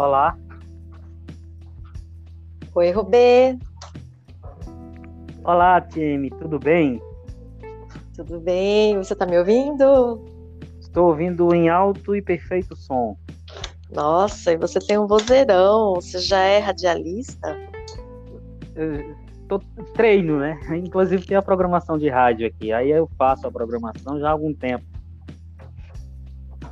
Olá. 0.00 0.34
Oi, 2.74 2.90
Rubê. 2.90 3.58
Olá, 5.44 5.78
time, 5.78 6.30
tudo 6.30 6.58
bem? 6.58 7.02
Tudo 8.16 8.40
bem? 8.40 8.96
Você 8.96 9.12
está 9.12 9.26
me 9.26 9.36
ouvindo? 9.36 10.24
Estou 10.80 11.08
ouvindo 11.08 11.54
em 11.54 11.68
alto 11.68 12.16
e 12.16 12.22
perfeito 12.22 12.74
som. 12.74 13.14
Nossa, 13.92 14.52
e 14.52 14.56
você 14.56 14.78
tem 14.78 14.96
um 14.96 15.06
vozeirão. 15.06 15.96
Você 15.96 16.18
já 16.18 16.40
é 16.44 16.60
radialista? 16.60 17.54
Eu 18.74 19.14
tô, 19.48 19.58
treino, 19.92 20.38
né? 20.38 20.58
Inclusive 20.82 21.26
tem 21.26 21.36
a 21.36 21.42
programação 21.42 21.98
de 21.98 22.08
rádio 22.08 22.46
aqui. 22.46 22.72
Aí 22.72 22.90
eu 22.90 23.06
faço 23.18 23.46
a 23.46 23.52
programação 23.52 24.18
já 24.18 24.28
há 24.28 24.32
algum 24.32 24.54
tempo. 24.54 24.86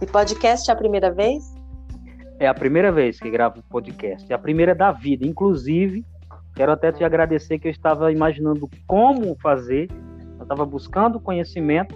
E 0.01 0.07
podcast 0.07 0.71
é 0.71 0.73
a 0.73 0.77
primeira 0.77 1.13
vez? 1.13 1.58
É 2.39 2.47
a 2.47 2.55
primeira 2.55 2.93
vez 2.93 3.19
que 3.19 3.31
gravo 3.31 3.63
podcast. 3.69 4.31
É 4.31 4.35
a 4.35 4.39
primeira 4.39 4.75
da 4.75 4.93
vida. 4.93 5.27
Inclusive, 5.27 6.05
quero 6.55 6.73
até 6.73 6.93
te 6.93 7.03
agradecer 7.03 7.59
que 7.59 7.67
eu 7.67 7.73
estava 7.73 8.13
imaginando 8.13 8.69
como 8.87 9.37
fazer. 9.43 9.89
Eu 10.37 10.43
estava 10.43 10.65
buscando 10.65 11.19
conhecimento 11.19 11.95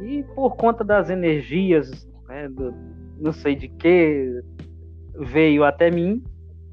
e 0.00 0.22
por 0.34 0.56
conta 0.56 0.84
das 0.84 1.10
energias, 1.10 2.06
né, 2.28 2.48
do, 2.48 2.74
não 3.18 3.32
sei 3.32 3.56
de 3.56 3.68
que, 3.68 4.42
veio 5.16 5.64
até 5.64 5.90
mim 5.90 6.22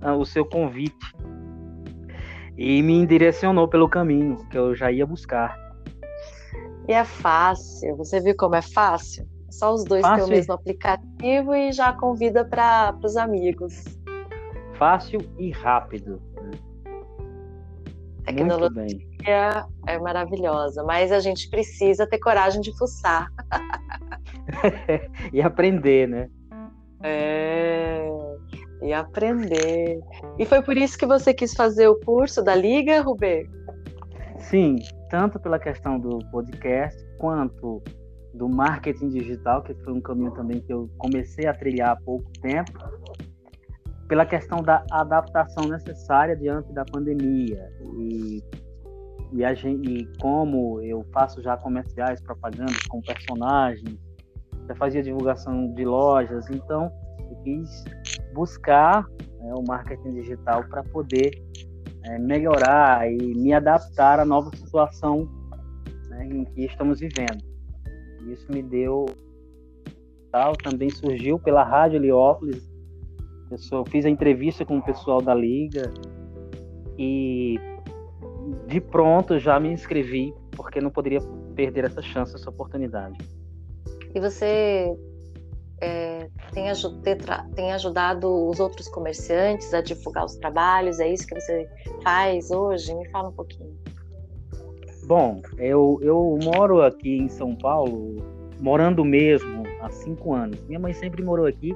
uh, 0.04 0.12
o 0.14 0.26
seu 0.26 0.44
convite 0.46 1.16
e 2.58 2.82
me 2.82 3.06
direcionou 3.06 3.68
pelo 3.68 3.88
caminho 3.88 4.38
que 4.50 4.58
eu 4.58 4.76
já 4.76 4.92
ia 4.92 5.06
buscar. 5.06 5.58
E 6.88 6.94
é 6.94 7.04
fácil. 7.04 7.96
Você 7.98 8.20
viu 8.20 8.36
como 8.36 8.56
é 8.56 8.62
fácil? 8.62 9.28
Só 9.52 9.74
os 9.74 9.84
dois 9.84 10.02
têm 10.02 10.24
o 10.24 10.28
mesmo 10.28 10.54
aplicativo 10.54 11.54
e 11.54 11.72
já 11.72 11.94
convida 11.94 12.46
para 12.46 12.98
os 13.04 13.18
amigos. 13.18 13.84
Fácil 14.76 15.20
e 15.38 15.52
rápido. 15.52 16.22
Tecnologia 18.26 19.66
é 19.88 20.00
maravilhosa, 20.00 20.84
mas 20.84 21.12
a 21.12 21.20
gente 21.20 21.50
precisa 21.50 22.08
ter 22.08 22.20
coragem 22.20 22.62
de 22.62 22.76
fuçar. 22.78 23.28
e 25.34 25.42
aprender, 25.42 26.08
né? 26.08 26.30
É, 27.04 28.08
e 28.82 28.94
aprender. 28.94 30.00
E 30.40 30.46
foi 30.46 30.62
por 30.62 30.78
isso 30.78 30.98
que 30.98 31.06
você 31.06 31.34
quis 31.34 31.54
fazer 31.54 31.88
o 31.88 32.00
curso 32.00 32.42
da 32.44 32.56
Liga, 32.56 33.02
Rubê? 33.02 33.50
Sim, 34.38 34.78
tanto 35.10 35.40
pela 35.40 35.60
questão 35.60 36.00
do 36.00 36.20
podcast, 36.32 37.04
quanto 37.18 37.84
do 38.34 38.48
marketing 38.48 39.10
digital, 39.10 39.62
que 39.62 39.74
foi 39.84 39.94
um 39.94 40.02
caminho 40.02 40.32
também 40.32 40.62
que 40.62 40.72
eu 40.72 40.90
comecei 40.98 41.48
a 41.48 41.54
trilhar 41.54 41.92
há 41.92 41.96
pouco 41.96 42.32
tempo, 42.42 42.72
pela 44.08 44.26
questão 44.26 44.62
da 44.62 44.86
adaptação 44.92 45.68
necessária 45.68 46.36
diante 46.36 46.72
da 46.74 46.84
pandemia 46.84 47.72
e, 47.98 48.44
e, 49.32 49.44
a 49.44 49.54
gente, 49.54 49.90
e 49.90 50.06
como 50.18 50.82
eu 50.82 51.06
faço 51.14 51.42
já 51.42 51.56
comerciais, 51.56 52.22
propagandas 52.22 52.86
com 52.88 53.02
personagens, 53.02 53.98
já 54.68 54.76
fazia 54.76 55.02
divulgação 55.02 55.74
de 55.74 55.86
lojas, 55.86 56.50
então 56.50 56.92
eu 57.30 57.36
quis 57.44 57.86
buscar 58.34 59.06
né, 59.40 59.54
o 59.54 59.64
marketing 59.66 60.14
digital 60.14 60.64
para 60.66 60.84
poder 60.84 61.32
é, 62.04 62.20
melhorar 62.20 63.10
e 63.10 63.18
me 63.18 63.54
adaptar 63.54 64.20
à 64.20 64.26
nova 64.26 64.50
situação 64.56 65.30
né, 66.10 66.26
em 66.26 66.46
que 66.46 66.66
estamos 66.66 67.00
vivendo. 67.00 67.51
Isso 68.28 68.52
me 68.52 68.62
deu 68.62 69.06
tal, 70.32 70.56
também 70.56 70.90
surgiu 70.90 71.38
pela 71.38 71.64
Rádio 71.64 71.98
Heliópolis. 71.98 72.70
Eu 73.50 73.58
só 73.58 73.84
fiz 73.86 74.06
a 74.06 74.10
entrevista 74.10 74.66
com 74.66 74.78
o 74.78 74.82
pessoal 74.82 75.22
da 75.22 75.34
liga 75.34 75.92
e 76.98 77.60
de 78.68 78.80
pronto 78.80 79.38
já 79.38 79.60
me 79.60 79.72
inscrevi 79.72 80.34
porque 80.56 80.80
não 80.80 80.90
poderia 80.90 81.20
perder 81.56 81.86
essa 81.86 82.02
chance, 82.02 82.36
essa 82.36 82.50
oportunidade. 82.50 83.18
E 84.14 84.20
você 84.20 84.96
é, 85.82 86.30
tem, 86.54 86.66
tem, 87.56 87.74
ajudado 87.74 88.48
os 88.48 88.60
outros 88.60 88.88
comerciantes 88.88 89.74
a 89.74 89.82
divulgar 89.82 90.26
os 90.26 90.36
trabalhos? 90.36 91.00
É 91.00 91.12
isso 91.12 91.26
que 91.26 91.34
você 91.34 91.68
faz 92.04 92.52
hoje? 92.52 92.94
Me 92.94 93.10
fala 93.10 93.30
um 93.30 93.34
pouquinho. 93.34 93.76
Bom, 95.12 95.42
eu, 95.58 96.00
eu 96.02 96.40
moro 96.42 96.82
aqui 96.82 97.18
em 97.18 97.28
São 97.28 97.54
Paulo, 97.54 98.16
morando 98.62 99.04
mesmo 99.04 99.64
há 99.82 99.90
cinco 99.90 100.34
anos. 100.34 100.64
Minha 100.68 100.80
mãe 100.80 100.94
sempre 100.94 101.22
morou 101.22 101.46
aqui, 101.46 101.76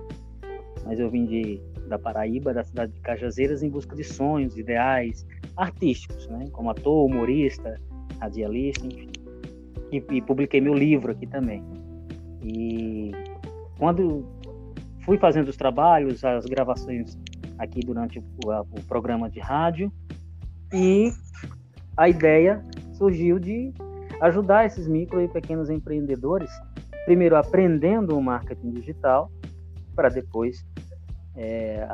mas 0.85 1.01
eu 1.01 1.09
vim 1.09 1.25
de, 1.25 1.61
da 1.89 1.99
Paraíba, 1.99 2.53
da 2.53 2.63
cidade 2.63 2.93
de 2.93 3.01
Cajazeiras, 3.01 3.61
em 3.61 3.67
busca 3.67 3.93
de 3.93 4.05
sonhos, 4.05 4.57
ideais 4.57 5.27
artísticos, 5.57 6.29
né? 6.29 6.45
como 6.53 6.69
ator, 6.69 7.05
humorista, 7.05 7.77
radialista, 8.21 8.87
enfim. 8.87 9.09
E, 9.91 10.01
e 10.11 10.21
publiquei 10.21 10.61
meu 10.61 10.73
livro 10.73 11.11
aqui 11.11 11.27
também. 11.27 11.61
E 12.41 13.11
quando 13.77 14.25
fui 15.01 15.17
fazendo 15.17 15.49
os 15.49 15.57
trabalhos, 15.57 16.23
as 16.23 16.45
gravações 16.45 17.17
aqui 17.57 17.81
durante 17.81 18.17
o, 18.17 18.23
o 18.49 18.81
programa 18.87 19.29
de 19.29 19.41
rádio, 19.41 19.91
e 20.71 21.11
a 21.97 22.07
ideia 22.07 22.63
surgiu 22.95 23.39
de 23.39 23.73
ajudar 24.21 24.65
esses 24.65 24.87
micro 24.87 25.21
e 25.21 25.27
pequenos 25.27 25.69
empreendedores, 25.69 26.49
primeiro 27.05 27.35
aprendendo 27.35 28.17
o 28.17 28.21
marketing 28.21 28.71
digital, 28.71 29.31
para 29.95 30.09
depois 30.09 30.65
é, 31.35 31.87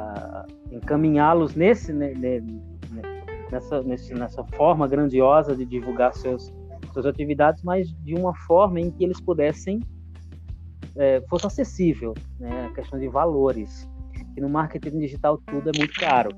encaminhá-los 0.71 1.55
nesse, 1.55 1.91
né, 1.91 2.13
né, 2.13 2.41
nessa, 3.51 3.81
nesse, 3.81 4.13
nessa 4.13 4.43
forma 4.55 4.87
grandiosa 4.87 5.55
de 5.55 5.65
divulgar 5.65 6.13
seus, 6.13 6.53
suas 6.93 7.05
atividades, 7.05 7.63
mas 7.63 7.91
de 8.03 8.13
uma 8.15 8.35
forma 8.35 8.79
em 8.79 8.89
que 8.91 9.03
eles 9.03 9.19
pudessem 9.19 9.79
é, 10.95 11.21
fosse 11.29 11.47
acessível, 11.47 12.13
né? 12.39 12.65
A 12.65 12.73
questão 12.73 12.99
de 12.99 13.07
valores. 13.07 13.89
Que 14.33 14.41
no 14.41 14.49
marketing 14.49 14.99
digital 14.99 15.37
tudo 15.45 15.69
é 15.69 15.77
muito 15.77 15.93
caro. 15.99 16.31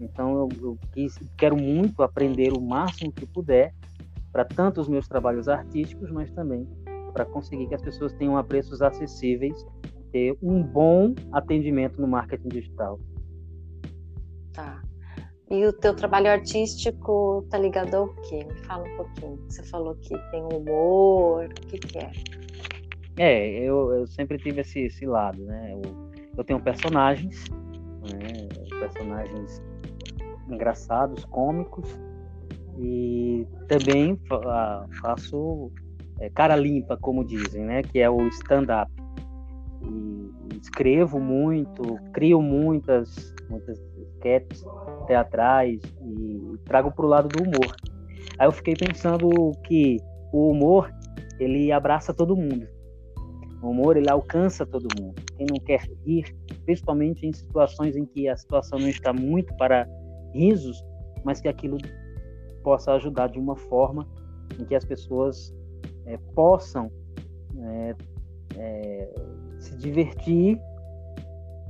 Então 0.00 0.34
eu, 0.34 0.48
eu 0.60 0.78
quis, 0.92 1.18
quero 1.36 1.56
muito 1.56 2.02
aprender 2.02 2.52
o 2.52 2.60
máximo 2.60 3.12
que 3.12 3.24
puder 3.26 3.72
para 4.32 4.44
tanto 4.44 4.80
os 4.80 4.88
meus 4.88 5.06
trabalhos 5.06 5.48
artísticos, 5.48 6.10
mas 6.10 6.30
também 6.30 6.66
para 7.12 7.26
conseguir 7.26 7.68
que 7.68 7.74
as 7.74 7.82
pessoas 7.82 8.12
tenham 8.14 8.36
a 8.36 8.42
preços 8.42 8.80
acessíveis, 8.80 9.66
ter 10.10 10.36
um 10.42 10.62
bom 10.62 11.14
atendimento 11.30 12.00
no 12.00 12.08
marketing 12.08 12.48
digital. 12.48 12.98
Tá. 14.52 14.82
E 15.50 15.66
o 15.66 15.72
teu 15.72 15.94
trabalho 15.94 16.30
artístico 16.30 17.46
tá 17.50 17.58
ligado 17.58 17.94
ao 17.94 18.08
quê? 18.22 18.44
Me 18.44 18.54
fala 18.64 18.88
um 18.88 18.96
pouquinho. 18.96 19.38
Você 19.48 19.62
falou 19.64 19.94
que 19.96 20.16
tem 20.30 20.42
humor, 20.42 21.44
o 21.44 21.66
que, 21.66 21.78
que 21.78 21.98
é? 21.98 22.10
É, 23.18 23.58
eu, 23.58 23.92
eu 23.92 24.06
sempre 24.06 24.38
tive 24.38 24.62
esse, 24.62 24.80
esse 24.80 25.04
lado, 25.04 25.42
né? 25.44 25.74
Eu, 25.74 26.10
eu 26.38 26.44
tenho 26.44 26.58
personagens, 26.60 27.44
né? 28.00 28.48
personagens 28.80 29.62
engraçados, 30.48 31.24
cômicos, 31.26 31.86
e 32.82 33.46
também 33.68 34.18
faço 35.00 35.70
é, 36.18 36.28
cara 36.30 36.56
limpa, 36.56 36.96
como 36.96 37.24
dizem, 37.24 37.64
né? 37.64 37.82
Que 37.82 38.00
é 38.00 38.10
o 38.10 38.26
stand-up. 38.28 38.90
E 39.82 40.58
escrevo 40.60 41.20
muito, 41.20 41.96
crio 42.12 42.42
muitas, 42.42 43.34
muitas 43.48 43.78
sketches 44.16 44.64
teatrais 45.06 45.80
e 46.00 46.58
trago 46.64 46.92
para 46.92 47.06
o 47.06 47.08
lado 47.08 47.28
do 47.28 47.42
humor. 47.44 47.74
Aí 48.38 48.46
eu 48.46 48.52
fiquei 48.52 48.74
pensando 48.74 49.28
que 49.64 49.98
o 50.32 50.50
humor 50.50 50.92
ele 51.38 51.70
abraça 51.70 52.12
todo 52.12 52.36
mundo. 52.36 52.66
O 53.62 53.70
humor 53.70 53.96
ele 53.96 54.10
alcança 54.10 54.66
todo 54.66 54.88
mundo. 55.00 55.14
Quem 55.36 55.46
não 55.48 55.58
quer 55.58 55.82
rir, 56.04 56.34
principalmente 56.64 57.26
em 57.26 57.32
situações 57.32 57.96
em 57.96 58.04
que 58.04 58.28
a 58.28 58.36
situação 58.36 58.78
não 58.78 58.88
está 58.88 59.12
muito 59.12 59.54
para 59.56 59.88
risos, 60.34 60.84
mas 61.24 61.40
que 61.40 61.48
aquilo 61.48 61.78
possa 62.62 62.92
ajudar 62.92 63.28
de 63.28 63.38
uma 63.38 63.56
forma 63.56 64.06
em 64.58 64.64
que 64.64 64.74
as 64.74 64.84
pessoas 64.84 65.54
é, 66.06 66.16
possam 66.34 66.90
é, 67.58 67.94
é, 68.56 69.14
se 69.58 69.76
divertir 69.76 70.60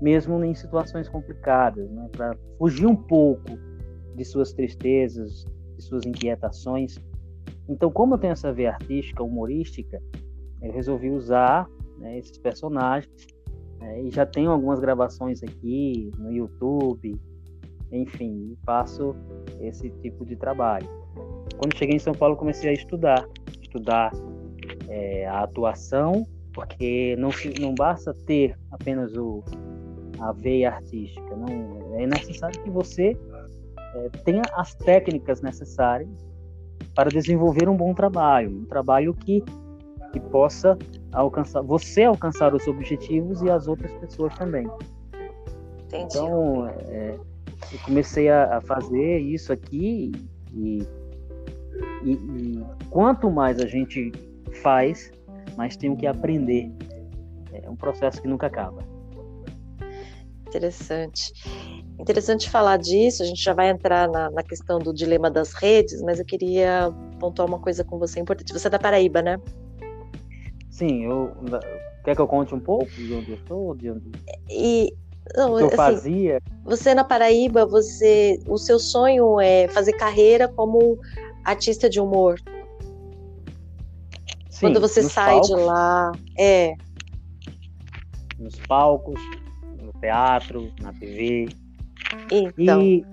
mesmo 0.00 0.42
em 0.44 0.54
situações 0.54 1.08
complicadas, 1.08 1.88
né? 1.90 2.08
para 2.10 2.36
fugir 2.58 2.86
um 2.86 2.96
pouco 2.96 3.56
de 4.16 4.24
suas 4.24 4.52
tristezas, 4.52 5.44
de 5.76 5.82
suas 5.82 6.04
inquietações. 6.04 7.00
Então, 7.68 7.90
como 7.90 8.14
eu 8.14 8.18
tenho 8.18 8.32
essa 8.32 8.52
veia 8.52 8.70
artística, 8.70 9.22
humorística, 9.22 10.02
eu 10.60 10.72
resolvi 10.72 11.10
usar 11.10 11.68
né, 11.98 12.18
esses 12.18 12.36
personagens. 12.36 13.14
Né, 13.78 14.02
e 14.02 14.10
já 14.10 14.26
tenho 14.26 14.50
algumas 14.50 14.80
gravações 14.80 15.40
aqui 15.42 16.10
no 16.18 16.32
YouTube, 16.32 17.16
enfim, 17.92 18.56
faço 18.64 19.14
esse 19.60 19.90
tipo 20.02 20.24
de 20.24 20.36
trabalho. 20.36 20.88
Quando 21.56 21.76
cheguei 21.76 21.96
em 21.96 22.00
São 22.00 22.14
Paulo, 22.14 22.36
comecei 22.36 22.70
a 22.70 22.72
estudar, 22.72 23.26
estudar 23.60 24.12
é, 24.88 25.26
a 25.26 25.40
atuação, 25.40 26.26
porque 26.52 27.16
não, 27.18 27.30
não 27.60 27.74
basta 27.74 28.12
ter 28.26 28.58
apenas 28.70 29.16
o, 29.16 29.42
a 30.20 30.32
veia 30.32 30.70
artística. 30.70 31.36
Não, 31.36 31.98
é 31.98 32.06
necessário 32.06 32.60
que 32.62 32.70
você 32.70 33.16
é, 33.94 34.08
tenha 34.24 34.42
as 34.54 34.74
técnicas 34.74 35.40
necessárias 35.40 36.08
para 36.94 37.08
desenvolver 37.10 37.68
um 37.68 37.76
bom 37.76 37.94
trabalho, 37.94 38.50
um 38.50 38.64
trabalho 38.64 39.14
que, 39.14 39.42
que 40.12 40.20
possa 40.20 40.78
alcançar, 41.12 41.62
você 41.62 42.04
alcançar 42.04 42.54
os 42.54 42.66
objetivos 42.66 43.42
e 43.42 43.50
as 43.50 43.66
outras 43.66 43.92
pessoas 43.94 44.36
também. 44.36 44.66
Entendi. 45.84 46.16
Então, 46.16 46.66
é, 46.88 47.18
eu 47.70 47.78
comecei 47.84 48.28
a, 48.28 48.56
a, 48.56 48.60
fazer 48.60 49.18
isso 49.18 49.52
aqui 49.52 50.12
e, 50.54 50.82
e, 52.02 52.12
e, 52.12 52.64
quanto 52.90 53.30
mais 53.30 53.60
a 53.60 53.66
gente 53.66 54.10
faz, 54.62 55.12
mais 55.56 55.76
tem 55.76 55.94
que 55.94 56.06
aprender. 56.06 56.70
É 57.52 57.68
um 57.68 57.76
processo 57.76 58.20
que 58.20 58.28
nunca 58.28 58.46
acaba. 58.46 58.82
Interessante. 60.46 61.32
Interessante 61.98 62.50
falar 62.50 62.78
disso, 62.78 63.22
a 63.22 63.26
gente 63.26 63.42
já 63.42 63.54
vai 63.54 63.70
entrar 63.70 64.08
na, 64.08 64.30
na, 64.30 64.42
questão 64.42 64.78
do 64.78 64.92
dilema 64.92 65.30
das 65.30 65.52
redes, 65.54 66.02
mas 66.02 66.18
eu 66.18 66.24
queria 66.24 66.92
pontuar 67.18 67.48
uma 67.48 67.58
coisa 67.58 67.84
com 67.84 67.98
você 67.98 68.20
importante. 68.20 68.52
Você 68.52 68.66
é 68.66 68.70
da 68.70 68.78
Paraíba, 68.78 69.22
né? 69.22 69.40
Sim, 70.70 71.04
eu. 71.04 71.32
Quer 72.04 72.16
que 72.16 72.20
eu 72.20 72.26
conte 72.26 72.54
um 72.54 72.60
pouco 72.60 72.90
de 72.90 73.14
onde 73.14 73.30
eu 73.30 73.38
sou? 73.46 73.74
De 73.74 73.90
onde... 73.90 74.10
E. 74.50 74.92
Não, 75.36 75.58
eu 75.58 75.66
assim, 75.66 75.76
fazia. 75.76 76.42
Você 76.64 76.94
na 76.94 77.04
Paraíba, 77.04 77.64
você. 77.64 78.38
O 78.46 78.58
seu 78.58 78.78
sonho 78.78 79.40
é 79.40 79.68
fazer 79.68 79.92
carreira 79.92 80.48
como 80.48 80.98
artista 81.44 81.88
de 81.88 82.00
humor. 82.00 82.38
Sim, 84.50 84.60
Quando 84.60 84.80
você 84.80 85.02
sai 85.02 85.32
palcos, 85.32 85.48
de 85.48 85.54
lá. 85.54 86.12
É. 86.38 86.74
Nos 88.38 88.58
palcos, 88.68 89.20
no 89.80 89.92
teatro, 90.00 90.70
na 90.80 90.92
TV. 90.92 91.48
Então. 92.30 92.82
E 92.82 93.04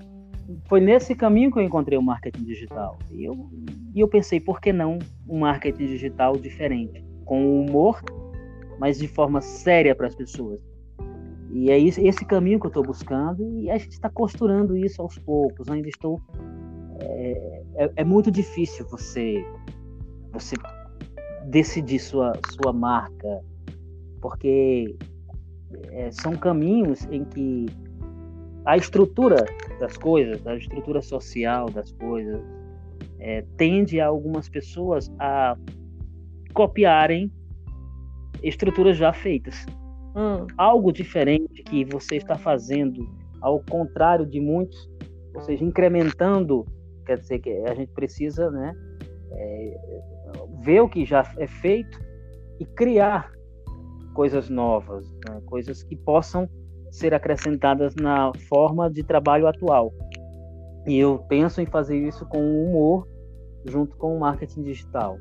foi 0.68 0.80
nesse 0.80 1.16
caminho 1.16 1.52
que 1.52 1.60
eu 1.60 1.64
encontrei 1.64 1.98
o 1.98 2.02
marketing 2.02 2.44
digital. 2.44 2.98
E 3.12 3.26
eu, 3.26 3.50
e 3.94 4.00
eu 4.00 4.08
pensei, 4.08 4.40
por 4.40 4.60
que 4.60 4.74
não 4.74 5.00
um 5.28 5.40
marketing 5.40 5.86
digital 5.86 6.36
diferente? 6.36 7.04
Com 7.26 7.62
humor, 7.62 8.02
mas 8.80 8.98
de 8.98 9.08
forma 9.08 9.42
séria 9.42 9.96
para 9.96 10.08
as 10.08 10.16
pessoas. 10.16 10.60
E 11.52 11.72
é 11.72 11.80
esse, 11.80 12.26
caminho 12.26 12.60
que 12.60 12.68
eu 12.68 12.70
estou 12.70 12.84
buscando 12.84 13.44
e 13.58 13.72
a 13.72 13.78
gente 13.78 13.92
está 13.92 14.10
costurando 14.10 14.78
isso 14.78 15.02
aos 15.02 15.18
poucos. 15.18 15.68
Eu 15.68 15.74
ainda 15.74 15.90
estou. 15.90 16.22
É, 17.02 17.64
é, 17.76 17.92
é, 17.98 18.04
muito 18.04 18.30
difícil 18.30 18.86
você, 18.88 19.44
você 20.32 20.56
decidir 21.46 22.00
sua, 22.00 22.34
sua 22.52 22.72
marca, 22.72 23.44
porque 24.22 24.96
é, 25.92 26.12
são 26.12 26.34
caminhos 26.34 27.06
em 27.10 27.24
que 27.24 27.66
a 28.66 28.78
estrutura 28.78 29.46
das 29.80 29.98
coisas, 29.98 30.46
a 30.46 30.56
estrutura 30.56 31.02
social 31.02 31.70
das 31.70 31.92
coisas, 31.94 32.42
é, 33.18 33.44
tende 33.58 34.00
a 34.00 34.08
algumas 34.08 34.48
pessoas 34.50 35.12
a 35.18 35.58
copiarem 36.54 37.32
estruturas 38.44 38.98
já 38.98 39.12
feitas. 39.14 39.66
Hum. 40.16 40.48
Algo 40.58 40.92
diferente 40.92 41.64
que 41.64 41.86
você 41.86 42.18
está 42.18 42.36
fazendo, 42.36 43.08
ao 43.42 43.64
contrário 43.70 44.26
de 44.26 44.40
muitos, 44.40 44.90
ou 45.34 45.42
seja, 45.42 45.64
incrementando, 45.64 46.66
quer 47.06 47.18
dizer 47.18 47.40
que 47.40 47.50
a 47.68 47.74
gente 47.74 47.92
precisa 47.94 48.50
né, 48.52 48.74
é, 49.32 50.02
ver 50.64 50.82
o 50.82 50.90
que 50.90 51.06
já 51.06 51.24
é 51.38 51.48
feito 51.48 52.00
e 52.60 52.66
criar 52.66 53.32
coisas 54.14 54.50
novas, 54.50 55.10
né, 55.28 55.42
coisas 55.46 55.84
que 55.84 55.96
possam 55.96 56.50
ser 56.92 57.14
acrescentadas 57.14 57.96
na 57.96 58.32
forma 58.50 58.90
de 58.90 59.04
trabalho 59.04 59.48
atual. 59.48 59.94
E 60.88 60.98
eu 60.98 61.20
penso 61.30 61.62
em 61.62 61.66
fazer 61.66 61.98
isso 61.98 62.26
com 62.26 62.40
humor 62.40 63.08
junto 63.66 63.96
com 63.98 64.16
o 64.16 64.20
marketing 64.20 64.64
digital. 64.64 65.18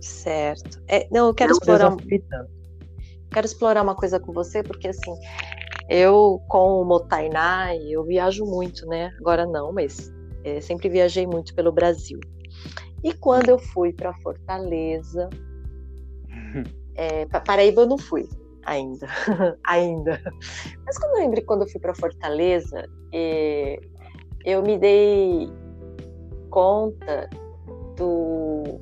Certo. 0.00 0.82
É, 0.88 1.06
não, 1.10 1.26
eu 1.26 1.34
quero 1.34 1.50
é 1.50 1.52
explorar. 1.52 1.96
Quero 3.32 3.46
explorar 3.46 3.82
uma 3.82 3.94
coisa 3.94 4.18
com 4.18 4.32
você, 4.32 4.62
porque 4.62 4.88
assim, 4.88 5.14
eu 5.88 6.40
com 6.48 6.80
o 6.80 6.84
Motainai, 6.84 7.78
eu 7.88 8.04
viajo 8.04 8.44
muito, 8.44 8.86
né? 8.86 9.12
Agora 9.20 9.46
não, 9.46 9.72
mas 9.72 10.12
é, 10.44 10.60
sempre 10.60 10.88
viajei 10.88 11.26
muito 11.26 11.54
pelo 11.54 11.72
Brasil. 11.72 12.18
E 13.02 13.14
quando 13.14 13.48
eu 13.48 13.58
fui 13.58 13.92
para 13.92 14.12
Fortaleza, 14.14 15.28
é, 16.94 17.26
Paraíba 17.26 17.82
eu 17.82 17.86
não 17.86 17.98
fui, 17.98 18.28
ainda, 18.64 19.06
ainda. 19.66 20.20
Mas 20.84 20.98
quando 20.98 21.16
eu 21.16 21.22
lembro 21.22 21.44
quando 21.44 21.62
eu 21.62 21.68
fui 21.68 21.80
para 21.80 21.94
Fortaleza, 21.94 22.84
eh, 23.12 23.78
eu 24.44 24.62
me 24.62 24.78
dei 24.78 25.48
conta 26.50 27.28
do 27.96 28.80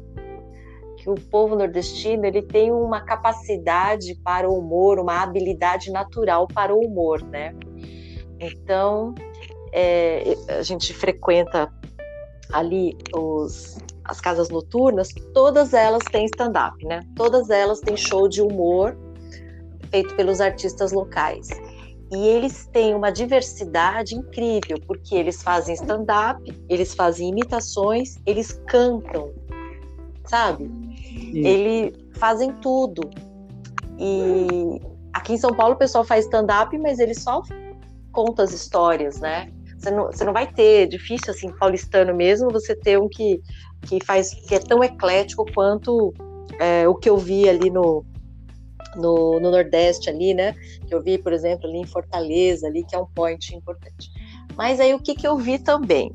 que 1.08 1.10
o 1.10 1.14
povo 1.30 1.56
nordestino 1.56 2.26
ele 2.26 2.42
tem 2.42 2.70
uma 2.70 3.00
capacidade 3.00 4.14
para 4.22 4.48
o 4.48 4.58
humor, 4.58 4.98
uma 4.98 5.22
habilidade 5.22 5.90
natural 5.90 6.46
para 6.46 6.74
o 6.74 6.80
humor, 6.80 7.22
né? 7.22 7.54
Então 8.38 9.14
é, 9.72 10.36
a 10.48 10.62
gente 10.62 10.92
frequenta 10.92 11.72
ali 12.52 12.96
os, 13.14 13.78
as 14.04 14.20
casas 14.20 14.50
noturnas, 14.50 15.08
todas 15.32 15.72
elas 15.72 16.02
têm 16.04 16.26
stand-up, 16.26 16.84
né? 16.84 17.00
Todas 17.16 17.48
elas 17.48 17.80
têm 17.80 17.96
show 17.96 18.28
de 18.28 18.42
humor 18.42 18.96
feito 19.90 20.14
pelos 20.14 20.40
artistas 20.40 20.92
locais. 20.92 21.48
E 22.10 22.26
eles 22.26 22.66
têm 22.72 22.94
uma 22.94 23.10
diversidade 23.10 24.14
incrível, 24.14 24.78
porque 24.86 25.14
eles 25.14 25.42
fazem 25.42 25.74
stand-up, 25.74 26.42
eles 26.68 26.94
fazem 26.94 27.28
imitações, 27.28 28.16
eles 28.26 28.52
cantam, 28.66 29.30
sabe? 30.24 30.87
Eles 31.34 31.94
fazem 32.14 32.52
tudo. 32.54 33.08
E 33.98 34.80
aqui 35.12 35.34
em 35.34 35.38
São 35.38 35.54
Paulo 35.54 35.74
o 35.74 35.78
pessoal 35.78 36.04
faz 36.04 36.24
stand-up, 36.24 36.76
mas 36.78 36.98
ele 36.98 37.14
só 37.14 37.42
conta 38.12 38.42
as 38.42 38.52
histórias, 38.52 39.20
né? 39.20 39.50
Você 39.78 39.90
não, 39.90 40.06
você 40.06 40.24
não 40.24 40.32
vai 40.32 40.46
ter, 40.46 40.82
é 40.82 40.86
difícil 40.86 41.32
assim, 41.32 41.52
paulistano 41.52 42.14
mesmo, 42.14 42.50
você 42.50 42.74
ter 42.74 42.98
um 42.98 43.08
que, 43.08 43.40
que 43.82 44.04
faz, 44.04 44.34
que 44.34 44.54
é 44.54 44.58
tão 44.58 44.82
eclético 44.82 45.44
quanto 45.54 46.12
é, 46.58 46.88
o 46.88 46.94
que 46.94 47.08
eu 47.08 47.16
vi 47.16 47.48
ali 47.48 47.70
no, 47.70 48.04
no, 48.96 49.38
no, 49.38 49.50
Nordeste 49.50 50.10
ali, 50.10 50.34
né? 50.34 50.52
Que 50.86 50.94
eu 50.94 51.00
vi, 51.00 51.18
por 51.18 51.32
exemplo, 51.32 51.68
ali 51.68 51.78
em 51.78 51.86
Fortaleza, 51.86 52.66
ali, 52.66 52.84
que 52.84 52.96
é 52.96 52.98
um 52.98 53.06
point 53.06 53.54
importante. 53.54 54.10
Mas 54.56 54.80
aí 54.80 54.92
o 54.92 54.98
que, 54.98 55.14
que 55.14 55.26
eu 55.26 55.36
vi 55.36 55.58
também? 55.58 56.12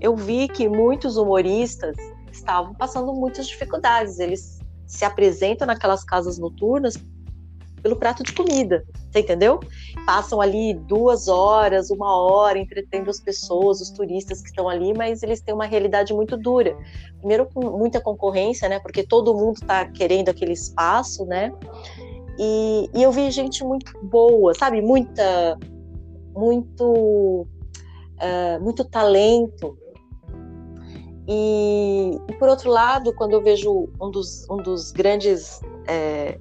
Eu 0.00 0.16
vi 0.16 0.48
que 0.48 0.68
muitos 0.68 1.16
humoristas 1.16 1.96
estavam 2.32 2.74
passando 2.74 3.12
muitas 3.12 3.46
dificuldades. 3.46 4.18
Eles 4.18 4.60
se 4.86 5.04
apresentam 5.04 5.66
naquelas 5.66 6.04
casas 6.04 6.38
noturnas 6.38 6.94
pelo 7.82 7.96
prato 7.96 8.22
de 8.22 8.34
comida, 8.34 8.84
você 9.10 9.20
entendeu? 9.20 9.58
Passam 10.04 10.40
ali 10.40 10.74
duas 10.74 11.28
horas, 11.28 11.90
uma 11.90 12.14
hora, 12.14 12.58
entretendo 12.58 13.08
as 13.08 13.20
pessoas, 13.20 13.80
os 13.80 13.90
turistas 13.90 14.40
que 14.40 14.48
estão 14.48 14.68
ali, 14.68 14.92
mas 14.92 15.22
eles 15.22 15.40
têm 15.40 15.54
uma 15.54 15.64
realidade 15.64 16.12
muito 16.12 16.36
dura. 16.36 16.76
Primeiro, 17.18 17.46
com 17.46 17.78
muita 17.78 18.00
concorrência, 18.00 18.68
né? 18.68 18.78
Porque 18.80 19.02
todo 19.02 19.34
mundo 19.34 19.56
está 19.56 19.86
querendo 19.86 20.28
aquele 20.28 20.52
espaço, 20.52 21.24
né? 21.24 21.52
E, 22.38 22.90
e 22.94 23.02
eu 23.02 23.12
vi 23.12 23.30
gente 23.30 23.64
muito 23.64 23.92
boa, 24.02 24.54
sabe? 24.54 24.80
Muita, 24.80 25.58
muito, 26.34 27.46
uh, 27.46 28.62
muito 28.62 28.84
talento. 28.84 29.76
E, 31.32 32.18
e, 32.28 32.32
por 32.34 32.48
outro 32.48 32.68
lado, 32.68 33.14
quando 33.14 33.34
eu 33.34 33.40
vejo 33.40 33.88
um 34.00 34.10
dos, 34.10 34.44
um 34.50 34.56
dos 34.56 34.90
grandes 34.90 35.60
é, 35.86 36.36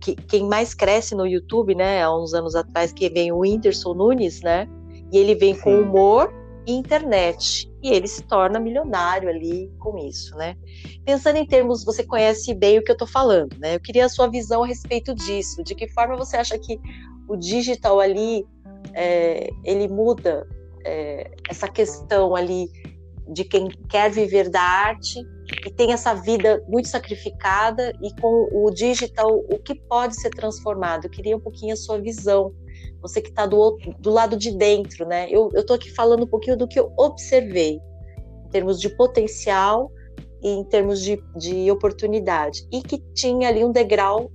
que, 0.00 0.16
quem 0.16 0.44
mais 0.44 0.74
cresce 0.74 1.14
no 1.14 1.24
YouTube, 1.24 1.72
né, 1.72 2.02
há 2.02 2.12
uns 2.12 2.34
anos 2.34 2.56
atrás, 2.56 2.92
que 2.92 3.08
vem 3.08 3.30
o 3.30 3.38
Whindersson 3.38 3.94
Nunes, 3.94 4.42
né, 4.42 4.68
e 5.12 5.18
ele 5.18 5.36
vem 5.36 5.54
Sim. 5.54 5.60
com 5.60 5.80
humor 5.82 6.34
e 6.66 6.72
internet 6.72 7.70
e 7.80 7.90
ele 7.90 8.08
se 8.08 8.24
torna 8.24 8.58
milionário 8.58 9.28
ali 9.28 9.70
com 9.78 9.96
isso, 9.98 10.34
né? 10.34 10.56
Pensando 11.04 11.36
em 11.36 11.46
termos, 11.46 11.84
você 11.84 12.02
conhece 12.02 12.52
bem 12.52 12.80
o 12.80 12.82
que 12.82 12.90
eu 12.90 12.94
estou 12.94 13.06
falando, 13.06 13.56
né? 13.60 13.76
Eu 13.76 13.80
queria 13.80 14.06
a 14.06 14.08
sua 14.08 14.28
visão 14.28 14.64
a 14.64 14.66
respeito 14.66 15.14
disso. 15.14 15.62
De 15.62 15.76
que 15.76 15.86
forma 15.86 16.16
você 16.16 16.36
acha 16.36 16.58
que 16.58 16.80
o 17.28 17.36
digital 17.36 18.00
ali 18.00 18.44
é, 18.92 19.48
ele 19.62 19.86
muda 19.86 20.44
é, 20.84 21.30
essa 21.48 21.68
questão 21.68 22.34
ali 22.34 22.68
de 23.28 23.44
quem 23.44 23.68
quer 23.88 24.10
viver 24.10 24.48
da 24.48 24.60
arte 24.60 25.20
e 25.64 25.70
tem 25.70 25.92
essa 25.92 26.14
vida 26.14 26.62
muito 26.68 26.88
sacrificada 26.88 27.92
e 28.02 28.20
com 28.20 28.48
o 28.52 28.70
digital 28.70 29.28
o 29.50 29.58
que 29.58 29.74
pode 29.74 30.20
ser 30.20 30.30
transformado? 30.30 31.06
Eu 31.06 31.10
queria 31.10 31.36
um 31.36 31.40
pouquinho 31.40 31.74
a 31.74 31.76
sua 31.76 32.00
visão 32.00 32.52
você 33.00 33.20
que 33.20 33.28
está 33.28 33.46
do, 33.46 33.78
do 33.98 34.10
lado 34.10 34.36
de 34.36 34.50
dentro, 34.50 35.06
né? 35.06 35.28
Eu 35.30 35.50
estou 35.54 35.76
aqui 35.76 35.90
falando 35.94 36.24
um 36.24 36.26
pouquinho 36.26 36.56
do 36.56 36.66
que 36.66 36.78
eu 36.78 36.92
observei, 36.98 37.80
em 38.44 38.48
termos 38.50 38.80
de 38.80 38.88
potencial 38.96 39.90
e 40.42 40.48
em 40.48 40.64
termos 40.64 41.00
de, 41.00 41.22
de 41.36 41.70
oportunidade, 41.70 42.66
e 42.72 42.82
que 42.82 42.98
tinha 43.14 43.48
ali 43.48 43.64
um 43.64 43.72
degrau, 43.72 44.30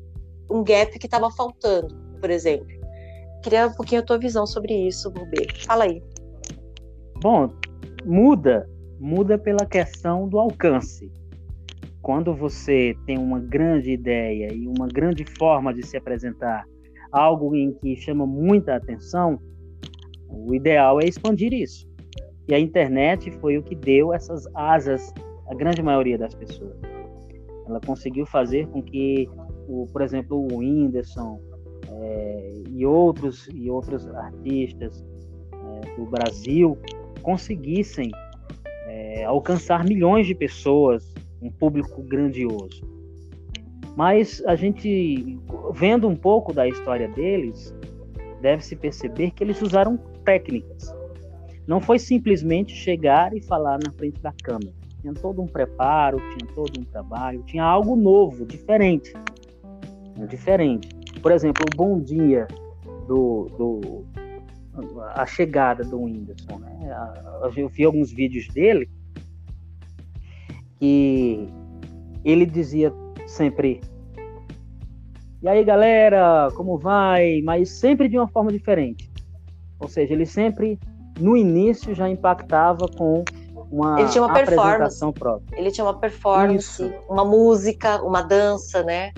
um 0.49 0.63
gap 0.63 0.97
que 0.97 1.05
estava 1.05 1.29
faltando, 1.31 1.95
por 2.19 2.29
exemplo. 2.29 2.67
queria 3.43 3.67
um 3.67 3.73
pouquinho 3.73 4.01
a 4.01 4.05
tua 4.05 4.17
visão 4.17 4.45
sobre 4.45 4.73
isso, 4.87 5.09
Rubê. 5.09 5.47
Fala 5.65 5.85
aí. 5.85 6.01
Bom, 7.21 7.49
muda, 8.05 8.67
muda 9.01 9.35
pela 9.35 9.65
questão 9.65 10.29
do 10.29 10.37
alcance. 10.37 11.11
Quando 12.03 12.35
você 12.35 12.95
tem 13.07 13.17
uma 13.17 13.39
grande 13.39 13.91
ideia 13.91 14.53
e 14.53 14.67
uma 14.67 14.87
grande 14.87 15.25
forma 15.25 15.73
de 15.73 15.83
se 15.83 15.97
apresentar, 15.97 16.65
algo 17.11 17.55
em 17.55 17.73
que 17.73 17.95
chama 17.95 18.27
muita 18.27 18.75
atenção, 18.75 19.39
o 20.29 20.53
ideal 20.53 21.01
é 21.01 21.05
expandir 21.05 21.51
isso. 21.51 21.89
E 22.47 22.53
a 22.53 22.59
internet 22.59 23.31
foi 23.39 23.57
o 23.57 23.63
que 23.63 23.73
deu 23.73 24.13
essas 24.13 24.47
asas 24.53 25.11
à 25.47 25.55
grande 25.55 25.81
maioria 25.81 26.17
das 26.17 26.35
pessoas. 26.35 26.77
Ela 27.67 27.81
conseguiu 27.83 28.27
fazer 28.27 28.67
com 28.67 28.83
que, 28.83 29.27
o, 29.67 29.87
por 29.91 30.03
exemplo, 30.03 30.37
o 30.37 30.57
Whindersson 30.59 31.39
é, 31.89 32.61
e 32.69 32.85
outros 32.85 33.49
e 33.51 33.67
outros 33.67 34.07
artistas 34.07 35.03
é, 35.53 35.95
do 35.95 36.05
Brasil 36.05 36.77
conseguissem 37.23 38.11
é, 38.91 39.23
alcançar 39.23 39.85
milhões 39.85 40.27
de 40.27 40.35
pessoas, 40.35 41.13
um 41.41 41.49
público 41.49 42.01
grandioso. 42.03 42.85
Mas 43.95 44.43
a 44.45 44.55
gente, 44.55 45.39
vendo 45.73 46.07
um 46.07 46.15
pouco 46.15 46.53
da 46.53 46.67
história 46.67 47.07
deles, 47.07 47.73
deve-se 48.41 48.75
perceber 48.75 49.31
que 49.31 49.43
eles 49.43 49.61
usaram 49.61 49.97
técnicas. 50.25 50.93
Não 51.65 51.79
foi 51.79 51.99
simplesmente 51.99 52.73
chegar 52.75 53.33
e 53.35 53.41
falar 53.41 53.79
na 53.83 53.91
frente 53.91 54.21
da 54.21 54.33
câmera. 54.43 54.73
Tinha 55.01 55.13
todo 55.13 55.41
um 55.41 55.47
preparo, 55.47 56.17
tinha 56.35 56.51
todo 56.53 56.79
um 56.79 56.83
trabalho, 56.83 57.43
tinha 57.43 57.63
algo 57.63 57.95
novo, 57.95 58.45
diferente. 58.45 59.13
Diferente. 60.29 60.89
Por 61.21 61.31
exemplo, 61.31 61.65
o 61.71 61.75
Bom 61.75 61.99
Dia 61.99 62.47
do, 63.07 63.47
do 63.57 64.05
a 65.15 65.25
chegada 65.25 65.83
do 65.83 66.01
Whindersson. 66.01 66.59
Né? 66.59 66.70
Eu 67.57 67.69
vi 67.69 67.83
alguns 67.83 68.11
vídeos 68.11 68.47
dele 68.47 68.89
que 70.79 71.47
ele 72.23 72.45
dizia 72.45 72.93
sempre 73.27 73.81
e 75.41 75.49
aí 75.49 75.63
galera, 75.63 76.49
como 76.55 76.77
vai? 76.77 77.41
Mas 77.43 77.71
sempre 77.71 78.07
de 78.07 78.15
uma 78.15 78.27
forma 78.27 78.51
diferente. 78.51 79.09
Ou 79.79 79.87
seja, 79.87 80.13
ele 80.13 80.25
sempre 80.25 80.79
no 81.19 81.35
início 81.35 81.95
já 81.95 82.07
impactava 82.07 82.85
com 82.95 83.23
uma, 83.71 83.99
ele 83.99 84.09
tinha 84.09 84.23
uma 84.23 84.31
apresentação 84.31 85.11
própria. 85.11 85.57
Ele 85.57 85.71
tinha 85.71 85.83
uma 85.83 85.97
performance, 85.97 86.83
isso. 86.83 86.93
uma 87.09 87.25
música, 87.25 88.03
uma 88.03 88.21
dança, 88.21 88.83
né? 88.83 89.11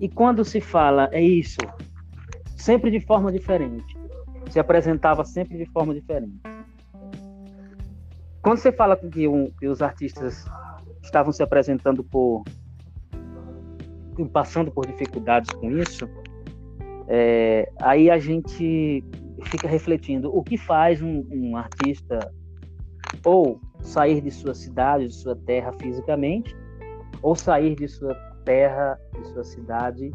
E 0.00 0.08
quando 0.08 0.44
se 0.44 0.60
fala 0.60 1.08
é 1.12 1.22
isso, 1.22 1.58
sempre 2.56 2.90
de 2.90 2.98
forma 2.98 3.30
diferente. 3.30 3.96
Se 4.50 4.58
apresentava 4.58 5.24
sempre 5.24 5.56
de 5.56 5.66
forma 5.66 5.94
diferente. 5.94 6.40
Quando 8.48 8.60
você 8.60 8.72
fala 8.72 8.96
que, 8.96 9.28
um, 9.28 9.50
que 9.50 9.68
os 9.68 9.82
artistas 9.82 10.46
estavam 11.02 11.30
se 11.32 11.42
apresentando 11.42 12.02
por 12.02 12.44
passando 14.32 14.70
por 14.70 14.86
dificuldades 14.86 15.50
com 15.50 15.70
isso, 15.70 16.08
é, 17.08 17.70
aí 17.82 18.08
a 18.10 18.18
gente 18.18 19.04
fica 19.44 19.68
refletindo 19.68 20.34
o 20.34 20.42
que 20.42 20.56
faz 20.56 21.02
um, 21.02 21.26
um, 21.30 21.58
artista 21.58 22.32
ou 23.22 23.60
sair 23.82 24.22
de 24.22 24.30
sua 24.30 24.54
cidade, 24.54 25.08
de 25.08 25.14
sua 25.14 25.36
terra 25.36 25.70
fisicamente, 25.74 26.56
ou 27.20 27.36
sair 27.36 27.74
de 27.74 27.86
sua 27.86 28.14
terra, 28.46 28.98
de 29.12 29.28
sua 29.28 29.44
cidade 29.44 30.10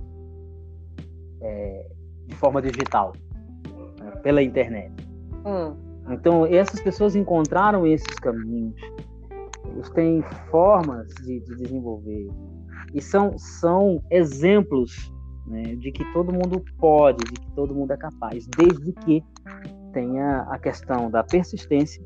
é, 1.39 1.87
de 2.25 2.35
forma 2.37 2.63
digital, 2.63 3.13
né, 3.99 4.09
pela 4.23 4.41
internet. 4.41 4.91
Hum. 5.45 5.82
Então, 6.09 6.45
essas 6.45 6.81
pessoas 6.81 7.15
encontraram 7.15 7.87
esses 7.87 8.19
caminhos, 8.19 8.79
eles 9.71 9.89
têm 9.91 10.21
formas 10.51 11.07
de, 11.23 11.39
de 11.39 11.55
desenvolver, 11.55 12.27
e 12.93 13.01
são, 13.01 13.37
são 13.37 14.03
exemplos 14.11 15.11
né, 15.47 15.75
de 15.75 15.91
que 15.91 16.03
todo 16.11 16.33
mundo 16.33 16.63
pode, 16.77 17.23
de 17.23 17.39
que 17.39 17.51
todo 17.53 17.73
mundo 17.73 17.91
é 17.91 17.97
capaz, 17.97 18.45
desde 18.57 18.91
que 18.93 19.23
tenha 19.93 20.41
a 20.49 20.59
questão 20.59 21.09
da 21.09 21.23
persistência, 21.23 22.03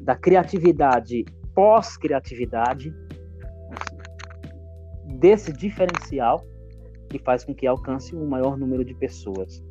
da 0.00 0.16
criatividade 0.16 1.24
pós-criatividade, 1.54 2.94
desse 5.18 5.52
diferencial 5.52 6.44
que 7.08 7.18
faz 7.18 7.44
com 7.44 7.54
que 7.54 7.66
alcance 7.66 8.14
o 8.16 8.26
maior 8.26 8.56
número 8.56 8.84
de 8.84 8.94
pessoas. 8.94 9.62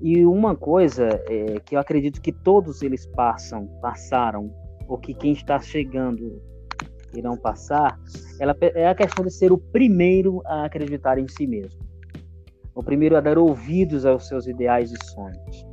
E 0.00 0.26
uma 0.26 0.54
coisa 0.54 1.08
é, 1.28 1.60
que 1.60 1.74
eu 1.74 1.80
acredito 1.80 2.20
que 2.20 2.32
todos 2.32 2.82
eles 2.82 3.06
passam, 3.06 3.66
passaram, 3.80 4.50
ou 4.86 4.98
que 4.98 5.14
quem 5.14 5.32
está 5.32 5.58
chegando 5.58 6.40
irão 7.14 7.36
passar, 7.36 7.98
ela 8.38 8.56
é 8.60 8.88
a 8.88 8.94
questão 8.94 9.24
de 9.24 9.32
ser 9.32 9.52
o 9.52 9.58
primeiro 9.58 10.42
a 10.44 10.64
acreditar 10.64 11.18
em 11.18 11.26
si 11.28 11.46
mesmo. 11.46 11.80
O 12.74 12.82
primeiro 12.82 13.16
a 13.16 13.20
dar 13.20 13.38
ouvidos 13.38 14.04
aos 14.04 14.28
seus 14.28 14.46
ideais 14.46 14.92
e 14.92 15.06
sonhos. 15.06 15.66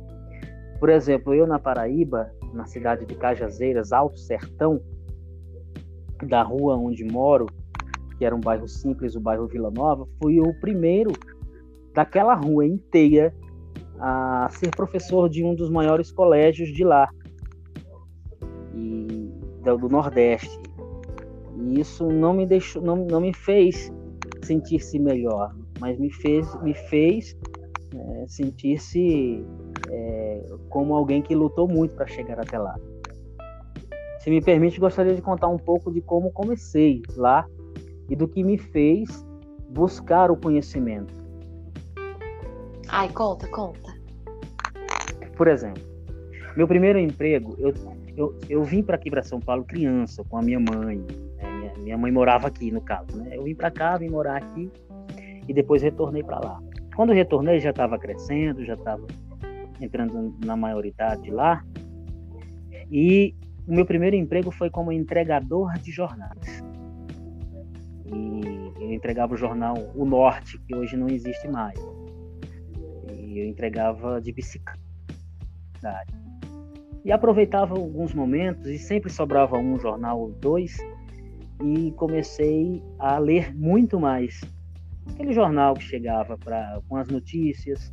Por 0.80 0.88
exemplo, 0.88 1.34
eu 1.34 1.46
na 1.46 1.58
Paraíba, 1.58 2.32
na 2.52 2.64
cidade 2.64 3.04
de 3.04 3.14
Cajazeiras, 3.14 3.92
Alto 3.92 4.18
Sertão, 4.18 4.80
da 6.26 6.42
rua 6.42 6.76
onde 6.76 7.04
moro, 7.04 7.46
que 8.16 8.24
era 8.24 8.34
um 8.34 8.40
bairro 8.40 8.66
simples, 8.66 9.14
o 9.14 9.20
bairro 9.20 9.46
Vila 9.46 9.70
Nova, 9.70 10.06
fui 10.22 10.40
o 10.40 10.54
primeiro 10.60 11.12
daquela 11.92 12.34
rua 12.34 12.64
inteira 12.64 13.34
a 13.98 14.48
ser 14.50 14.70
professor 14.70 15.28
de 15.28 15.44
um 15.44 15.54
dos 15.54 15.70
maiores 15.70 16.10
colégios 16.10 16.68
de 16.72 16.84
lá, 16.84 17.08
e 18.74 19.30
do 19.62 19.88
Nordeste. 19.88 20.60
E 21.56 21.80
isso 21.80 22.06
não 22.08 22.34
me 22.34 22.46
deixou, 22.46 22.82
não, 22.82 22.96
não 22.96 23.20
me 23.20 23.32
fez 23.32 23.92
sentir-se 24.42 24.98
melhor, 24.98 25.54
mas 25.80 25.98
me 25.98 26.10
fez, 26.10 26.54
me 26.62 26.74
fez 26.74 27.36
é, 27.94 28.26
sentir-se 28.26 29.44
é, 29.88 30.44
como 30.68 30.94
alguém 30.94 31.22
que 31.22 31.34
lutou 31.34 31.68
muito 31.68 31.94
para 31.94 32.06
chegar 32.06 32.38
até 32.38 32.58
lá. 32.58 32.74
Se 34.20 34.30
me 34.30 34.40
permite, 34.40 34.80
gostaria 34.80 35.14
de 35.14 35.22
contar 35.22 35.48
um 35.48 35.58
pouco 35.58 35.92
de 35.92 36.00
como 36.00 36.32
comecei 36.32 37.02
lá 37.16 37.46
e 38.08 38.16
do 38.16 38.26
que 38.26 38.42
me 38.42 38.58
fez 38.58 39.24
buscar 39.70 40.30
o 40.30 40.36
conhecimento. 40.36 41.12
Ai, 42.88 43.08
conta, 43.10 43.46
conta. 43.48 43.83
Por 45.36 45.48
exemplo, 45.48 45.82
meu 46.56 46.68
primeiro 46.68 46.98
emprego, 46.98 47.54
eu, 47.58 47.74
eu, 48.16 48.38
eu 48.48 48.62
vim 48.62 48.82
para 48.82 48.96
aqui 48.96 49.10
para 49.10 49.22
São 49.22 49.40
Paulo 49.40 49.64
criança, 49.64 50.24
com 50.24 50.38
a 50.38 50.42
minha 50.42 50.60
mãe, 50.60 51.04
minha 51.84 51.98
mãe 51.98 52.10
morava 52.10 52.48
aqui, 52.48 52.70
no 52.70 52.80
caso, 52.80 53.16
né? 53.16 53.36
Eu 53.36 53.44
vim 53.44 53.54
para 53.54 53.70
cá, 53.70 53.96
vim 53.98 54.08
morar 54.08 54.38
aqui 54.38 54.70
e 55.46 55.52
depois 55.52 55.82
retornei 55.82 56.22
para 56.22 56.40
lá. 56.40 56.58
Quando 56.96 57.12
retornei, 57.12 57.60
já 57.60 57.70
estava 57.70 57.98
crescendo, 57.98 58.64
já 58.64 58.74
estava 58.74 59.06
entrando 59.80 60.34
na 60.44 60.56
maioridade 60.56 61.30
lá. 61.30 61.62
E 62.90 63.34
o 63.66 63.74
meu 63.74 63.84
primeiro 63.84 64.16
emprego 64.16 64.50
foi 64.50 64.70
como 64.70 64.92
entregador 64.92 65.72
de 65.78 65.90
jornais. 65.90 66.64
E 68.06 68.82
eu 68.82 68.92
entregava 68.92 69.34
o 69.34 69.36
jornal 69.36 69.74
O 69.94 70.04
Norte, 70.04 70.58
que 70.58 70.74
hoje 70.74 70.96
não 70.96 71.08
existe 71.08 71.48
mais. 71.48 71.78
E 73.12 73.40
eu 73.40 73.46
entregava 73.46 74.20
de 74.20 74.32
bicicleta. 74.32 74.83
E 77.04 77.12
aproveitava 77.12 77.74
alguns 77.74 78.14
momentos 78.14 78.66
e 78.66 78.78
sempre 78.78 79.10
sobrava 79.10 79.58
um 79.58 79.78
jornal 79.78 80.20
ou 80.20 80.30
dois 80.30 80.76
e 81.62 81.92
comecei 81.92 82.82
a 82.98 83.18
ler 83.18 83.54
muito 83.54 84.00
mais. 84.00 84.40
Aquele 85.12 85.32
jornal 85.32 85.74
que 85.74 85.82
chegava 85.82 86.38
pra, 86.38 86.80
com 86.88 86.96
as 86.96 87.08
notícias. 87.08 87.92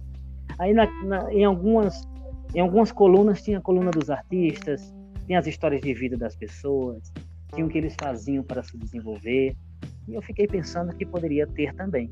Aí 0.57 0.74
na, 0.74 0.86
na, 1.03 1.33
em, 1.33 1.43
algumas, 1.43 2.07
em 2.55 2.60
algumas 2.60 2.91
colunas 2.91 3.41
tinha 3.41 3.57
a 3.57 3.62
coluna 3.62 3.91
dos 3.91 4.10
artistas, 4.10 4.93
tinha 5.25 5.39
as 5.39 5.48
histórias 5.48 5.81
de 5.81 5.93
vida 5.93 6.17
das 6.17 6.36
pessoas, 6.36 7.12
tinha 7.53 7.65
o 7.65 7.69
que 7.69 7.77
eles 7.77 7.95
faziam 8.00 8.43
para 8.43 8.63
se 8.63 8.77
desenvolver. 8.77 9.55
E 10.07 10.13
eu 10.13 10.21
fiquei 10.21 10.48
pensando 10.48 10.95
que 10.95 11.05
poderia 11.05 11.45
ter 11.45 11.74
também. 11.75 12.10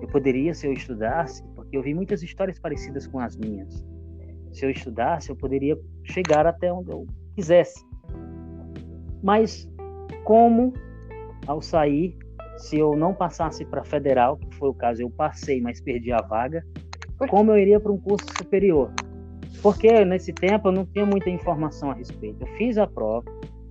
Eu 0.00 0.08
poderia, 0.08 0.54
se 0.54 0.66
eu 0.66 0.72
estudasse, 0.72 1.42
porque 1.54 1.76
eu 1.76 1.82
vi 1.82 1.94
muitas 1.94 2.22
histórias 2.22 2.58
parecidas 2.58 3.06
com 3.06 3.18
as 3.18 3.36
minhas. 3.36 3.84
Se 4.54 4.64
eu 4.64 4.70
estudasse, 4.70 5.28
eu 5.28 5.36
poderia 5.36 5.76
chegar 6.04 6.46
até 6.46 6.72
onde 6.72 6.90
eu 6.90 7.06
quisesse. 7.34 7.84
Mas 9.22 9.68
como 10.22 10.72
ao 11.46 11.60
sair, 11.60 12.16
se 12.56 12.78
eu 12.78 12.96
não 12.96 13.12
passasse 13.12 13.64
para 13.64 13.84
federal, 13.84 14.36
que 14.36 14.54
foi 14.54 14.68
o 14.68 14.74
caso, 14.74 15.02
eu 15.02 15.10
passei, 15.10 15.60
mas 15.60 15.80
perdi 15.80 16.12
a 16.12 16.22
vaga, 16.22 16.64
como 17.28 17.50
eu 17.50 17.58
iria 17.58 17.80
para 17.80 17.90
um 17.90 17.98
curso 17.98 18.26
superior? 18.38 18.92
Porque 19.60 20.04
nesse 20.04 20.32
tempo 20.32 20.68
eu 20.68 20.72
não 20.72 20.86
tinha 20.86 21.04
muita 21.04 21.30
informação 21.30 21.90
a 21.90 21.94
respeito. 21.94 22.42
Eu 22.42 22.46
fiz 22.56 22.78
a 22.78 22.86
prova, 22.86 23.24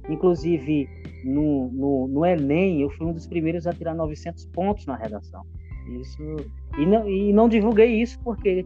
inclusive 0.10 0.90
no, 1.24 1.70
no, 1.72 2.08
no 2.08 2.26
Enem, 2.26 2.82
eu 2.82 2.90
fui 2.92 3.08
um 3.08 3.14
dos 3.14 3.26
primeiros 3.26 3.66
a 3.66 3.72
tirar 3.72 3.94
900 3.94 4.46
pontos 4.48 4.86
na 4.86 4.98
redação. 4.98 5.46
Isso 6.00 6.22
e 6.78 6.86
não, 6.86 7.08
e 7.08 7.32
não 7.32 7.48
divulguei 7.48 8.02
isso 8.02 8.20
porque 8.24 8.66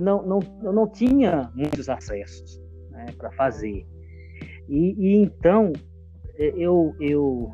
não, 0.00 0.26
não, 0.26 0.38
eu 0.62 0.72
não 0.72 0.88
tinha 0.88 1.50
muitos 1.54 1.88
acessos 1.88 2.60
né, 2.90 3.06
para 3.16 3.30
fazer. 3.32 3.86
E, 4.68 4.94
e, 4.98 5.16
então 5.16 5.72
eu, 6.36 6.94
eu, 7.00 7.50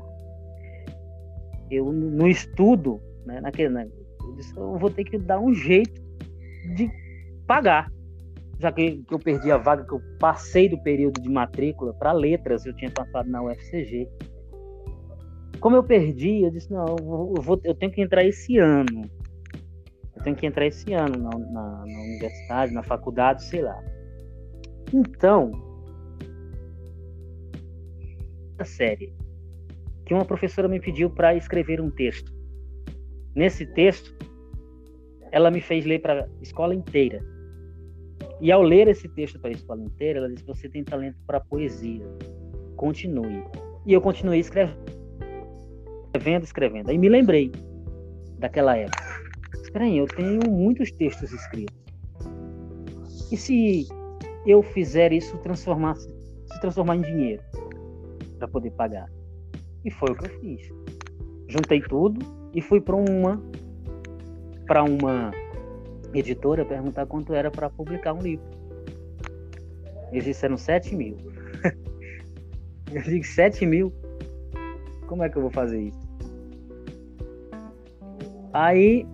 eu 1.71 1.93
no 1.93 2.29
estudo, 2.29 3.01
né, 3.25 3.41
naquele, 3.41 3.69
né, 3.71 3.89
eu, 4.21 4.33
disse, 4.35 4.57
eu 4.57 4.79
vou 4.79 4.91
ter 4.91 5.05
que 5.05 5.19
dar 5.19 5.41
um 5.41 5.55
jeito 5.55 6.01
de 6.75 6.91
pagar. 7.47 7.91
Já 8.59 8.71
que, 8.71 9.03
que 9.03 9.13
eu 9.15 9.19
perdi 9.19 9.51
a 9.51 9.57
vaga, 9.57 9.85
que 9.85 9.93
eu 9.93 10.01
passei 10.21 10.69
do 10.69 10.81
período 10.83 11.21
de 11.21 11.29
matrícula 11.29 11.93
para 11.95 12.13
letras, 12.13 12.65
eu 12.65 12.75
tinha 12.75 12.91
passado 12.91 13.29
na 13.29 13.43
UFCG. 13.43 14.09
Como 15.59 15.77
eu 15.77 15.83
perdi, 15.83 16.43
eu 16.43 16.51
disse, 16.51 16.73
não, 16.73 16.87
eu, 16.87 17.43
vou, 17.43 17.61
eu 17.65 17.75
tenho 17.75 17.91
que 17.91 18.01
entrar 18.01 18.25
esse 18.25 18.59
ano. 18.59 19.03
Eu 20.17 20.23
tenho 20.23 20.37
que 20.37 20.47
entrar 20.47 20.67
esse 20.67 20.93
ano 20.93 21.17
na, 21.19 21.31
na, 21.31 21.87
na 21.87 22.01
universidade, 22.01 22.73
na 22.73 22.83
faculdade, 22.83 23.45
sei 23.45 23.63
lá. 23.63 23.79
Então, 24.93 25.51
a 28.59 28.65
série 28.65 29.13
que 30.05 30.15
uma 30.15 30.25
professora 30.25 30.69
me 30.69 30.81
pediu 30.81 31.09
para 31.09 31.35
escrever 31.35 31.81
um 31.81 31.91
texto. 31.91 32.33
Nesse 33.35 33.65
texto, 33.65 34.15
ela 35.31 35.51
me 35.51 35.61
fez 35.61 35.85
ler 35.85 36.01
para 36.01 36.25
a 36.25 36.43
escola 36.43 36.75
inteira. 36.75 37.21
E 38.41 38.51
ao 38.51 38.63
ler 38.63 38.89
esse 38.89 39.09
texto 39.09 39.39
para 39.39 39.51
a 39.51 39.53
escola 39.53 39.83
inteira, 39.83 40.19
ela 40.19 40.29
disse: 40.29 40.45
Você 40.45 40.69
tem 40.69 40.85
talento 40.85 41.17
para 41.27 41.41
poesia. 41.41 42.05
Continue. 42.77 43.45
E 43.87 43.93
eu 43.93 44.01
continuei 44.01 44.41
escrevendo, 44.41 44.79
escrevendo, 46.07 46.45
escrevendo. 46.45 46.91
Aí 46.91 46.99
me 46.99 47.09
lembrei 47.09 47.51
daquela 48.39 48.77
época. 48.77 49.03
Aí, 49.75 49.99
eu 49.99 50.07
tenho 50.07 50.51
muitos 50.51 50.91
textos 50.93 51.33
escritos. 51.33 51.75
E 53.31 53.37
se 53.37 53.87
eu 54.47 54.63
fizer 54.63 55.13
isso 55.13 55.39
transformar, 55.39 55.95
se 55.97 56.61
transformar 56.61 56.97
em 56.97 57.01
dinheiro 57.01 57.43
para 58.39 58.47
poder 58.49 58.71
pagar? 58.73 59.09
E 59.85 59.91
foi 59.91 60.11
o 60.11 60.15
que 60.15 60.27
eu 60.27 60.41
fiz. 60.41 60.71
Juntei 61.49 61.81
tudo 61.81 62.21
e 62.55 62.61
fui 62.61 62.81
para 62.81 62.97
uma 62.97 63.43
para 64.67 64.85
uma 64.85 65.31
editora 66.15 66.65
perguntar 66.65 67.07
quanto 67.07 67.35
era 67.35 67.51
para 67.51 67.69
publicar 67.69 68.13
um 68.13 68.21
livro. 68.21 68.47
Eles 70.11 70.25
disseram 70.25 70.57
7 70.57 70.95
mil. 70.95 71.17
eu 72.93 73.03
digo 73.03 73.25
7 73.25 73.67
mil? 73.67 73.93
Como 75.09 75.23
é 75.23 75.29
que 75.29 75.37
eu 75.37 75.43
vou 75.43 75.51
fazer 75.51 75.81
isso? 75.81 76.01
Aí 78.53 79.07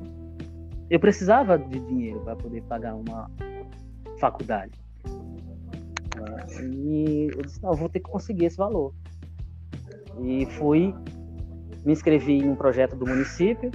eu 0.90 0.98
precisava 0.98 1.58
de 1.58 1.78
dinheiro 1.80 2.20
para 2.20 2.36
poder 2.36 2.62
pagar 2.62 2.94
uma 2.94 3.30
faculdade. 4.18 4.72
E 6.62 7.28
eu 7.34 7.42
disse, 7.42 7.62
não, 7.62 7.70
eu 7.70 7.76
vou 7.76 7.88
ter 7.88 8.00
que 8.00 8.10
conseguir 8.10 8.46
esse 8.46 8.56
valor. 8.56 8.92
E 10.20 10.46
fui, 10.46 10.94
me 11.84 11.92
inscrevi 11.92 12.38
em 12.38 12.48
um 12.48 12.56
projeto 12.56 12.96
do 12.96 13.06
município 13.06 13.70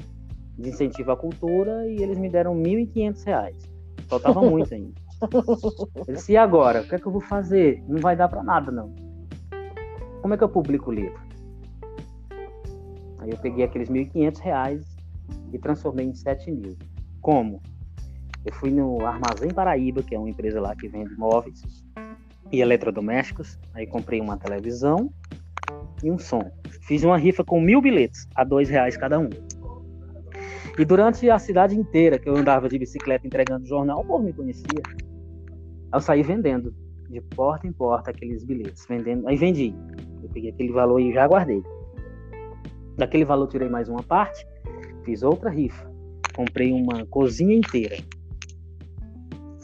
de 0.58 0.70
incentivo 0.70 1.12
à 1.12 1.18
cultura 1.18 1.88
e 1.88 2.02
eles 2.02 2.18
me 2.18 2.30
deram 2.30 2.56
R$ 2.56 2.86
1.500. 2.86 3.70
Faltava 4.08 4.42
muito 4.50 4.74
ainda. 4.74 4.94
Eu 6.08 6.14
disse, 6.14 6.34
e 6.34 6.38
agora? 6.38 6.82
O 6.82 6.88
que 6.88 6.96
é 6.96 7.00
que 7.00 7.06
eu 7.06 7.12
vou 7.12 7.22
fazer? 7.22 7.82
Não 7.88 8.00
vai 8.00 8.16
dar 8.16 8.28
para 8.28 8.44
nada, 8.44 8.72
não. 8.72 8.94
Como 10.22 10.34
é 10.34 10.38
que 10.38 10.44
eu 10.44 10.50
publico 10.50 10.90
o 10.90 10.94
livro? 10.94 11.20
Aí 13.20 13.32
eu 13.32 13.38
peguei 13.38 13.64
aqueles 13.64 13.90
R$ 13.90 14.06
1.500 14.06 14.84
e 15.54 15.60
transformei 15.60 16.08
em 16.08 16.14
7 16.14 16.52
mil. 16.52 16.76
Como? 17.24 17.62
Eu 18.46 18.54
fui 18.54 18.70
no 18.70 19.06
Armazém 19.06 19.50
Paraíba, 19.50 20.04
que 20.04 20.14
é 20.14 20.20
uma 20.20 20.30
empresa 20.30 20.60
lá 20.60 20.76
que 20.76 20.90
vende 20.90 21.16
móveis 21.18 21.64
e 22.52 22.60
eletrodomésticos. 22.60 23.58
Aí 23.74 23.88
comprei 23.88 24.20
uma 24.20 24.36
televisão 24.36 25.10
e 26.04 26.12
um 26.12 26.20
som. 26.20 26.52
Fiz 26.82 27.02
uma 27.06 27.18
rifa 27.18 27.42
com 27.42 27.62
mil 27.62 27.82
bilhetes, 27.82 28.28
a 28.36 28.44
dois 28.44 28.70
reais 28.70 28.98
cada 28.98 29.18
um. 29.18 29.30
E 30.78 30.84
durante 30.84 31.30
a 31.30 31.40
cidade 31.40 31.80
inteira 31.80 32.20
que 32.20 32.28
eu 32.28 32.36
andava 32.36 32.68
de 32.68 32.78
bicicleta 32.78 33.26
entregando 33.26 33.66
jornal, 33.66 34.02
o 34.02 34.06
povo 34.06 34.26
me 34.26 34.34
conhecia. 34.34 34.84
Eu 35.94 36.02
saí 36.02 36.24
vendendo, 36.24 36.76
de 37.10 37.22
porta 37.22 37.66
em 37.66 37.72
porta, 37.72 38.12
aqueles 38.12 38.44
bilhetes. 38.44 38.86
vendendo. 38.86 39.30
Aí 39.30 39.38
vendi. 39.38 39.74
Eu 40.22 40.28
peguei 40.28 40.50
aquele 40.50 40.74
valor 40.74 41.00
e 41.00 41.14
já 41.14 41.26
guardei. 41.26 41.64
Daquele 42.98 43.24
valor 43.24 43.48
tirei 43.48 43.70
mais 43.70 43.88
uma 43.88 44.04
parte, 44.04 44.46
fiz 45.06 45.24
outra 45.24 45.50
rifa 45.50 45.93
comprei 46.36 46.72
uma 46.72 47.06
cozinha 47.06 47.56
inteira. 47.56 47.98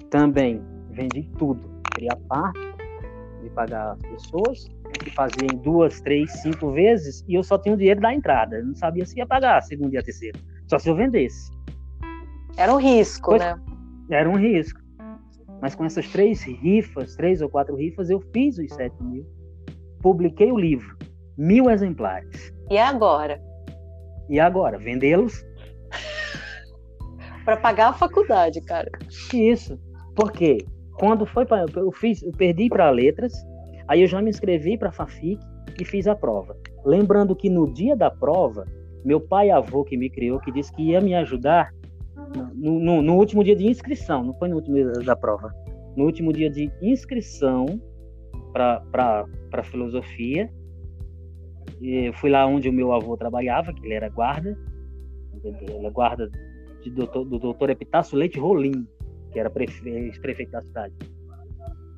Também 0.09 0.61
vendi 0.91 1.23
tudo. 1.37 1.61
Queria 1.93 2.15
parte 2.27 2.59
de 3.43 3.49
pagar 3.51 3.93
as 3.93 4.01
pessoas, 4.01 4.65
que 5.03 5.09
fazia 5.11 5.47
em 5.51 5.57
duas, 5.57 6.01
três, 6.01 6.31
cinco 6.41 6.71
vezes, 6.71 7.23
e 7.27 7.35
eu 7.35 7.43
só 7.43 7.57
tinha 7.57 7.73
o 7.73 7.77
dinheiro 7.77 8.01
da 8.01 8.13
entrada. 8.13 8.57
Eu 8.57 8.65
não 8.65 8.75
sabia 8.75 9.05
se 9.05 9.17
ia 9.17 9.25
pagar 9.25 9.57
a 9.57 9.61
segunda 9.61 9.95
e 9.95 9.97
a 9.97 10.03
terceira. 10.03 10.39
Só 10.67 10.77
se 10.79 10.89
eu 10.89 10.95
vendesse. 10.95 11.51
Era 12.57 12.73
um 12.73 12.77
risco, 12.77 13.29
pois, 13.29 13.41
né? 13.41 13.55
Era 14.11 14.29
um 14.29 14.35
risco. 14.35 14.79
Mas 15.61 15.75
com 15.75 15.85
essas 15.85 16.07
três 16.09 16.41
rifas, 16.41 17.15
três 17.15 17.41
ou 17.41 17.49
quatro 17.49 17.75
rifas, 17.75 18.09
eu 18.09 18.19
fiz 18.33 18.57
os 18.57 18.73
sete 18.73 19.01
mil. 19.03 19.25
Publiquei 20.01 20.51
o 20.51 20.57
livro. 20.57 20.97
Mil 21.37 21.69
exemplares. 21.69 22.53
E 22.69 22.77
agora? 22.77 23.41
E 24.29 24.39
agora? 24.39 24.77
Vendê-los 24.77 25.43
para 27.49 27.57
pagar 27.57 27.89
a 27.89 27.93
faculdade, 27.93 28.61
cara. 28.61 28.91
Isso. 29.33 29.79
Porque 30.15 30.63
quando 30.99 31.25
foi 31.25 31.45
para 31.45 31.65
eu 31.75 31.91
fiz, 31.91 32.21
eu 32.21 32.31
perdi 32.31 32.69
para 32.69 32.89
letras, 32.91 33.33
aí 33.87 34.01
eu 34.01 34.07
já 34.07 34.21
me 34.21 34.29
inscrevi 34.29 34.77
para 34.77 34.91
Fafic 34.91 35.39
e 35.79 35.85
fiz 35.85 36.07
a 36.07 36.15
prova. 36.15 36.55
Lembrando 36.85 37.35
que 37.35 37.49
no 37.49 37.71
dia 37.73 37.95
da 37.95 38.11
prova, 38.11 38.65
meu 39.03 39.19
pai 39.19 39.49
avô 39.49 39.83
que 39.83 39.97
me 39.97 40.09
criou, 40.09 40.39
que 40.39 40.51
disse 40.51 40.71
que 40.73 40.91
ia 40.91 41.01
me 41.01 41.15
ajudar 41.15 41.73
no, 42.53 42.79
no, 42.79 43.01
no 43.01 43.15
último 43.15 43.43
dia 43.43 43.55
de 43.55 43.65
inscrição, 43.65 44.23
não 44.23 44.33
foi 44.35 44.49
no 44.49 44.57
último 44.57 44.75
dia 44.75 44.91
da 45.03 45.15
prova, 45.15 45.51
no 45.95 46.05
último 46.05 46.31
dia 46.31 46.51
de 46.51 46.71
inscrição 46.81 47.65
para 48.53 49.63
filosofia. 49.63 50.51
E 51.81 52.11
fui 52.13 52.29
lá 52.29 52.45
onde 52.45 52.69
o 52.69 52.73
meu 52.73 52.91
avô 52.91 53.15
trabalhava, 53.17 53.73
que 53.73 53.83
ele 53.85 53.93
era 53.93 54.09
guarda, 54.09 54.55
ele 55.43 55.87
é 55.87 55.89
guarda 55.89 56.29
de 56.81 56.89
doutor, 56.89 57.25
do 57.25 57.39
doutor 57.39 57.69
Epitácio 57.69 58.17
Leite 58.17 58.39
Rolim, 58.39 58.87
que 59.31 59.39
era 59.39 59.49
prefe, 59.49 59.81
prefeito 60.19 60.51
da 60.51 60.61
cidade. 60.61 60.93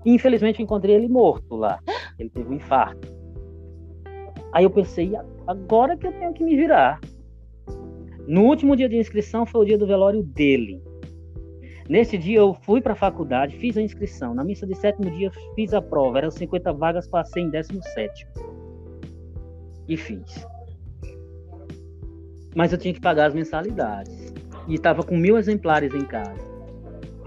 E, 0.05 0.13
infelizmente 0.13 0.61
encontrei 0.61 0.95
ele 0.95 1.07
morto 1.07 1.55
lá. 1.55 1.79
Ele 2.17 2.29
teve 2.29 2.49
um 2.49 2.53
infarto. 2.53 3.07
Aí 4.51 4.63
eu 4.63 4.69
pensei, 4.69 5.11
agora 5.47 5.95
que 5.95 6.07
eu 6.07 6.11
tenho 6.13 6.33
que 6.33 6.43
me 6.43 6.55
virar. 6.55 6.99
No 8.27 8.43
último 8.45 8.75
dia 8.75 8.89
de 8.89 8.97
inscrição 8.97 9.45
foi 9.45 9.61
o 9.61 9.65
dia 9.65 9.77
do 9.77 9.87
velório 9.87 10.23
dele. 10.23 10.81
Nesse 11.89 12.17
dia 12.17 12.39
eu 12.39 12.53
fui 12.53 12.81
para 12.81 12.93
a 12.93 12.95
faculdade, 12.95 13.57
fiz 13.57 13.77
a 13.77 13.81
inscrição. 13.81 14.33
Na 14.33 14.43
missa 14.43 14.65
de 14.65 14.75
sétimo 14.75 15.09
dia 15.11 15.31
fiz 15.55 15.73
a 15.73 15.81
prova. 15.81 16.19
Eram 16.19 16.31
50 16.31 16.71
vagas, 16.73 17.07
passei 17.07 17.43
em 17.43 17.49
17. 17.49 18.27
E 19.87 19.97
fiz. 19.97 20.45
Mas 22.55 22.71
eu 22.71 22.77
tinha 22.77 22.93
que 22.93 23.01
pagar 23.01 23.27
as 23.27 23.33
mensalidades 23.33 24.30
e 24.67 24.75
estava 24.75 25.03
com 25.03 25.17
mil 25.17 25.37
exemplares 25.37 25.93
em 25.93 26.05
casa. 26.05 26.51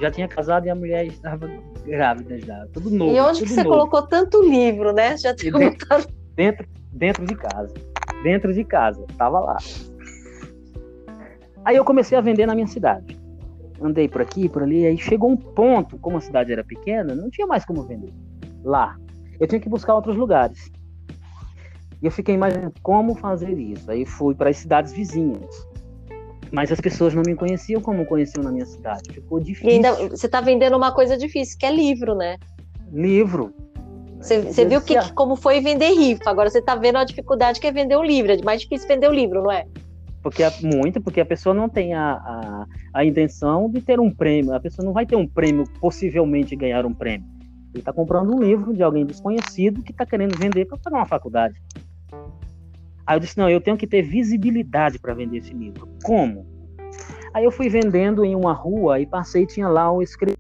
Já 0.01 0.11
tinha 0.11 0.29
casado 0.29 0.67
e 0.67 0.71
a 0.71 0.75
mulher 0.75 1.07
estava 1.07 1.49
grávida 1.85 2.39
já, 2.39 2.67
tudo 2.73 2.91
novo. 2.91 3.15
E 3.15 3.21
onde 3.21 3.43
que 3.43 3.49
você 3.49 3.63
novo. 3.63 3.77
colocou 3.77 4.03
tanto 4.03 4.43
livro, 4.43 4.93
né? 4.93 5.17
Já 5.17 5.35
tinha 5.35 5.53
dentro, 5.53 5.87
dentro, 6.35 6.67
dentro 6.93 7.27
de 7.27 7.35
casa. 7.37 7.75
Dentro 8.23 8.53
de 8.55 8.65
casa, 8.65 9.05
estava 9.09 9.39
lá. 9.39 9.57
Aí 11.65 11.77
eu 11.77 11.85
comecei 11.85 12.17
a 12.17 12.21
vender 12.21 12.47
na 12.47 12.55
minha 12.55 12.67
cidade. 12.67 13.19
Andei 13.81 14.09
por 14.09 14.21
aqui, 14.21 14.49
por 14.49 14.63
ali, 14.63 14.87
aí 14.87 14.97
chegou 14.97 15.31
um 15.31 15.37
ponto, 15.37 15.99
como 15.99 16.17
a 16.17 16.21
cidade 16.21 16.53
era 16.53 16.65
pequena, 16.65 17.15
não 17.15 17.31
tinha 17.31 17.47
mais 17.47 17.65
como 17.65 17.83
vender. 17.83 18.13
Lá. 18.63 18.97
Eu 19.39 19.47
tinha 19.47 19.61
que 19.61 19.69
buscar 19.69 19.95
outros 19.95 20.17
lugares. 20.17 20.71
E 22.01 22.07
eu 22.07 22.11
fiquei 22.11 22.35
imaginando 22.35 22.73
como 22.83 23.15
fazer 23.15 23.59
isso. 23.59 23.91
Aí 23.91 24.07
fui 24.07 24.35
para 24.35 24.51
as 24.51 24.59
cidades 24.59 24.93
vizinhas. 24.93 25.67
Mas 26.55 26.71
as 26.71 26.81
pessoas 26.81 27.13
não 27.13 27.23
me 27.27 27.35
conheciam 27.35 27.83
como 27.83 28.07
conheciam 28.07 28.45
na 28.45 28.53
minha 28.53 28.65
cidade. 28.65 29.13
Ficou 29.13 29.41
difícil. 29.41 29.69
E 29.69 29.73
ainda 29.75 29.93
você 30.09 30.27
está 30.27 30.41
vendendo 30.41 30.77
uma 30.77 30.93
coisa 30.93 31.19
difícil, 31.19 31.59
que 31.59 31.67
é 31.67 31.75
livro, 31.75 32.15
né? 32.15 32.37
Livro. 32.93 33.53
Você, 34.21 34.41
você 34.41 34.65
viu 34.65 34.81
que, 34.81 34.95
como 35.15 35.35
foi 35.35 35.61
vender 35.61 35.91
rifa. 35.91 36.31
Agora 36.31 36.49
você 36.49 36.61
está 36.61 36.77
vendo 36.77 36.99
a 36.99 37.05
dificuldade 37.05 37.59
que 37.59 37.67
é 37.67 37.73
vender 37.73 37.97
o 37.97 38.05
livro. 38.05 38.31
É 38.31 38.41
mais 38.45 38.61
difícil 38.63 38.87
vender 38.87 39.09
o 39.09 39.13
livro, 39.13 39.43
não 39.43 39.51
é? 39.51 39.67
Porque 40.23 40.45
muito, 40.63 41.01
porque 41.01 41.21
a 41.21 41.27
pessoa 41.27 41.53
não 41.53 41.69
tem 41.69 41.93
a, 41.93 42.13
a, 42.13 42.67
a 42.95 43.05
intenção 43.05 43.69
de 43.69 43.81
ter 43.81 43.99
um 43.99 44.09
prêmio. 44.09 44.55
A 44.55 44.61
pessoa 44.61 44.87
não 44.87 44.93
vai 44.93 45.05
ter 45.05 45.17
um 45.17 45.27
prêmio, 45.27 45.65
possivelmente 45.81 46.55
ganhar 46.55 46.87
um 46.87 46.95
prêmio. 46.95 47.27
Ele 47.75 47.81
está 47.81 47.93
comprando 47.93 48.33
um 48.33 48.41
livro 48.41 48.73
de 48.73 48.83
alguém 48.85 49.05
desconhecido 49.05 49.83
que 49.83 49.91
está 49.91 50.07
querendo 50.07 50.39
vender 50.39 50.67
para 50.67 50.79
pagar 50.79 50.99
uma 50.99 51.07
faculdade. 51.07 51.61
Aí 53.07 53.17
eu 53.17 53.21
disse: 53.21 53.37
não, 53.39 53.49
eu 53.49 53.61
tenho 53.61 53.77
que 53.77 53.87
ter 53.87 54.03
visibilidade 54.03 54.99
para 54.99 55.15
vender 55.15 55.39
esse 55.39 55.53
livro. 55.53 55.89
Como? 56.03 56.47
Aí 57.33 57.45
eu 57.45 57.51
fui 57.51 57.69
vendendo 57.69 58.25
em 58.25 58.35
uma 58.35 58.53
rua 58.53 59.01
e 59.01 59.07
passei, 59.07 59.47
tinha 59.47 59.69
lá 59.69 59.91
o 59.91 60.03
escrito 60.03 60.39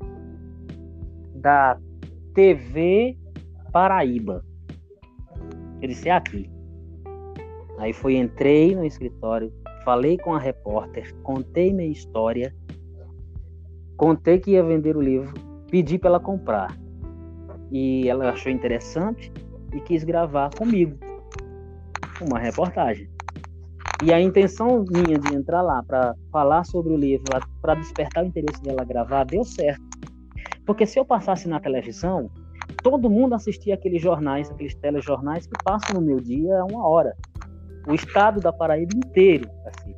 da 1.35 1.79
TV 2.35 3.19
Paraíba. 3.73 4.45
Eu 5.83 5.89
disse: 5.89 6.09
é 6.09 6.13
aqui. 6.13 6.51
Aí 7.79 7.93
fui, 7.93 8.17
entrei 8.17 8.75
no 8.75 8.85
escritório, 8.85 9.53
falei 9.85 10.17
com 10.17 10.33
a 10.33 10.39
repórter, 10.39 11.13
contei 11.23 11.73
minha 11.73 11.91
história, 11.91 12.55
contei 13.97 14.39
que 14.39 14.53
ia 14.53 14.63
vender 14.63 14.97
o 14.97 15.03
livro, 15.03 15.35
pedi 15.71 15.99
para 15.99 16.11
ela 16.11 16.21
comprar. 16.21 16.79
E 17.73 18.09
ela 18.09 18.31
achou 18.31 18.53
interessante 18.53 19.33
e 19.75 19.81
quis 19.81 20.05
gravar 20.05 20.55
comigo 20.55 20.97
uma 22.21 22.39
reportagem. 22.39 23.09
E 24.03 24.13
a 24.13 24.21
intenção 24.21 24.85
minha 24.91 25.19
de 25.19 25.35
entrar 25.35 25.63
lá 25.63 25.83
para 25.83 26.15
falar 26.31 26.65
sobre 26.65 26.93
o 26.93 26.97
livro, 26.97 27.25
para 27.61 27.75
despertar 27.75 28.25
o 28.25 28.27
interesse 28.27 28.63
dela 28.63 28.85
gravar, 28.85 29.25
deu 29.25 29.45
certo. 29.45 29.83
Porque 30.67 30.87
se 30.87 30.99
eu 30.99 31.05
passasse 31.05 31.49
na 31.49 31.61
televisão, 31.61 32.31
todo 32.83 33.11
mundo 33.11 33.35
assistia 33.35 33.75
aqueles 33.75 34.03
jornais, 34.03 34.51
aqueles 34.51 34.75
telejornais 34.75 35.47
que 35.47 35.55
passam 35.63 36.01
no 36.01 36.07
meu 36.07 36.21
dia 36.21 36.61
a 36.61 36.65
uma 36.65 36.87
hora. 36.87 37.17
O 37.87 37.95
estado 37.95 38.41
da 38.41 38.53
Paraíba 38.53 38.95
inteiro 38.97 39.49
assim. 39.67 39.95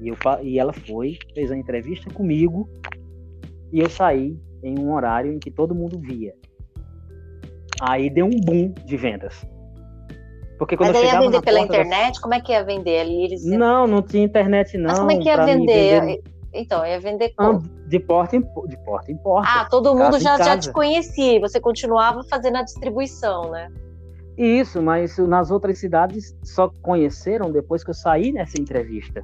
E, 0.00 0.08
eu, 0.08 0.16
e 0.42 0.58
ela 0.58 0.72
foi, 0.72 1.18
fez 1.34 1.50
a 1.50 1.56
entrevista 1.56 2.12
comigo, 2.12 2.68
e 3.72 3.80
eu 3.80 3.90
saí 3.90 4.38
em 4.62 4.78
um 4.78 4.92
horário 4.92 5.32
em 5.32 5.38
que 5.38 5.50
todo 5.50 5.74
mundo 5.74 5.98
via. 5.98 6.34
Aí 7.80 8.10
deu 8.10 8.26
um 8.26 8.40
boom 8.40 8.72
de 8.84 8.96
vendas. 8.96 9.46
Porque 10.58 10.76
quando 10.76 10.92
Mas 10.92 10.96
eu 10.96 11.04
ia 11.04 11.20
vender 11.20 11.40
pela 11.40 11.60
internet? 11.60 12.14
Da... 12.14 12.20
Como 12.20 12.34
é 12.34 12.40
que 12.40 12.52
ia 12.52 12.64
vender 12.64 13.00
ali? 13.00 13.24
Eles. 13.24 13.44
Não, 13.44 13.86
não 13.86 14.02
tinha 14.02 14.24
internet 14.24 14.76
não. 14.76 14.88
Mas 14.88 14.98
como 14.98 15.12
é 15.12 15.16
que 15.18 15.28
ia 15.28 15.44
vender? 15.44 16.00
vender... 16.00 16.22
Então, 16.52 16.84
ia 16.84 16.98
vender 16.98 17.32
como? 17.36 17.60
De 17.86 18.00
porta 18.00 18.36
em, 18.36 18.40
de 18.40 18.76
porta 18.84 19.12
em 19.12 19.16
porta. 19.18 19.48
Ah, 19.48 19.68
todo 19.70 19.94
mundo 19.94 20.18
já, 20.18 20.36
já 20.38 20.58
te 20.58 20.72
conhecia. 20.72 21.38
Você 21.40 21.60
continuava 21.60 22.24
fazendo 22.24 22.56
a 22.56 22.62
distribuição, 22.62 23.50
né? 23.50 23.70
Isso, 24.36 24.82
mas 24.82 25.18
nas 25.18 25.50
outras 25.50 25.78
cidades 25.78 26.34
só 26.42 26.70
conheceram 26.82 27.52
depois 27.52 27.84
que 27.84 27.90
eu 27.90 27.94
saí 27.94 28.32
nessa 28.32 28.60
entrevista. 28.60 29.22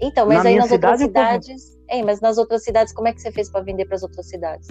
Então, 0.00 0.26
mas 0.26 0.42
Na 0.42 0.50
aí 0.50 0.56
nas 0.56 0.70
outras 0.70 1.00
cidades. 1.00 1.78
Ei, 1.90 2.02
mas 2.02 2.20
nas 2.20 2.38
outras 2.38 2.62
cidades, 2.62 2.92
como 2.92 3.08
é 3.08 3.12
que 3.12 3.20
você 3.20 3.32
fez 3.32 3.50
para 3.50 3.62
vender 3.62 3.84
para 3.86 3.96
as 3.96 4.02
outras 4.02 4.28
cidades? 4.28 4.68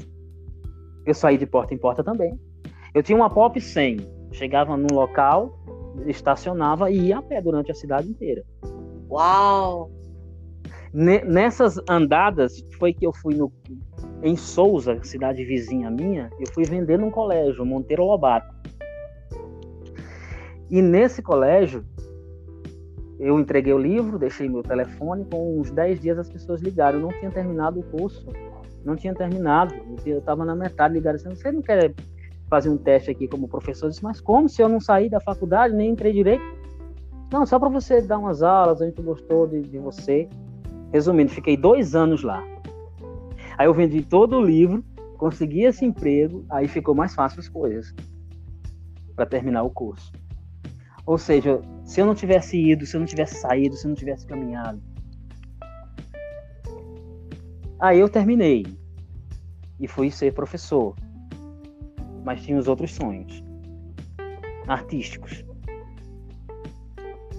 Eu 1.05 1.13
saí 1.13 1.37
de 1.37 1.45
porta 1.45 1.73
em 1.73 1.77
porta 1.77 2.03
também. 2.03 2.39
Eu 2.93 3.03
tinha 3.03 3.15
uma 3.15 3.29
Pop 3.29 3.59
100 3.59 3.97
Chegava 4.33 4.75
num 4.75 4.93
local, 4.93 5.57
estacionava 6.05 6.91
e 6.91 7.07
ia 7.07 7.19
a 7.19 7.21
pé 7.21 7.41
durante 7.41 7.71
a 7.71 7.75
cidade 7.75 8.09
inteira. 8.09 8.43
Uau! 9.09 9.91
Nessas 10.91 11.79
andadas 11.89 12.63
foi 12.77 12.93
que 12.93 13.05
eu 13.05 13.13
fui 13.13 13.35
no, 13.35 13.51
em 14.21 14.35
Souza, 14.35 15.03
cidade 15.03 15.43
vizinha 15.43 15.89
minha, 15.89 16.29
eu 16.39 16.45
fui 16.53 16.65
vender 16.65 16.99
num 16.99 17.09
colégio, 17.09 17.65
Monteiro 17.65 18.05
Lobato. 18.05 18.53
E 20.69 20.81
nesse 20.81 21.21
colégio, 21.21 21.83
eu 23.19 23.39
entreguei 23.39 23.73
o 23.73 23.77
livro, 23.77 24.19
deixei 24.19 24.49
meu 24.49 24.63
telefone, 24.63 25.25
com 25.25 25.59
uns 25.59 25.71
10 25.71 25.99
dias 25.99 26.17
as 26.19 26.29
pessoas 26.29 26.61
ligaram. 26.61 26.99
Eu 26.99 27.03
não 27.03 27.19
tinha 27.19 27.31
terminado 27.31 27.79
o 27.79 27.83
curso, 27.83 28.25
não 28.83 28.95
tinha 28.95 29.13
terminado, 29.13 29.73
eu 30.05 30.19
estava 30.19 30.43
na 30.43 30.55
metade, 30.55 30.93
ligaram 30.93 31.15
assim, 31.15 31.29
você 31.29 31.51
não 31.51 31.61
quer 31.61 31.93
fazer 32.53 32.69
um 32.69 32.77
teste 32.77 33.09
aqui 33.09 33.27
como 33.27 33.47
professor. 33.47 33.89
Disse, 33.89 34.03
mas 34.03 34.21
como 34.21 34.47
se 34.47 34.61
eu 34.61 34.69
não 34.69 34.79
saí 34.79 35.09
da 35.09 35.19
faculdade, 35.19 35.73
nem 35.73 35.89
entrei 35.89 36.13
direito? 36.13 36.43
Não, 37.31 37.47
só 37.47 37.57
para 37.57 37.67
você 37.67 37.99
dar 37.99 38.19
umas 38.19 38.43
aulas, 38.43 38.79
a 38.79 38.85
gente 38.85 39.01
gostou 39.01 39.47
de, 39.47 39.61
de 39.61 39.79
você. 39.79 40.29
Resumindo, 40.91 41.31
fiquei 41.31 41.57
dois 41.57 41.95
anos 41.95 42.21
lá. 42.21 42.43
Aí 43.57 43.65
eu 43.65 43.73
vendi 43.73 44.03
todo 44.03 44.37
o 44.37 44.45
livro, 44.45 44.85
consegui 45.17 45.63
esse 45.63 45.83
emprego, 45.83 46.45
aí 46.47 46.67
ficou 46.67 46.93
mais 46.93 47.15
fácil 47.15 47.39
as 47.39 47.49
coisas 47.49 47.91
para 49.15 49.25
terminar 49.25 49.63
o 49.63 49.71
curso. 49.71 50.11
Ou 51.07 51.17
seja, 51.17 51.59
se 51.83 51.99
eu 51.99 52.05
não 52.05 52.13
tivesse 52.13 52.55
ido, 52.55 52.85
se 52.85 52.95
eu 52.95 52.99
não 52.99 53.07
tivesse 53.07 53.41
saído, 53.41 53.75
se 53.75 53.85
eu 53.87 53.89
não 53.89 53.95
tivesse 53.95 54.27
caminhado. 54.27 54.79
Aí 57.79 57.99
eu 57.99 58.07
terminei 58.07 58.63
e 59.79 59.87
fui 59.87 60.11
ser 60.11 60.35
professor 60.35 60.95
mas 62.23 62.43
tinha 62.43 62.57
os 62.57 62.67
outros 62.67 62.91
sonhos 62.91 63.43
artísticos. 64.67 65.43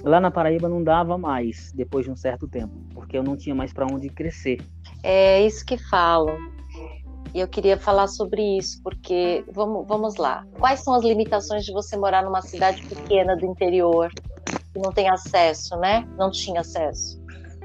Lá 0.03 0.21
na 0.21 0.31
Paraíba 0.31 0.69
não 0.69 0.83
dava 0.85 1.17
mais 1.17 1.73
depois 1.73 2.05
de 2.05 2.11
um 2.11 2.17
certo 2.17 2.47
tempo, 2.47 2.75
porque 2.93 3.17
eu 3.17 3.23
não 3.23 3.37
tinha 3.37 3.55
mais 3.55 3.73
para 3.73 3.87
onde 3.87 4.11
crescer. 4.11 4.61
É 5.03 5.45
isso 5.45 5.65
que 5.65 5.79
falam. 5.79 6.37
E 7.33 7.41
eu 7.41 7.49
queria 7.49 7.79
falar 7.79 8.07
sobre 8.07 8.59
isso, 8.59 8.81
porque 8.83 9.45
vamos, 9.51 9.87
vamos 9.89 10.17
lá. 10.17 10.47
Quais 10.59 10.81
são 10.81 10.95
as 10.95 11.03
limitações 11.03 11.65
de 11.65 11.73
você 11.73 11.97
morar 11.97 12.23
numa 12.23 12.43
cidade 12.43 12.83
pequena 12.83 13.35
do 13.35 13.47
interior, 13.47 14.13
que 14.13 14.79
não 14.79 14.93
tem 14.93 15.09
acesso, 15.09 15.77
né? 15.79 16.07
Não 16.19 16.31
tinha 16.31 16.61
acesso. 16.61 17.24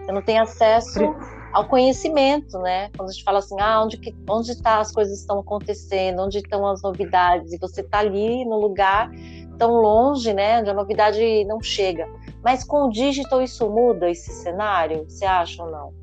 Você 0.09 0.13
não 0.13 0.21
tem 0.23 0.39
acesso 0.39 1.15
ao 1.53 1.67
conhecimento, 1.67 2.57
né? 2.57 2.89
Quando 2.97 3.09
a 3.09 3.11
gente 3.11 3.23
fala 3.23 3.37
assim, 3.37 3.55
ah, 3.59 3.83
onde 3.83 3.95
que, 3.95 4.11
onde 4.27 4.49
está 4.49 4.79
as 4.79 4.91
coisas 4.91 5.19
estão 5.19 5.37
acontecendo, 5.37 6.23
onde 6.23 6.39
estão 6.39 6.65
as 6.65 6.81
novidades, 6.81 7.53
e 7.53 7.59
você 7.59 7.81
está 7.81 7.99
ali 7.99 8.43
no 8.43 8.59
lugar 8.59 9.11
tão 9.59 9.73
longe, 9.73 10.33
né, 10.33 10.61
onde 10.61 10.69
a 10.71 10.73
novidade 10.73 11.45
não 11.45 11.61
chega. 11.61 12.07
Mas 12.43 12.63
com 12.63 12.87
o 12.87 12.89
digital 12.89 13.39
isso 13.39 13.69
muda 13.69 14.09
esse 14.09 14.31
cenário, 14.31 15.05
você 15.07 15.25
acha 15.25 15.61
ou 15.61 15.69
não? 15.69 15.93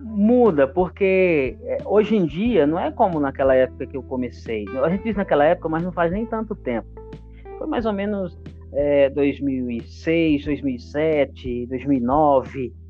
Muda, 0.00 0.68
porque 0.68 1.58
é, 1.62 1.78
hoje 1.84 2.14
em 2.14 2.24
dia 2.24 2.64
não 2.64 2.78
é 2.78 2.92
como 2.92 3.18
naquela 3.18 3.56
época 3.56 3.88
que 3.88 3.96
eu 3.96 4.04
comecei. 4.04 4.66
A 4.84 4.88
gente 4.88 5.02
diz 5.02 5.16
naquela 5.16 5.44
época, 5.44 5.68
mas 5.68 5.82
não 5.82 5.90
faz 5.90 6.12
nem 6.12 6.24
tanto 6.26 6.54
tempo. 6.54 6.86
Foi 7.58 7.66
mais 7.66 7.86
ou 7.86 7.92
menos 7.92 8.38
é, 8.72 9.10
2006, 9.10 10.44
2007, 10.44 11.66
2009 11.66 12.83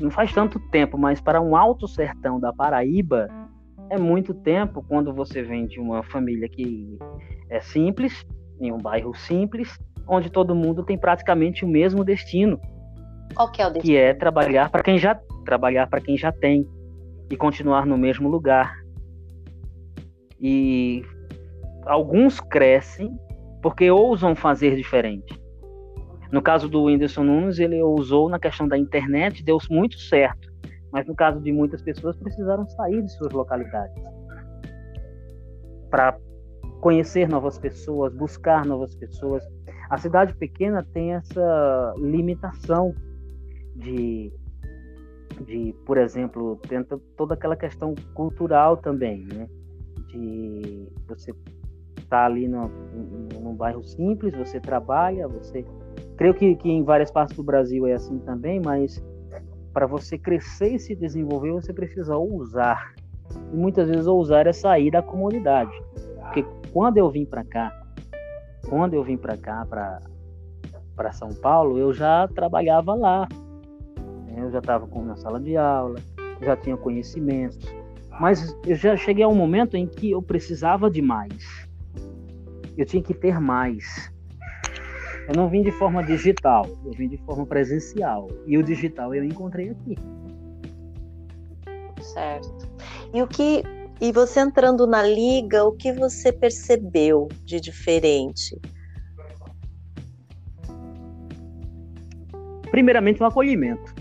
não 0.00 0.10
faz 0.10 0.32
tanto 0.32 0.58
tempo, 0.70 0.98
mas 0.98 1.20
para 1.20 1.40
um 1.40 1.56
alto 1.56 1.86
sertão 1.86 2.40
da 2.40 2.52
Paraíba 2.52 3.28
é 3.90 3.98
muito 3.98 4.32
tempo 4.32 4.84
quando 4.88 5.12
você 5.12 5.42
vem 5.42 5.66
de 5.66 5.78
uma 5.78 6.02
família 6.02 6.48
que 6.48 6.98
é 7.50 7.60
simples, 7.60 8.26
em 8.60 8.72
um 8.72 8.78
bairro 8.78 9.14
simples, 9.14 9.78
onde 10.08 10.30
todo 10.30 10.54
mundo 10.54 10.82
tem 10.82 10.96
praticamente 10.96 11.64
o 11.64 11.68
mesmo 11.68 12.04
destino. 12.04 12.60
Qual 13.34 13.50
que 13.50 13.60
é 13.60 13.66
o 13.66 13.70
destino? 13.70 13.94
Que 13.94 13.96
é 13.96 14.14
trabalhar 14.14 14.70
para 14.70 14.82
quem 14.82 14.98
já 14.98 15.14
trabalhar 15.44 15.88
para 15.88 16.00
quem 16.00 16.16
já 16.16 16.30
tem 16.30 16.66
e 17.30 17.36
continuar 17.36 17.84
no 17.84 17.98
mesmo 17.98 18.28
lugar. 18.28 18.76
E 20.40 21.02
alguns 21.84 22.40
crescem 22.40 23.14
porque 23.60 23.90
ousam 23.90 24.34
fazer 24.34 24.76
diferente. 24.76 25.41
No 26.32 26.40
caso 26.40 26.66
do 26.66 26.84
Whindersson 26.84 27.24
Nunes, 27.24 27.58
ele 27.58 27.80
ousou 27.82 28.26
na 28.26 28.38
questão 28.38 28.66
da 28.66 28.78
internet, 28.78 29.44
deu 29.44 29.58
muito 29.70 29.98
certo. 29.98 30.50
Mas 30.90 31.06
no 31.06 31.14
caso 31.14 31.38
de 31.38 31.52
muitas 31.52 31.82
pessoas, 31.82 32.16
precisaram 32.16 32.66
sair 32.70 33.02
de 33.02 33.12
suas 33.12 33.32
localidades 33.34 34.02
para 35.90 36.18
conhecer 36.80 37.28
novas 37.28 37.58
pessoas, 37.58 38.14
buscar 38.14 38.64
novas 38.64 38.94
pessoas. 38.94 39.44
A 39.90 39.98
cidade 39.98 40.34
pequena 40.34 40.82
tem 40.94 41.12
essa 41.12 41.94
limitação 41.98 42.94
de, 43.76 44.32
de 45.46 45.74
por 45.84 45.98
exemplo, 45.98 46.58
toda 47.14 47.34
aquela 47.34 47.56
questão 47.56 47.94
cultural 48.14 48.78
também, 48.78 49.26
né? 49.26 49.46
De 50.08 50.88
você 51.06 51.32
estar 51.98 52.06
tá 52.08 52.24
ali 52.24 52.48
no, 52.48 52.70
num 53.38 53.54
bairro 53.54 53.84
simples, 53.84 54.34
você 54.34 54.58
trabalha, 54.58 55.28
você 55.28 55.64
Creio 56.16 56.34
que, 56.34 56.54
que 56.56 56.70
em 56.70 56.84
várias 56.84 57.10
partes 57.10 57.36
do 57.36 57.42
Brasil 57.42 57.86
é 57.86 57.94
assim 57.94 58.18
também, 58.18 58.60
mas 58.60 59.02
para 59.72 59.86
você 59.86 60.18
crescer 60.18 60.74
e 60.74 60.78
se 60.78 60.94
desenvolver, 60.94 61.52
você 61.52 61.72
precisa 61.72 62.16
ousar. 62.16 62.94
E 63.52 63.56
muitas 63.56 63.88
vezes 63.88 64.06
ousar 64.06 64.46
é 64.46 64.52
sair 64.52 64.90
da 64.90 65.02
comunidade. 65.02 65.72
Porque 66.20 66.44
quando 66.72 66.98
eu 66.98 67.10
vim 67.10 67.24
para 67.24 67.44
cá, 67.44 67.72
quando 68.68 68.94
eu 68.94 69.02
vim 69.02 69.16
para 69.16 69.36
cá, 69.36 69.66
para 69.66 71.12
São 71.12 71.30
Paulo, 71.30 71.78
eu 71.78 71.92
já 71.92 72.28
trabalhava 72.28 72.94
lá. 72.94 73.28
Eu 74.36 74.50
já 74.50 74.58
estava 74.58 74.86
na 75.02 75.16
sala 75.16 75.40
de 75.40 75.56
aula, 75.56 75.98
já 76.40 76.56
tinha 76.56 76.76
conhecimentos. 76.76 77.58
Mas 78.20 78.56
eu 78.66 78.76
já 78.76 78.96
cheguei 78.96 79.24
a 79.24 79.28
um 79.28 79.34
momento 79.34 79.76
em 79.76 79.86
que 79.86 80.10
eu 80.10 80.22
precisava 80.22 80.90
de 80.90 81.00
mais. 81.00 81.68
Eu 82.76 82.84
tinha 82.86 83.02
que 83.02 83.14
ter 83.14 83.40
mais. 83.40 84.11
Eu 85.28 85.34
não 85.36 85.48
vim 85.48 85.62
de 85.62 85.70
forma 85.72 86.02
digital, 86.02 86.66
eu 86.84 86.92
vim 86.92 87.08
de 87.08 87.16
forma 87.18 87.46
presencial. 87.46 88.28
E 88.46 88.58
o 88.58 88.62
digital 88.62 89.14
eu 89.14 89.24
encontrei 89.24 89.70
aqui. 89.70 89.96
Certo. 92.00 92.68
E 93.14 93.22
o 93.22 93.26
que 93.26 93.62
e 94.00 94.10
você 94.10 94.40
entrando 94.40 94.84
na 94.84 95.00
liga, 95.00 95.64
o 95.64 95.70
que 95.70 95.92
você 95.92 96.32
percebeu 96.32 97.28
de 97.44 97.60
diferente? 97.60 98.60
Primeiramente, 102.68 103.22
o 103.22 103.26
acolhimento. 103.26 103.94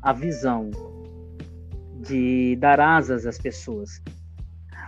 A 0.00 0.12
visão 0.12 0.70
de 1.96 2.54
dar 2.60 2.78
asas 2.78 3.26
às 3.26 3.36
pessoas 3.36 4.00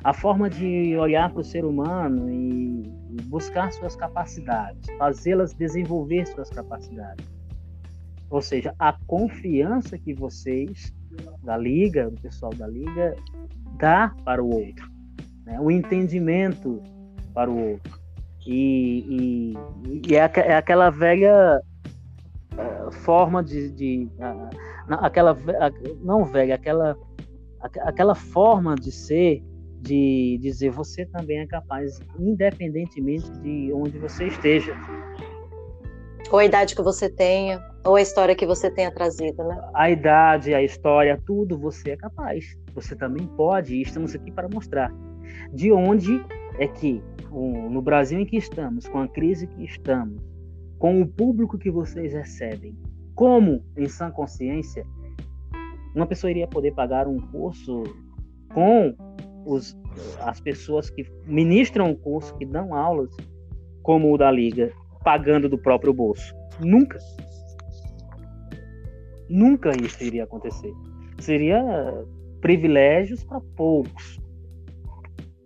a 0.02 0.12
forma 0.14 0.48
de 0.48 0.96
olhar 0.96 1.30
para 1.30 1.40
o 1.40 1.44
ser 1.44 1.64
humano 1.64 2.30
e 2.30 2.90
buscar 3.24 3.72
suas 3.72 3.94
capacidades, 3.94 4.88
fazê-las 4.96 5.52
desenvolver 5.52 6.26
suas 6.26 6.48
capacidades. 6.50 7.26
Ou 8.30 8.40
seja, 8.40 8.74
a 8.78 8.96
confiança 9.06 9.98
que 9.98 10.14
vocês 10.14 10.92
da 11.42 11.56
liga, 11.56 12.08
do 12.08 12.20
pessoal 12.20 12.54
da 12.54 12.66
liga, 12.66 13.16
dá 13.78 14.14
para 14.24 14.42
o 14.42 14.48
outro, 14.48 14.88
né? 15.44 15.60
o 15.60 15.70
entendimento 15.70 16.82
para 17.34 17.50
o 17.50 17.72
outro. 17.72 18.00
E, 18.46 19.54
e, 19.86 20.08
e 20.08 20.16
é, 20.16 20.30
é, 20.36 20.56
aquela 20.56 20.88
velha 20.90 21.60
uh, 22.54 22.90
forma 22.90 23.42
de, 23.42 23.70
de 23.70 24.08
uh, 24.18 24.94
aquela 25.00 25.36
não 26.02 26.24
velha, 26.24 26.54
aquela 26.54 26.96
aquela 27.60 28.14
forma 28.14 28.74
de 28.74 28.90
ser 28.90 29.44
de 29.80 30.38
dizer 30.40 30.70
você 30.70 31.06
também 31.06 31.38
é 31.38 31.46
capaz, 31.46 32.00
independentemente 32.18 33.30
de 33.40 33.72
onde 33.72 33.98
você 33.98 34.26
esteja. 34.26 34.76
Ou 36.30 36.38
a 36.38 36.44
idade 36.44 36.76
que 36.76 36.82
você 36.82 37.08
tenha, 37.08 37.60
ou 37.84 37.96
a 37.96 38.02
história 38.02 38.36
que 38.36 38.46
você 38.46 38.70
tenha 38.70 38.92
trazido, 38.92 39.42
né? 39.42 39.60
A 39.74 39.90
idade, 39.90 40.54
a 40.54 40.62
história, 40.62 41.20
tudo 41.26 41.58
você 41.58 41.90
é 41.90 41.96
capaz. 41.96 42.56
Você 42.74 42.94
também 42.94 43.26
pode, 43.36 43.74
e 43.74 43.82
estamos 43.82 44.14
aqui 44.14 44.30
para 44.30 44.48
mostrar. 44.48 44.92
De 45.52 45.72
onde 45.72 46.24
é 46.58 46.68
que, 46.68 47.02
no 47.30 47.80
Brasil 47.82 48.20
em 48.20 48.26
que 48.26 48.36
estamos, 48.36 48.86
com 48.86 48.98
a 48.98 49.08
crise 49.08 49.46
que 49.46 49.64
estamos, 49.64 50.22
com 50.78 51.00
o 51.00 51.06
público 51.06 51.58
que 51.58 51.70
vocês 51.70 52.12
recebem, 52.12 52.76
como, 53.14 53.64
em 53.76 53.88
sã 53.88 54.10
consciência, 54.10 54.86
uma 55.94 56.06
pessoa 56.06 56.30
iria 56.30 56.46
poder 56.46 56.72
pagar 56.74 57.08
um 57.08 57.18
curso 57.18 57.82
com 58.54 58.94
os, 59.54 59.76
as 60.20 60.40
pessoas 60.40 60.90
que 60.90 61.04
ministram 61.26 61.90
o 61.90 61.96
curso, 61.96 62.36
que 62.36 62.46
dão 62.46 62.74
aulas, 62.74 63.14
como 63.82 64.12
o 64.12 64.18
da 64.18 64.30
Liga, 64.30 64.72
pagando 65.02 65.48
do 65.48 65.58
próprio 65.58 65.92
bolso. 65.92 66.34
Nunca. 66.60 66.98
Nunca 69.28 69.70
isso 69.82 70.02
iria 70.02 70.24
acontecer. 70.24 70.72
Seria 71.18 71.62
privilégios 72.40 73.24
para 73.24 73.40
poucos. 73.56 74.18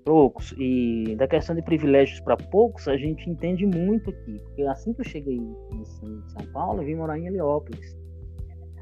Poucos. 0.04 0.54
E 0.58 1.14
da 1.16 1.26
questão 1.26 1.54
de 1.54 1.62
privilégios 1.62 2.20
para 2.20 2.36
poucos, 2.36 2.88
a 2.88 2.96
gente 2.96 3.28
entende 3.28 3.66
muito 3.66 4.10
aqui. 4.10 4.40
Porque 4.44 4.62
assim 4.62 4.92
que 4.92 5.00
eu 5.00 5.04
cheguei 5.04 5.36
em 5.36 5.84
São 5.84 6.46
Paulo, 6.52 6.82
eu 6.82 6.86
vim 6.86 6.94
morar 6.94 7.18
em 7.18 7.26
Heliópolis. 7.26 7.96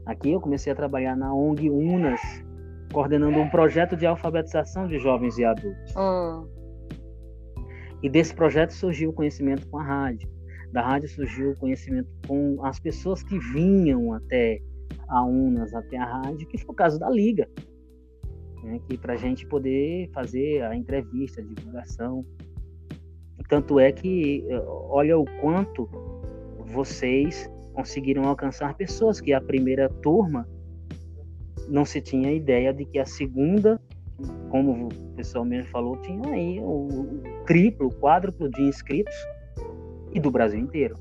Aqui 0.06 0.32
eu 0.32 0.40
comecei 0.40 0.72
a 0.72 0.76
trabalhar 0.76 1.16
na 1.16 1.32
ONG 1.32 1.70
Unas, 1.70 2.20
coordenando 2.92 3.38
um 3.38 3.48
projeto 3.48 3.96
de 3.96 4.06
alfabetização 4.06 4.86
de 4.86 4.98
jovens 4.98 5.38
e 5.38 5.44
adultos. 5.44 5.94
Hum. 5.96 6.46
E 8.02 8.08
desse 8.08 8.34
projeto 8.34 8.72
surgiu 8.72 9.10
o 9.10 9.12
conhecimento 9.12 9.68
com 9.68 9.78
a 9.78 9.84
rádio. 9.84 10.28
Da 10.72 10.82
rádio 10.82 11.08
surgiu 11.08 11.52
o 11.52 11.56
conhecimento 11.56 12.08
com 12.26 12.64
as 12.64 12.78
pessoas 12.80 13.22
que 13.22 13.38
vinham 13.38 14.12
até 14.12 14.60
a 15.08 15.24
Unas, 15.24 15.72
até 15.74 15.96
a 15.96 16.04
rádio, 16.04 16.46
que 16.48 16.58
foi 16.58 16.72
o 16.72 16.76
caso 16.76 16.98
da 16.98 17.08
Liga. 17.08 17.48
Né, 18.62 18.80
que 18.88 18.96
para 18.96 19.14
a 19.14 19.16
gente 19.16 19.46
poder 19.46 20.08
fazer 20.12 20.62
a 20.62 20.74
entrevista, 20.76 21.40
a 21.40 21.44
divulgação. 21.44 22.24
Tanto 23.48 23.78
é 23.78 23.92
que, 23.92 24.44
olha 24.88 25.18
o 25.18 25.24
quanto 25.40 25.88
vocês 26.72 27.50
conseguiram 27.74 28.24
alcançar 28.24 28.74
pessoas 28.74 29.20
que 29.20 29.32
a 29.32 29.40
primeira 29.40 29.88
turma 30.00 30.48
não 31.68 31.84
se 31.84 32.00
tinha 32.00 32.32
ideia 32.32 32.72
de 32.72 32.84
que 32.84 32.98
a 32.98 33.06
segunda, 33.06 33.80
como 34.50 34.88
o 34.88 35.14
pessoal 35.16 35.44
mesmo 35.44 35.70
falou, 35.70 35.96
tinha 35.98 36.32
aí 36.32 36.58
o, 36.60 36.86
o 36.86 37.22
triplo, 37.46 37.88
o 37.88 37.94
quádruplo 37.94 38.48
de 38.50 38.62
inscritos 38.62 39.14
e 40.12 40.20
do 40.20 40.30
Brasil 40.30 40.60
inteiro. 40.60 40.96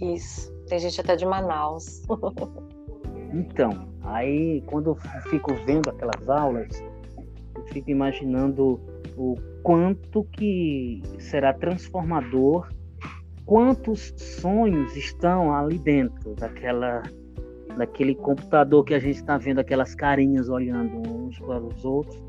Isso. 0.00 0.52
Tem 0.68 0.78
gente 0.78 1.00
até 1.00 1.16
de 1.16 1.24
Manaus. 1.24 2.02
então, 3.32 3.88
aí 4.02 4.62
quando 4.66 4.90
eu 4.90 4.96
fico 5.30 5.54
vendo 5.64 5.90
aquelas 5.90 6.28
aulas, 6.28 6.68
eu 7.54 7.64
fico 7.66 7.90
imaginando 7.90 8.80
o 9.16 9.34
quanto 9.62 10.24
que 10.24 11.02
será 11.18 11.54
transformador, 11.54 12.68
quantos 13.44 14.12
sonhos 14.16 14.96
estão 14.96 15.54
ali 15.54 15.78
dentro 15.78 16.34
daquela 16.34 17.02
daquele 17.76 18.14
computador 18.14 18.84
que 18.84 18.94
a 18.94 18.98
gente 18.98 19.16
está 19.16 19.36
vendo 19.36 19.58
aquelas 19.58 19.94
carinhas 19.94 20.48
olhando 20.48 20.96
uns 21.08 21.38
para 21.38 21.62
os 21.62 21.84
outros. 21.84 22.22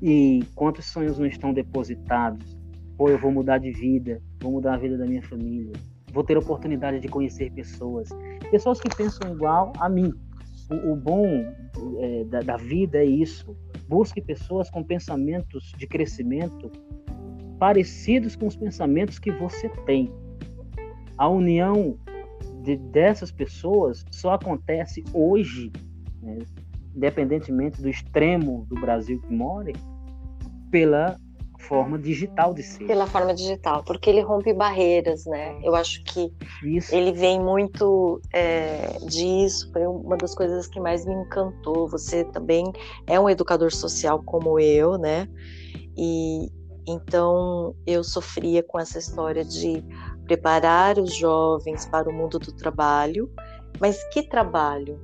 E 0.00 0.44
quantos 0.54 0.86
sonhos 0.86 1.18
não 1.18 1.26
estão 1.26 1.52
depositados? 1.52 2.56
Pô, 2.96 3.08
eu 3.08 3.18
vou 3.18 3.30
mudar 3.30 3.58
de 3.58 3.72
vida, 3.72 4.22
vou 4.40 4.52
mudar 4.52 4.74
a 4.74 4.76
vida 4.78 4.96
da 4.96 5.04
minha 5.04 5.22
família, 5.22 5.72
vou 6.12 6.24
ter 6.24 6.36
oportunidade 6.36 7.00
de 7.00 7.08
conhecer 7.08 7.50
pessoas, 7.52 8.08
pessoas 8.50 8.80
que 8.80 8.94
pensam 8.94 9.32
igual 9.32 9.72
a 9.78 9.88
mim. 9.88 10.12
O, 10.70 10.92
o 10.92 10.96
bom 10.96 11.26
é, 11.98 12.24
da, 12.24 12.40
da 12.40 12.56
vida 12.56 12.98
é 12.98 13.04
isso. 13.04 13.56
Busque 13.88 14.20
pessoas 14.20 14.70
com 14.70 14.82
pensamentos 14.82 15.72
de 15.76 15.86
crescimento 15.86 16.70
parecidos 17.58 18.36
com 18.36 18.46
os 18.46 18.56
pensamentos 18.56 19.18
que 19.18 19.30
você 19.30 19.68
tem. 19.84 20.12
A 21.18 21.28
união 21.28 21.98
de, 22.66 22.76
dessas 22.76 23.30
pessoas 23.30 24.04
só 24.10 24.34
acontece 24.34 25.04
hoje, 25.14 25.70
né, 26.20 26.38
independentemente 26.94 27.80
do 27.80 27.88
extremo 27.88 28.66
do 28.68 28.74
Brasil 28.74 29.20
que 29.20 29.32
more, 29.32 29.72
pela 30.70 31.16
forma 31.60 31.96
digital 31.96 32.52
de 32.52 32.62
ser. 32.64 32.86
Pela 32.86 33.06
forma 33.06 33.32
digital, 33.32 33.84
porque 33.84 34.10
ele 34.10 34.20
rompe 34.20 34.52
barreiras, 34.52 35.24
né? 35.26 35.58
Eu 35.62 35.74
acho 35.74 36.02
que 36.04 36.32
Isso. 36.64 36.94
ele 36.94 37.12
vem 37.12 37.40
muito 37.40 38.20
é, 38.32 38.98
disso, 39.06 39.70
foi 39.72 39.86
uma 39.86 40.16
das 40.16 40.34
coisas 40.34 40.66
que 40.66 40.80
mais 40.80 41.06
me 41.06 41.14
encantou. 41.14 41.88
Você 41.88 42.24
também 42.24 42.64
é 43.06 43.18
um 43.18 43.28
educador 43.28 43.72
social 43.72 44.22
como 44.24 44.58
eu, 44.58 44.98
né? 44.98 45.28
E 45.96 46.50
então 46.86 47.74
eu 47.86 48.04
sofria 48.04 48.62
com 48.62 48.78
essa 48.78 48.98
história 48.98 49.44
de 49.44 49.82
preparar 50.26 50.98
os 50.98 51.14
jovens 51.14 51.86
para 51.86 52.08
o 52.08 52.12
mundo 52.12 52.38
do 52.38 52.52
trabalho, 52.52 53.30
mas 53.80 54.02
que 54.12 54.22
trabalho? 54.22 55.00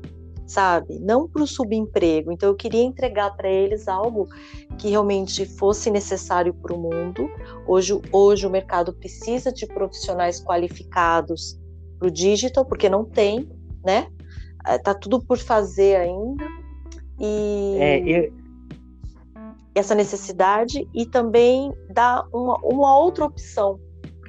Sabe? 0.46 0.98
Não 0.98 1.28
para 1.28 1.42
o 1.42 1.46
subemprego. 1.46 2.30
Então, 2.32 2.48
eu 2.48 2.54
queria 2.54 2.82
entregar 2.82 3.34
para 3.36 3.48
eles 3.48 3.88
algo 3.88 4.28
que 4.76 4.90
realmente 4.90 5.46
fosse 5.46 5.90
necessário 5.90 6.52
para 6.52 6.74
o 6.74 6.78
mundo. 6.78 7.30
Hoje, 7.66 7.98
hoje, 8.10 8.46
o 8.46 8.50
mercado 8.50 8.92
precisa 8.92 9.52
de 9.52 9.66
profissionais 9.66 10.44
qualificados 10.44 11.58
para 11.98 12.08
o 12.08 12.10
digital, 12.10 12.66
porque 12.66 12.88
não 12.88 13.04
tem, 13.04 13.48
né? 13.84 14.08
Tá 14.84 14.94
tudo 14.94 15.22
por 15.22 15.38
fazer 15.38 15.96
ainda. 15.96 16.44
E. 17.18 17.76
É, 17.80 17.98
eu 18.00 18.42
essa 19.74 19.94
necessidade 19.94 20.86
e 20.94 21.06
também 21.06 21.72
dar 21.88 22.26
uma, 22.32 22.58
uma 22.62 22.98
outra 22.98 23.24
opção 23.24 23.80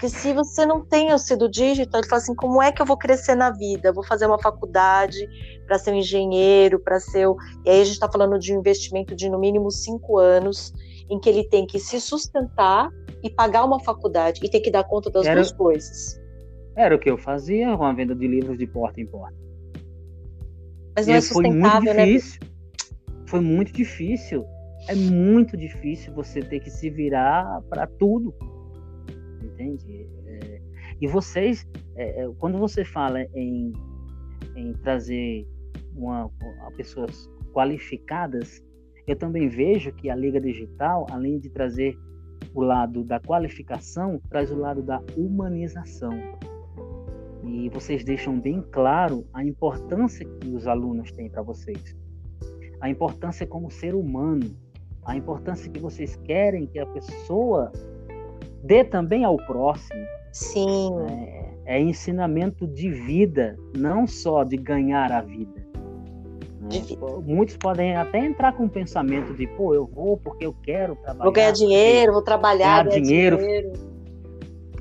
porque 0.04 0.10
se 0.10 0.34
você 0.34 0.66
não 0.66 0.84
tem 0.84 1.13
o 1.13 1.18
sido 1.18 1.50
digital, 1.50 2.02
ele 2.02 2.10
fala 2.10 2.22
assim: 2.22 2.36
como 2.36 2.62
é 2.62 2.74
que 2.74 2.82
eu 2.82 2.86
vou 2.86 2.98
crescer 2.98 3.36
na 3.36 3.52
vida? 3.52 3.94
Vou 3.94 4.04
fazer 4.04 4.26
uma 4.26 4.38
faculdade 4.38 5.18
para 5.66 5.80
ser 5.80 5.92
um 5.92 5.96
engenheiro, 5.96 6.78
para 6.78 7.00
ser. 7.00 7.26
O... 7.26 7.38
E 7.66 7.70
aí 7.70 7.82
a 7.82 7.86
gente 7.86 7.94
está 7.94 8.12
falando 8.12 8.38
de 8.38 8.54
um 8.54 8.60
investimento 8.60 9.16
de 9.16 9.30
no 9.30 9.39
mínimo 9.39 9.72
cinco 9.72 10.18
anos, 10.18 10.74
em 11.10 11.18
que 11.22 11.30
ele 11.30 11.48
tem 11.48 11.66
que 11.66 11.80
se 11.80 12.02
sustentar 12.02 12.89
e 13.24 13.30
pagar 13.30 13.63
uma 13.63 13.80
faculdade 13.80 14.42
e 14.44 14.50
tem 14.50 14.62
que 14.62 14.70
dar 14.70 14.84
conta 14.84 15.10
das 15.10 15.26
era, 15.26 15.36
duas 15.36 15.54
coisas. 15.54 16.22
Era 16.76 16.94
o 16.96 17.00
que 17.00 17.10
eu 17.10 17.18
fazia 17.18 17.78
com 17.78 17.86
a 17.86 17.94
venda 17.94 18.13
de 18.13 18.28
livros 18.28 18.58
de 18.58 18.68
porta 18.68 19.00
em 19.00 19.06
porta. 19.06 19.38
Mas 20.98 21.08
não 21.08 21.13
e 21.13 21.18
é 21.18 21.22
sustentável, 21.22 21.62
foi 21.62 21.80
muito 21.80 21.94
né, 21.94 22.06
difícil. 22.06 22.39
Né? 22.42 23.24
Foi 23.26 23.39
muito 23.39 23.72
difícil. 23.72 24.46
É 24.89 24.96
muito 24.96 25.56
difícil 25.56 26.13
você 26.13 26.42
ter 26.42 26.60
que 26.60 26.70
se 26.70 26.89
virar 26.89 27.62
para 27.70 27.88
tudo 27.88 28.36
entende? 29.63 30.08
É, 30.26 30.62
e 31.02 31.08
vocês, 31.08 31.67
é, 31.95 32.23
é, 32.23 32.30
quando 32.39 32.58
você 32.58 32.84
fala 32.84 33.21
em, 33.34 33.73
em 34.56 34.73
trazer 34.84 35.47
uma, 35.95 36.26
uma, 36.26 36.71
pessoas 36.76 37.30
qualificadas, 37.54 38.63
eu 39.08 39.15
também 39.15 39.49
vejo 39.49 39.91
que 39.93 40.10
a 40.10 40.15
Liga 40.15 40.39
Digital, 40.39 41.06
além 41.10 41.39
de 41.39 41.49
trazer 41.49 41.97
o 42.54 42.62
lado 42.62 43.04
da 43.04 43.19
qualificação, 43.19 44.19
traz 44.30 44.52
o 44.52 44.56
lado 44.56 44.82
da 44.82 45.02
humanização. 45.17 46.13
E 47.43 47.69
vocês 47.69 48.04
deixam 48.04 48.39
bem 48.39 48.63
claro 48.71 49.26
a 49.34 49.43
importância 49.43 50.26
que 50.26 50.49
os 50.49 50.67
alunos 50.67 51.12
têm 51.12 51.30
para 51.30 51.41
vocês. 51.41 51.95
A 52.80 52.89
importância 52.89 53.45
como 53.45 53.69
ser 53.69 53.93
humano, 53.93 54.56
a 55.06 55.15
importância 55.15 55.69
que 55.69 55.80
vocês 55.80 56.15
querem 56.17 56.65
que 56.65 56.80
a 56.80 56.86
pessoa 56.86 57.71
dê 58.63 58.84
também 58.84 59.23
ao 59.23 59.38
próximo. 59.38 60.06
Sim. 60.32 60.95
Né? 60.95 61.43
é 61.65 61.80
ensinamento 61.80 62.67
de 62.67 62.89
vida, 62.89 63.58
não 63.78 64.06
só 64.06 64.43
de 64.43 64.58
ganhar 64.58 65.12
a 65.12 65.21
vida. 65.21 65.65
Né? 66.62 66.82
Muitos 67.26 67.58
podem 67.58 67.95
até 67.95 68.19
entrar 68.19 68.54
com 68.54 68.65
o 68.65 68.69
pensamento 68.69 69.34
de, 69.34 69.47
pô, 69.47 69.73
eu 69.73 69.86
vou 69.86 70.17
porque 70.17 70.45
eu 70.45 70.54
quero 70.54 70.95
trabalhar. 70.95 71.23
Vou 71.23 71.34
ganhar 71.34 71.52
dinheiro, 71.52 72.13
vou 72.13 72.21
trabalhar, 72.21 72.86
ganhar 72.86 73.02
dinheiro. 73.02 73.38
dinheiro. 73.38 73.71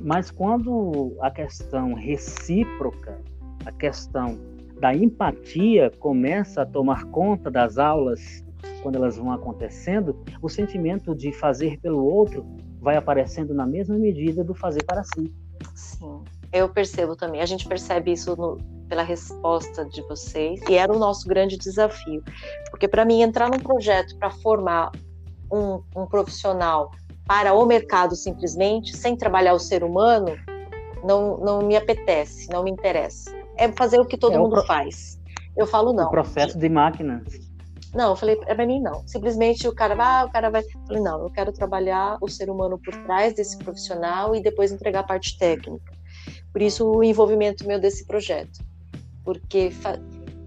Mas 0.00 0.30
quando 0.30 1.16
a 1.20 1.30
questão 1.30 1.94
recíproca, 1.94 3.20
a 3.64 3.70
questão 3.70 4.38
da 4.80 4.92
empatia 4.92 5.92
começa 6.00 6.62
a 6.62 6.66
tomar 6.66 7.04
conta 7.06 7.48
das 7.50 7.78
aulas 7.78 8.44
quando 8.82 8.96
elas 8.96 9.16
vão 9.16 9.30
acontecendo, 9.30 10.24
o 10.40 10.48
sentimento 10.48 11.14
de 11.14 11.32
fazer 11.32 11.78
pelo 11.78 12.04
outro 12.04 12.44
vai 12.82 12.96
aparecendo 12.96 13.54
na 13.54 13.64
mesma 13.64 13.96
medida 13.96 14.42
do 14.42 14.54
fazer 14.54 14.84
para 14.84 15.04
si. 15.04 15.32
Sim, 15.74 16.22
eu 16.52 16.68
percebo 16.68 17.14
também. 17.14 17.40
A 17.40 17.46
gente 17.46 17.66
percebe 17.66 18.12
isso 18.12 18.36
no, 18.36 18.58
pela 18.88 19.04
resposta 19.04 19.84
de 19.86 20.02
vocês 20.02 20.60
e 20.68 20.74
era 20.74 20.92
o 20.92 20.98
nosso 20.98 21.26
grande 21.28 21.56
desafio, 21.56 22.22
porque 22.70 22.88
para 22.88 23.04
mim 23.04 23.22
entrar 23.22 23.48
num 23.48 23.58
projeto 23.58 24.18
para 24.18 24.30
formar 24.30 24.90
um, 25.50 25.80
um 25.96 26.06
profissional 26.06 26.90
para 27.26 27.54
o 27.54 27.64
mercado 27.64 28.16
simplesmente, 28.16 28.96
sem 28.96 29.16
trabalhar 29.16 29.54
o 29.54 29.58
ser 29.58 29.84
humano, 29.84 30.36
não, 31.04 31.38
não 31.38 31.62
me 31.62 31.76
apetece, 31.76 32.50
não 32.50 32.64
me 32.64 32.70
interessa. 32.70 33.32
É 33.56 33.70
fazer 33.70 34.00
o 34.00 34.04
que 34.04 34.18
todo 34.18 34.34
é 34.34 34.38
mundo 34.38 34.56
pro... 34.56 34.66
faz. 34.66 35.20
Eu 35.56 35.66
falo 35.66 35.92
não. 35.92 36.08
O 36.08 36.10
processo 36.10 36.58
de 36.58 36.68
máquina. 36.68 37.22
Não, 37.94 38.10
eu 38.10 38.16
falei, 38.16 38.36
para 38.36 38.66
mim 38.66 38.80
não. 38.80 39.06
Simplesmente 39.06 39.68
o 39.68 39.74
cara 39.74 39.94
ah, 39.98 40.24
o 40.24 40.32
cara 40.32 40.50
vai. 40.50 40.62
Eu 40.62 40.86
falei, 40.86 41.02
não, 41.02 41.22
eu 41.22 41.30
quero 41.30 41.52
trabalhar 41.52 42.16
o 42.20 42.28
ser 42.28 42.48
humano 42.48 42.78
por 42.82 42.94
trás 43.04 43.34
desse 43.34 43.58
profissional 43.58 44.34
e 44.34 44.42
depois 44.42 44.72
entregar 44.72 45.00
a 45.00 45.04
parte 45.04 45.36
técnica. 45.36 45.92
Por 46.52 46.62
isso 46.62 46.86
o 46.86 47.04
envolvimento 47.04 47.66
meu 47.66 47.78
desse 47.78 48.06
projeto. 48.06 48.60
Porque. 49.24 49.70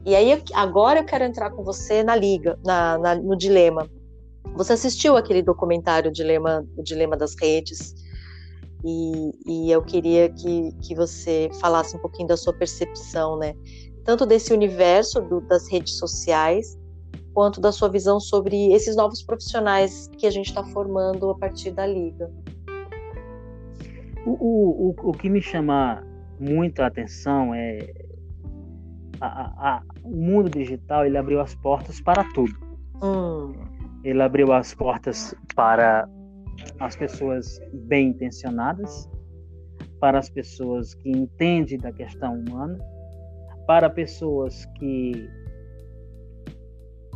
E 0.05 0.15
aí, 0.15 0.43
agora 0.53 0.99
eu 0.99 1.05
quero 1.05 1.23
entrar 1.23 1.49
com 1.51 1.63
você 1.63 2.03
na 2.03 2.15
liga, 2.15 2.59
na, 2.63 2.97
na 2.97 3.15
no 3.15 3.35
dilema. 3.35 3.89
Você 4.55 4.73
assistiu 4.73 5.17
aquele 5.17 5.41
documentário, 5.41 6.09
o 6.09 6.13
Dilema, 6.13 6.65
o 6.77 6.83
Dilema 6.83 7.17
das 7.17 7.35
Redes? 7.35 7.93
E, 8.85 9.31
e 9.45 9.71
eu 9.71 9.81
queria 9.81 10.29
que, 10.29 10.71
que 10.81 10.95
você 10.95 11.49
falasse 11.59 11.97
um 11.97 11.99
pouquinho 11.99 12.27
da 12.27 12.37
sua 12.37 12.53
percepção, 12.53 13.37
né? 13.37 13.55
Tanto 14.05 14.25
desse 14.25 14.53
universo 14.53 15.19
do, 15.21 15.41
das 15.41 15.67
redes 15.69 15.97
sociais, 15.97 16.77
quanto 17.35 17.59
da 17.59 17.69
sua 17.69 17.89
visão 17.89 18.17
sobre 18.17 18.71
esses 18.71 18.95
novos 18.95 19.21
profissionais 19.21 20.09
que 20.17 20.25
a 20.25 20.31
gente 20.31 20.47
está 20.47 20.63
formando 20.63 21.29
a 21.29 21.37
partir 21.37 21.71
da 21.71 21.85
Liga. 21.85 22.31
O, 24.25 24.31
o, 24.31 24.95
o, 25.09 25.11
que 25.11 25.29
me 25.29 25.41
chama 25.41 26.01
muito 26.39 26.79
a 26.79 26.87
atenção 26.87 27.53
é 27.53 27.93
a, 29.19 29.27
a, 29.27 29.75
a, 29.75 29.83
o 30.01 30.15
mundo 30.15 30.49
digital 30.49 31.05
ele 31.05 31.17
abriu 31.17 31.41
as 31.41 31.53
portas 31.55 31.99
para 31.99 32.23
tudo. 32.33 32.53
Hum. 33.03 33.53
Ele 34.03 34.21
abriu 34.21 34.53
as 34.53 34.73
portas 34.73 35.35
para 35.53 36.07
as 36.79 36.95
pessoas 36.95 37.59
bem 37.73 38.09
intencionadas, 38.09 39.09
para 39.99 40.19
as 40.19 40.29
pessoas 40.29 40.93
que 40.93 41.11
entendem 41.11 41.77
da 41.77 41.91
questão 41.91 42.39
humana, 42.39 42.79
para 43.67 43.89
pessoas 43.89 44.65
que 44.77 45.29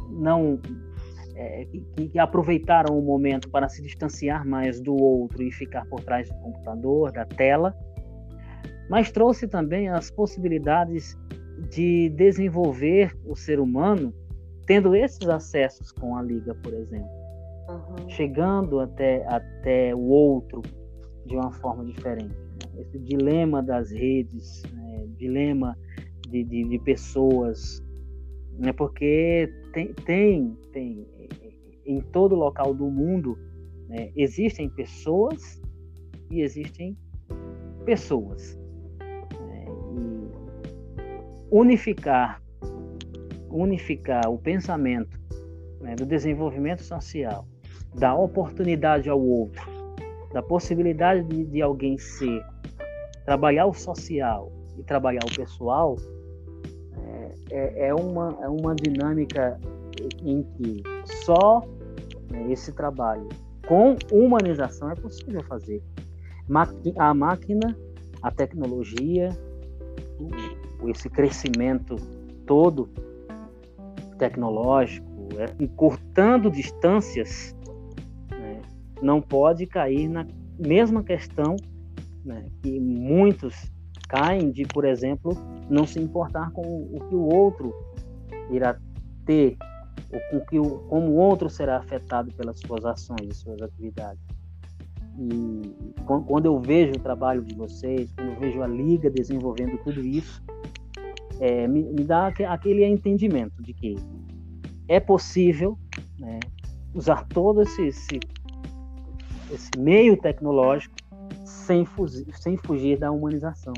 não 0.10 0.60
é, 1.36 1.66
que, 1.66 2.10
que, 2.10 2.20
aproveitaram 2.20 2.98
o 2.98 3.02
momento 3.02 3.50
para 3.50 3.70
se 3.70 3.82
distanciar 3.82 4.46
mais 4.46 4.82
do 4.82 4.94
outro 4.94 5.42
e 5.42 5.52
ficar 5.52 5.86
por 5.86 6.02
trás 6.02 6.28
do 6.28 6.36
computador, 6.36 7.12
da 7.12 7.26
tela, 7.26 7.74
mas 8.90 9.12
trouxe 9.12 9.48
também 9.48 9.88
as 9.88 10.12
possibilidades 10.12 11.18
de 11.70 12.10
desenvolver 12.10 13.18
o 13.26 13.36
ser 13.36 13.60
humano 13.60 14.14
tendo 14.66 14.96
esses 14.96 15.28
acessos 15.28 15.92
com 15.92 16.16
a 16.16 16.22
liga, 16.22 16.54
por 16.56 16.74
exemplo, 16.74 17.10
uhum. 17.70 18.10
chegando 18.10 18.80
até 18.80 19.26
até 19.28 19.96
o 19.96 20.02
outro 20.10 20.62
de 21.26 21.36
uma 21.36 21.52
forma 21.54 21.86
diferente. 21.86 22.36
Né? 22.36 22.82
Esse 22.82 23.00
dilema 23.00 23.64
das 23.64 23.92
redes, 23.92 24.64
né? 24.74 25.08
dilema 25.18 25.78
de, 26.30 26.44
de, 26.44 26.68
de 26.68 26.80
pessoas 26.80 27.84
né? 28.60 28.74
Porque 28.74 29.52
tem, 29.74 29.94
tem, 29.94 30.58
tem 30.74 31.08
em 31.86 32.02
todo 32.02 32.36
local 32.36 32.74
do 32.74 32.92
mundo 32.92 33.38
né, 33.88 34.12
existem 34.16 34.70
pessoas 34.70 35.60
e 36.30 36.42
existem 36.42 36.96
pessoas. 37.86 38.60
Né? 39.00 39.66
E 39.96 40.30
unificar, 41.50 42.42
unificar 43.50 44.30
o 44.30 44.38
pensamento 44.38 45.20
né, 45.82 45.96
do 45.96 46.06
desenvolvimento 46.06 46.84
social, 46.84 47.48
da 47.96 48.14
oportunidade 48.14 49.10
ao 49.10 49.20
outro, 49.20 49.64
da 50.32 50.44
possibilidade 50.44 51.24
de, 51.24 51.46
de 51.46 51.62
alguém 51.62 51.98
ser, 51.98 52.46
trabalhar 53.26 53.66
o 53.66 53.74
social 53.74 54.52
e 54.78 54.84
trabalhar 54.84 55.24
o 55.24 55.36
pessoal, 55.36 55.96
é, 57.52 57.88
é, 57.88 57.94
uma, 57.94 58.38
é 58.42 58.48
uma 58.48 58.76
dinâmica 58.76 59.60
em 60.24 60.44
que 60.44 60.84
só 61.26 61.62
né, 62.32 62.52
esse 62.52 62.72
trabalho 62.72 63.28
com 63.68 63.96
humanização 64.12 64.92
é 64.92 64.96
possível 64.96 65.44
fazer. 65.44 65.84
A 66.98 67.14
máquina, 67.14 67.78
a 68.22 68.32
tecnologia, 68.32 69.30
esse 70.88 71.10
crescimento 71.10 71.96
todo 72.48 72.90
tecnológico, 74.18 75.08
é, 75.38 75.64
encurtando 75.64 76.50
distâncias, 76.50 77.56
né, 78.32 78.62
não 79.02 79.22
pode 79.22 79.68
cair 79.68 80.08
na 80.08 80.26
mesma 80.58 81.04
questão 81.04 81.56
né, 82.26 82.46
que 82.62 82.80
muitos 82.80 83.72
caem 84.10 84.52
de, 84.52 84.66
por 84.66 84.84
exemplo, 84.84 85.38
não 85.70 85.86
se 85.86 86.00
importar 86.00 86.52
com 86.52 86.62
o 86.62 87.00
que 87.08 87.16
o 87.16 87.34
outro 87.34 87.74
irá 88.50 88.76
ter, 89.26 89.56
ou 90.12 90.20
com 90.32 90.46
que 90.48 90.60
o, 90.60 90.80
como 90.90 91.12
o 91.12 91.16
outro 91.16 91.50
será 91.50 91.78
afetado 91.78 92.34
pelas 92.34 92.60
suas 92.60 92.84
ações 92.84 93.22
e 93.30 93.34
suas 93.36 93.62
atividades. 93.62 94.20
E 95.18 95.94
quando 96.26 96.46
eu 96.46 96.60
vejo 96.60 96.94
o 96.94 97.00
trabalho 97.00 97.44
de 97.44 97.54
vocês, 97.54 98.12
quando 98.14 98.30
eu 98.32 98.40
vejo 98.40 98.64
a 98.64 98.68
Liga 98.68 99.10
desenvolvendo 99.10 99.78
tudo 99.84 100.02
isso, 100.02 100.42
é, 101.40 101.68
me, 101.68 101.84
me, 101.84 102.04
dá 102.04 102.28
aquele 102.28 102.84
entendimento 102.86 103.62
de 103.62 103.74
que 103.74 103.96
é 104.88 105.00
possível 105.00 105.78
né, 106.18 106.40
usar 106.94 107.26
todo 107.28 107.62
esse, 107.62 107.88
esse, 107.88 108.20
esse 109.52 109.70
meio 109.78 110.18
tecnológico 110.18 110.96
sem 111.46 111.86
fugir, 111.86 112.26
sem 112.34 112.58
fugir 112.58 112.98
da 112.98 113.12
humanização 113.12 113.74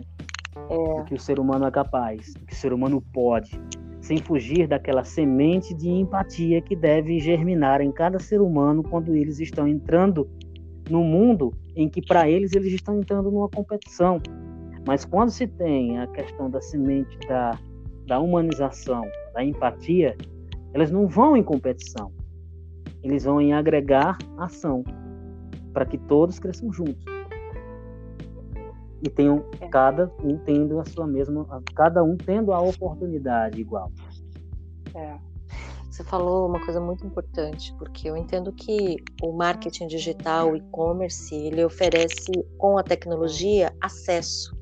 é. 0.55 1.03
que 1.03 1.13
o 1.13 1.19
ser 1.19 1.39
humano 1.39 1.65
é 1.65 1.71
capaz, 1.71 2.33
que 2.47 2.53
o 2.53 2.55
ser 2.55 2.73
humano 2.73 3.01
pode, 3.13 3.59
sem 4.01 4.17
fugir 4.17 4.67
daquela 4.67 5.03
semente 5.03 5.73
de 5.73 5.89
empatia 5.89 6.61
que 6.61 6.75
deve 6.75 7.19
germinar 7.19 7.81
em 7.81 7.91
cada 7.91 8.19
ser 8.19 8.41
humano 8.41 8.83
quando 8.83 9.15
eles 9.15 9.39
estão 9.39 9.67
entrando 9.67 10.29
no 10.89 11.03
mundo 11.03 11.53
em 11.75 11.87
que 11.87 12.01
para 12.01 12.29
eles 12.29 12.53
eles 12.53 12.73
estão 12.73 12.99
entrando 12.99 13.31
numa 13.31 13.47
competição. 13.47 14.21
Mas 14.85 15.05
quando 15.05 15.29
se 15.29 15.47
tem 15.47 15.99
a 15.99 16.07
questão 16.07 16.49
da 16.49 16.59
semente 16.59 17.17
da, 17.27 17.57
da 18.07 18.19
humanização, 18.19 19.03
da 19.33 19.43
empatia, 19.43 20.17
elas 20.73 20.89
não 20.89 21.07
vão 21.07 21.37
em 21.37 21.43
competição. 21.43 22.11
Eles 23.03 23.23
vão 23.23 23.39
em 23.39 23.53
agregar 23.53 24.17
ação 24.37 24.83
para 25.71 25.85
que 25.85 25.97
todos 25.97 26.39
cresçam 26.39 26.73
juntos 26.73 27.20
e 29.01 29.09
tenham 29.09 29.43
é. 29.59 29.67
cada 29.67 30.11
um 30.23 30.37
tendo 30.37 30.79
a 30.79 30.85
sua 30.85 31.07
mesma, 31.07 31.45
cada 31.75 32.03
um 32.03 32.15
tendo 32.15 32.53
a 32.53 32.61
oportunidade 32.61 33.59
igual. 33.59 33.91
É. 34.93 35.17
Você 35.89 36.05
falou 36.05 36.47
uma 36.47 36.63
coisa 36.63 36.79
muito 36.79 37.05
importante, 37.05 37.75
porque 37.77 38.09
eu 38.09 38.15
entendo 38.15 38.53
que 38.53 38.95
o 39.21 39.33
marketing 39.33 39.87
digital, 39.87 40.51
o 40.51 40.55
e-commerce, 40.55 41.35
ele 41.35 41.65
oferece 41.65 42.31
com 42.57 42.77
a 42.77 42.83
tecnologia 42.83 43.73
acesso. 43.81 44.55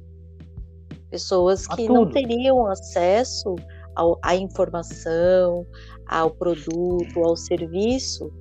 Pessoas 1.11 1.67
que 1.67 1.87
não 1.87 2.09
teriam 2.09 2.65
acesso 2.65 3.55
ao, 3.95 4.17
à 4.23 4.35
informação, 4.35 5.65
ao 6.07 6.31
produto, 6.31 7.19
ao 7.19 7.35
serviço, 7.35 8.31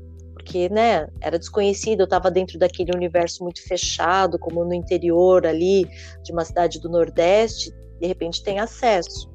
porque, 0.49 0.71
né, 0.71 1.07
era 1.21 1.39
desconhecido, 1.39 2.01
eu 2.01 2.05
estava 2.05 2.31
dentro 2.31 2.59
daquele 2.59 2.91
universo 2.97 3.45
muito 3.45 3.63
fechado, 3.63 4.39
como 4.39 4.65
no 4.65 4.73
interior 4.73 5.47
ali 5.47 5.87
de 6.23 6.33
uma 6.33 6.43
cidade 6.43 6.81
do 6.81 6.89
Nordeste, 6.89 7.71
de 8.01 8.07
repente 8.07 8.43
tem 8.43 8.59
acesso. 8.59 9.31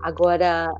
Agora, 0.00 0.72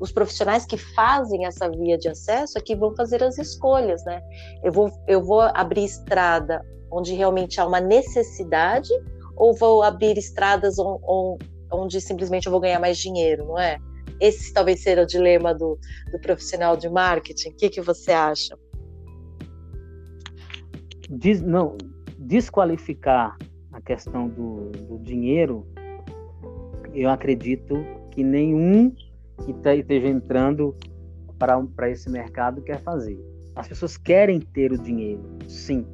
os 0.00 0.10
profissionais 0.10 0.64
que 0.64 0.78
fazem 0.78 1.44
essa 1.44 1.68
via 1.68 1.98
de 1.98 2.08
acesso 2.08 2.56
é 2.56 2.62
que 2.62 2.74
vão 2.74 2.96
fazer 2.96 3.22
as 3.22 3.36
escolhas, 3.36 4.02
né? 4.06 4.22
Eu 4.64 4.72
vou, 4.72 4.90
eu 5.06 5.22
vou 5.22 5.42
abrir 5.42 5.84
estrada 5.84 6.64
onde 6.90 7.12
realmente 7.12 7.60
há 7.60 7.66
uma 7.66 7.80
necessidade 7.80 8.88
ou 9.36 9.54
vou 9.54 9.82
abrir 9.82 10.16
estradas 10.16 10.78
onde, 10.78 11.44
onde 11.70 12.00
simplesmente 12.00 12.46
eu 12.46 12.52
vou 12.52 12.60
ganhar 12.60 12.80
mais 12.80 12.96
dinheiro, 12.96 13.44
não 13.48 13.58
é? 13.58 13.76
Esse 14.20 14.52
talvez 14.52 14.82
seja 14.82 15.02
o 15.02 15.06
dilema 15.06 15.54
do, 15.54 15.78
do 16.10 16.18
profissional 16.20 16.76
de 16.76 16.88
marketing. 16.88 17.50
O 17.50 17.56
que, 17.56 17.68
que 17.68 17.80
você 17.80 18.12
acha? 18.12 18.58
Diz, 21.10 21.42
não, 21.42 21.76
desqualificar 22.18 23.36
a 23.72 23.80
questão 23.80 24.28
do, 24.28 24.70
do 24.70 24.98
dinheiro, 24.98 25.66
eu 26.94 27.10
acredito 27.10 27.74
que 28.10 28.22
nenhum 28.22 28.94
que 29.44 29.52
tá, 29.54 29.74
esteja 29.74 30.08
entrando 30.08 30.76
para 31.74 31.90
esse 31.90 32.08
mercado 32.08 32.62
quer 32.62 32.80
fazer. 32.80 33.18
As 33.56 33.68
pessoas 33.68 33.96
querem 33.96 34.40
ter 34.40 34.72
o 34.72 34.78
dinheiro, 34.78 35.22
sim. 35.48 35.86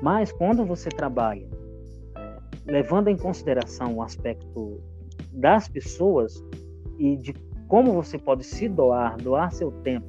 Mas 0.00 0.30
quando 0.32 0.64
você 0.64 0.88
trabalha 0.88 1.48
levando 2.66 3.08
em 3.08 3.16
consideração 3.16 3.96
o 3.96 4.02
aspecto 4.02 4.80
das 5.32 5.68
pessoas 5.68 6.42
e 6.98 7.16
de 7.16 7.34
como 7.68 7.92
você 7.92 8.18
pode 8.18 8.44
se 8.44 8.68
doar, 8.68 9.16
doar 9.16 9.52
seu 9.52 9.70
tempo, 9.70 10.06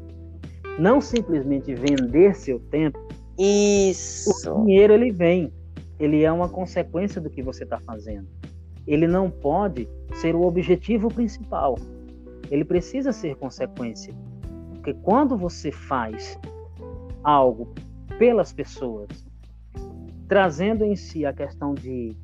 não 0.77 0.99
simplesmente 0.99 1.73
vender 1.73 2.35
seu 2.35 2.59
tempo. 2.59 2.99
Isso. 3.37 4.51
O 4.51 4.65
dinheiro 4.65 4.93
ele 4.93 5.11
vem, 5.11 5.51
ele 5.99 6.23
é 6.23 6.31
uma 6.31 6.49
consequência 6.49 7.19
do 7.19 7.29
que 7.29 7.41
você 7.41 7.63
está 7.63 7.79
fazendo. 7.79 8.27
Ele 8.85 9.07
não 9.07 9.29
pode 9.29 9.87
ser 10.15 10.35
o 10.35 10.43
objetivo 10.43 11.07
principal. 11.09 11.75
Ele 12.51 12.63
precisa 12.63 13.11
ser 13.11 13.35
consequência. 13.35 14.13
Porque 14.73 14.93
quando 14.93 15.35
você 15.35 15.71
faz 15.71 16.37
algo 17.23 17.73
pelas 18.19 18.53
pessoas, 18.53 19.09
trazendo 20.27 20.83
em 20.83 20.95
si 20.95 21.25
a 21.25 21.33
questão 21.33 21.73
de, 21.73 22.15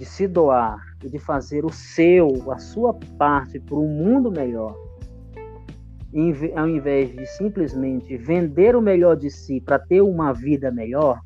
de 0.00 0.06
se 0.06 0.26
doar 0.26 0.80
e 1.04 1.10
de 1.10 1.18
fazer 1.18 1.62
o 1.62 1.68
seu, 1.68 2.50
a 2.50 2.58
sua 2.58 2.94
parte 3.18 3.60
para 3.60 3.76
um 3.76 3.86
mundo 3.86 4.32
melhor, 4.32 4.74
ao 6.56 6.66
invés 6.66 7.14
de 7.14 7.26
simplesmente 7.26 8.16
vender 8.16 8.74
o 8.74 8.80
melhor 8.80 9.14
de 9.14 9.28
si 9.28 9.60
para 9.60 9.78
ter 9.78 10.00
uma 10.00 10.32
vida 10.32 10.70
melhor, 10.70 11.20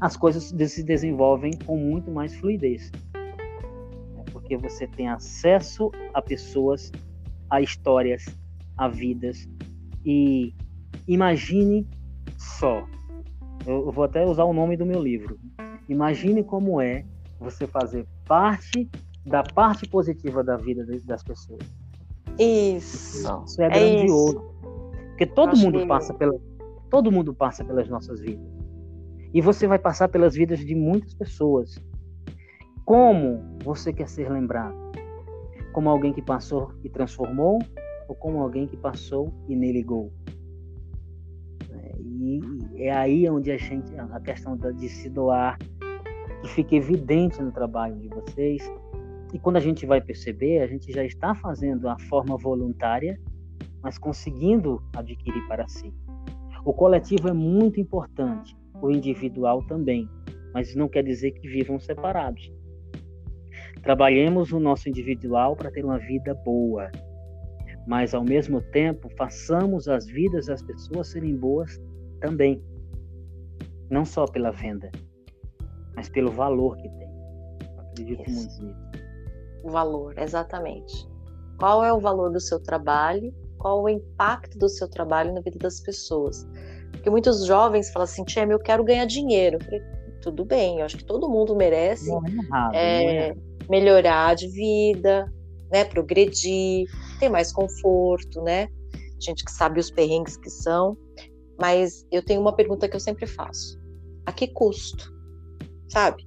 as 0.00 0.16
coisas 0.16 0.44
se 0.44 0.82
desenvolvem 0.82 1.52
com 1.66 1.76
muito 1.76 2.10
mais 2.10 2.34
fluidez. 2.34 2.90
É 3.14 4.30
porque 4.32 4.56
você 4.56 4.86
tem 4.86 5.10
acesso 5.10 5.92
a 6.14 6.22
pessoas, 6.22 6.90
a 7.50 7.60
histórias, 7.60 8.24
a 8.74 8.88
vidas. 8.88 9.46
E 10.02 10.54
imagine 11.06 11.86
só, 12.38 12.86
eu 13.66 13.92
vou 13.92 14.04
até 14.04 14.24
usar 14.24 14.44
o 14.44 14.54
nome 14.54 14.78
do 14.78 14.86
meu 14.86 15.02
livro. 15.02 15.38
Imagine 15.90 16.42
como 16.42 16.80
é 16.80 17.04
você 17.42 17.66
fazer 17.66 18.06
parte 18.26 18.88
da 19.26 19.42
parte 19.42 19.88
positiva 19.88 20.42
da 20.42 20.56
vida 20.56 20.84
das 21.04 21.22
pessoas. 21.22 21.60
Isso. 22.38 23.44
Isso 23.46 23.62
é, 23.62 23.66
é 23.66 23.70
grandioso. 23.70 24.30
Isso. 24.30 24.52
Porque 25.08 25.26
todo 25.26 25.52
Acho 25.52 25.62
mundo 25.62 25.86
passa 25.86 26.14
pela 26.14 26.34
todo 26.90 27.10
mundo 27.10 27.34
passa 27.34 27.64
pelas 27.64 27.88
nossas 27.88 28.20
vidas. 28.20 28.46
E 29.32 29.40
você 29.40 29.66
vai 29.66 29.78
passar 29.78 30.08
pelas 30.08 30.34
vidas 30.34 30.58
de 30.58 30.74
muitas 30.74 31.14
pessoas. 31.14 31.82
Como 32.84 33.42
você 33.64 33.92
quer 33.92 34.08
ser 34.08 34.30
lembrado? 34.30 34.76
Como 35.72 35.88
alguém 35.88 36.12
que 36.12 36.20
passou 36.20 36.70
e 36.84 36.90
transformou 36.90 37.58
ou 38.08 38.14
como 38.14 38.42
alguém 38.42 38.66
que 38.66 38.76
passou 38.76 39.32
e 39.48 39.56
nem 39.56 39.72
ligou? 39.72 40.12
É, 41.70 41.96
e 41.98 42.40
é 42.76 42.92
aí 42.92 43.28
onde 43.30 43.50
a 43.50 43.56
gente 43.56 43.90
a 43.98 44.20
questão 44.20 44.54
de 44.56 44.88
se 44.88 45.08
doar 45.08 45.56
que 46.42 46.48
fica 46.48 46.74
evidente 46.74 47.40
no 47.40 47.52
trabalho 47.52 47.96
de 47.96 48.08
vocês. 48.08 48.62
E 49.32 49.38
quando 49.38 49.56
a 49.56 49.60
gente 49.60 49.86
vai 49.86 50.00
perceber, 50.00 50.60
a 50.60 50.66
gente 50.66 50.92
já 50.92 51.04
está 51.04 51.34
fazendo 51.34 51.88
a 51.88 51.98
forma 52.00 52.36
voluntária, 52.36 53.18
mas 53.80 53.96
conseguindo 53.96 54.82
adquirir 54.94 55.46
para 55.46 55.66
si. 55.68 55.94
O 56.64 56.74
coletivo 56.74 57.28
é 57.28 57.32
muito 57.32 57.80
importante, 57.80 58.56
o 58.80 58.90
individual 58.90 59.62
também, 59.66 60.08
mas 60.52 60.74
não 60.74 60.88
quer 60.88 61.04
dizer 61.04 61.30
que 61.30 61.48
vivam 61.48 61.78
separados. 61.78 62.52
Trabalhemos 63.82 64.52
o 64.52 64.60
nosso 64.60 64.88
individual 64.88 65.56
para 65.56 65.70
ter 65.70 65.84
uma 65.84 65.98
vida 65.98 66.34
boa, 66.44 66.90
mas 67.86 68.14
ao 68.14 68.22
mesmo 68.22 68.60
tempo 68.60 69.08
façamos 69.16 69.88
as 69.88 70.06
vidas 70.06 70.46
das 70.46 70.62
pessoas 70.62 71.08
serem 71.08 71.36
boas 71.36 71.80
também. 72.20 72.62
Não 73.90 74.04
só 74.04 74.24
pela 74.26 74.52
venda, 74.52 74.90
mas 75.94 76.08
pelo 76.08 76.30
valor 76.30 76.76
que 76.76 76.88
tem. 76.88 77.08
Eu 77.76 77.80
acredito 77.80 78.30
Isso. 78.30 78.60
muito 78.60 78.78
nisso. 78.78 79.02
O 79.64 79.70
valor, 79.70 80.18
exatamente. 80.18 81.08
Qual 81.58 81.84
é 81.84 81.92
o 81.92 82.00
valor 82.00 82.32
do 82.32 82.40
seu 82.40 82.60
trabalho? 82.60 83.32
Qual 83.58 83.82
o 83.82 83.88
impacto 83.88 84.58
do 84.58 84.68
seu 84.68 84.88
trabalho 84.88 85.32
na 85.32 85.40
vida 85.40 85.58
das 85.58 85.80
pessoas? 85.80 86.46
Porque 86.90 87.08
muitos 87.08 87.46
jovens 87.46 87.90
falam 87.90 88.04
assim, 88.04 88.24
Tia, 88.24 88.44
eu 88.44 88.58
quero 88.58 88.82
ganhar 88.82 89.04
dinheiro. 89.04 89.56
Eu 89.56 89.64
falei, 89.64 89.82
tudo 90.20 90.44
bem, 90.44 90.78
eu 90.78 90.84
acho 90.84 90.96
que 90.96 91.04
todo 91.04 91.28
mundo 91.28 91.54
merece 91.54 92.08
não 92.08 92.24
é 92.24 92.30
errado, 92.30 92.74
é, 92.74 93.28
é. 93.28 93.36
melhorar 93.68 94.34
de 94.34 94.48
vida, 94.48 95.32
né, 95.70 95.84
progredir, 95.84 96.86
ter 97.18 97.28
mais 97.28 97.52
conforto, 97.52 98.40
né? 98.42 98.68
Gente 99.20 99.44
que 99.44 99.50
sabe 99.50 99.78
os 99.78 99.90
perrengues 99.90 100.36
que 100.36 100.50
são. 100.50 100.96
Mas 101.60 102.06
eu 102.10 102.24
tenho 102.24 102.40
uma 102.40 102.54
pergunta 102.54 102.88
que 102.88 102.96
eu 102.96 103.00
sempre 103.00 103.26
faço: 103.26 103.78
a 104.26 104.32
que 104.32 104.48
custo? 104.48 105.11
Sabe? 105.92 106.24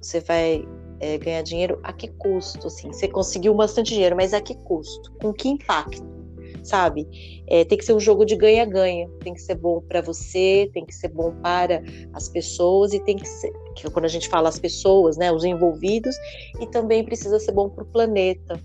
Você 0.00 0.20
vai 0.20 0.64
é, 1.00 1.18
ganhar 1.18 1.42
dinheiro 1.42 1.80
a 1.82 1.92
que 1.92 2.06
custo? 2.06 2.68
Assim, 2.68 2.92
você 2.92 3.08
conseguiu 3.08 3.52
bastante 3.52 3.92
dinheiro, 3.94 4.14
mas 4.14 4.32
a 4.32 4.40
que 4.40 4.54
custo? 4.54 5.10
Com 5.20 5.32
que 5.32 5.48
impacto? 5.48 6.16
sabe? 6.62 7.06
É, 7.46 7.64
tem 7.64 7.78
que 7.78 7.84
ser 7.84 7.94
um 7.94 8.00
jogo 8.00 8.24
de 8.24 8.34
ganha-ganha. 8.34 9.08
Tem 9.20 9.32
que 9.32 9.40
ser 9.40 9.54
bom 9.54 9.80
para 9.80 10.00
você, 10.00 10.68
tem 10.74 10.84
que 10.84 10.94
ser 10.94 11.08
bom 11.08 11.32
para 11.40 11.80
as 12.12 12.28
pessoas 12.28 12.92
e 12.92 12.98
tem 13.00 13.16
que 13.16 13.28
ser, 13.28 13.52
que 13.76 13.88
quando 13.90 14.04
a 14.04 14.08
gente 14.08 14.28
fala 14.28 14.48
as 14.48 14.58
pessoas, 14.58 15.16
né, 15.16 15.30
os 15.30 15.44
envolvidos, 15.44 16.16
e 16.60 16.66
também 16.66 17.04
precisa 17.04 17.38
ser 17.38 17.52
bom 17.52 17.68
para 17.68 17.84
o 17.84 17.86
planeta. 17.86 18.60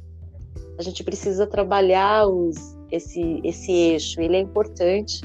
A 0.79 0.81
gente 0.81 1.03
precisa 1.03 1.45
trabalhar 1.45 2.27
os, 2.27 2.55
esse, 2.91 3.39
esse 3.43 3.71
eixo, 3.71 4.19
ele 4.19 4.35
é 4.35 4.39
importante. 4.39 5.21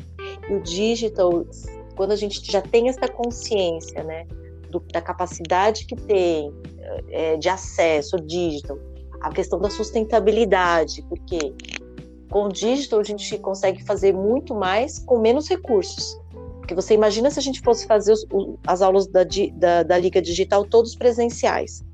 E 0.51 0.53
o 0.53 0.62
digital, 0.62 1.47
quando 1.97 2.12
a 2.12 2.16
gente 2.16 2.44
já 2.51 2.61
tem 2.61 2.88
essa 2.90 3.09
consciência, 3.09 4.05
né, 4.05 4.26
do, 4.71 4.81
da 4.93 5.01
capacidade 5.01 5.87
que 5.87 5.97
tem 5.97 6.53
é, 7.11 7.37
de 7.37 7.49
acesso 7.49 8.17
digital, 8.17 8.79
a 9.21 9.31
questão 9.31 9.59
da 9.59 9.71
sustentabilidade, 9.71 11.03
porque 11.09 11.55
com 12.31 12.45
o 12.45 12.49
digital, 12.49 13.01
a 13.01 13.05
gente 13.05 13.39
consegue 13.39 13.83
fazer 13.85 14.12
muito 14.12 14.55
mais 14.55 14.99
com 14.99 15.19
menos 15.19 15.49
recursos. 15.49 16.21
Porque 16.59 16.75
você 16.75 16.95
imagina 16.95 17.31
se 17.31 17.39
a 17.39 17.43
gente 17.43 17.61
fosse 17.61 17.87
fazer 17.87 18.12
os, 18.12 18.27
as 18.67 18.83
aulas 18.83 19.07
da, 19.07 19.21
da, 19.55 19.83
da 19.85 19.99
Liga 19.99 20.21
Digital 20.21 20.64
todos 20.64 20.97
presenciais. 20.97 21.85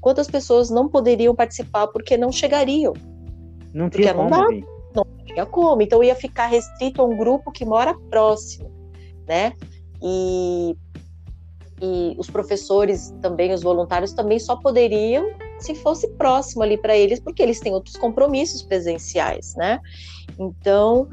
Quantas 0.00 0.28
pessoas 0.28 0.70
não 0.70 0.88
poderiam 0.88 1.34
participar 1.34 1.88
porque 1.88 2.16
não 2.16 2.30
chegariam? 2.30 2.94
Não 3.74 3.90
tinha 3.90 4.14
porque 4.14 4.30
como. 4.30 4.30
Não, 4.30 5.04
não 5.04 5.24
tinha 5.26 5.46
como. 5.46 5.82
Então 5.82 6.02
ia 6.02 6.14
ficar 6.14 6.46
restrito 6.46 7.02
a 7.02 7.04
um 7.04 7.16
grupo 7.16 7.50
que 7.50 7.64
mora 7.64 7.94
próximo, 8.08 8.70
né? 9.26 9.52
E, 10.02 10.76
e 11.80 12.14
os 12.18 12.28
professores 12.28 13.14
também, 13.22 13.52
os 13.52 13.62
voluntários 13.62 14.12
também 14.12 14.38
só 14.38 14.56
poderiam 14.56 15.30
se 15.58 15.74
fosse 15.74 16.08
próximo 16.12 16.62
ali 16.62 16.76
para 16.76 16.96
eles, 16.96 17.20
porque 17.20 17.42
eles 17.42 17.60
têm 17.60 17.72
outros 17.72 17.96
compromissos 17.96 18.62
presenciais, 18.62 19.54
né? 19.56 19.80
Então, 20.38 21.08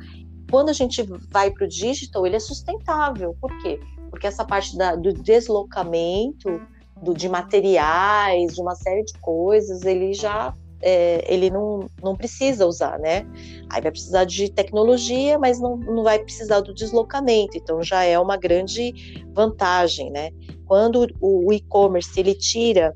quando 0.49 0.70
a 0.70 0.74
gente 0.74 1.03
vai 1.30 1.51
para 1.51 1.65
o 1.65 1.68
digital, 1.68 2.26
ele 2.26 2.36
é 2.36 2.39
sustentável. 2.39 3.36
Por 3.39 3.55
quê? 3.59 3.80
Porque 4.09 4.28
essa 4.28 4.45
parte 4.45 4.78
da, 4.78 4.95
do 4.95 5.13
deslocamento, 5.13 6.61
do, 7.01 7.13
de 7.13 7.28
materiais, 7.28 8.55
de 8.55 8.61
uma 8.61 8.76
série 8.76 9.03
de 9.03 9.18
coisas, 9.20 9.84
ele 9.84 10.13
já 10.13 10.53
é, 10.82 11.23
ele 11.34 11.49
não, 11.49 11.89
não 12.03 12.15
precisa 12.15 12.65
usar, 12.65 12.99
né? 12.99 13.25
Aí 13.69 13.82
vai 13.82 13.91
precisar 13.91 14.25
de 14.25 14.49
tecnologia, 14.49 15.38
mas 15.39 15.59
não, 15.59 15.78
não 15.78 16.03
vai 16.03 16.19
precisar 16.19 16.59
do 16.59 16.73
deslocamento, 16.73 17.57
então 17.57 17.82
já 17.82 18.03
é 18.03 18.17
uma 18.19 18.38
grande 18.38 19.23
vantagem, 19.34 20.11
né? 20.11 20.32
Quando 20.65 21.07
o, 21.19 21.47
o 21.47 21.53
e-commerce 21.53 22.19
ele 22.19 22.36
tira 22.36 22.95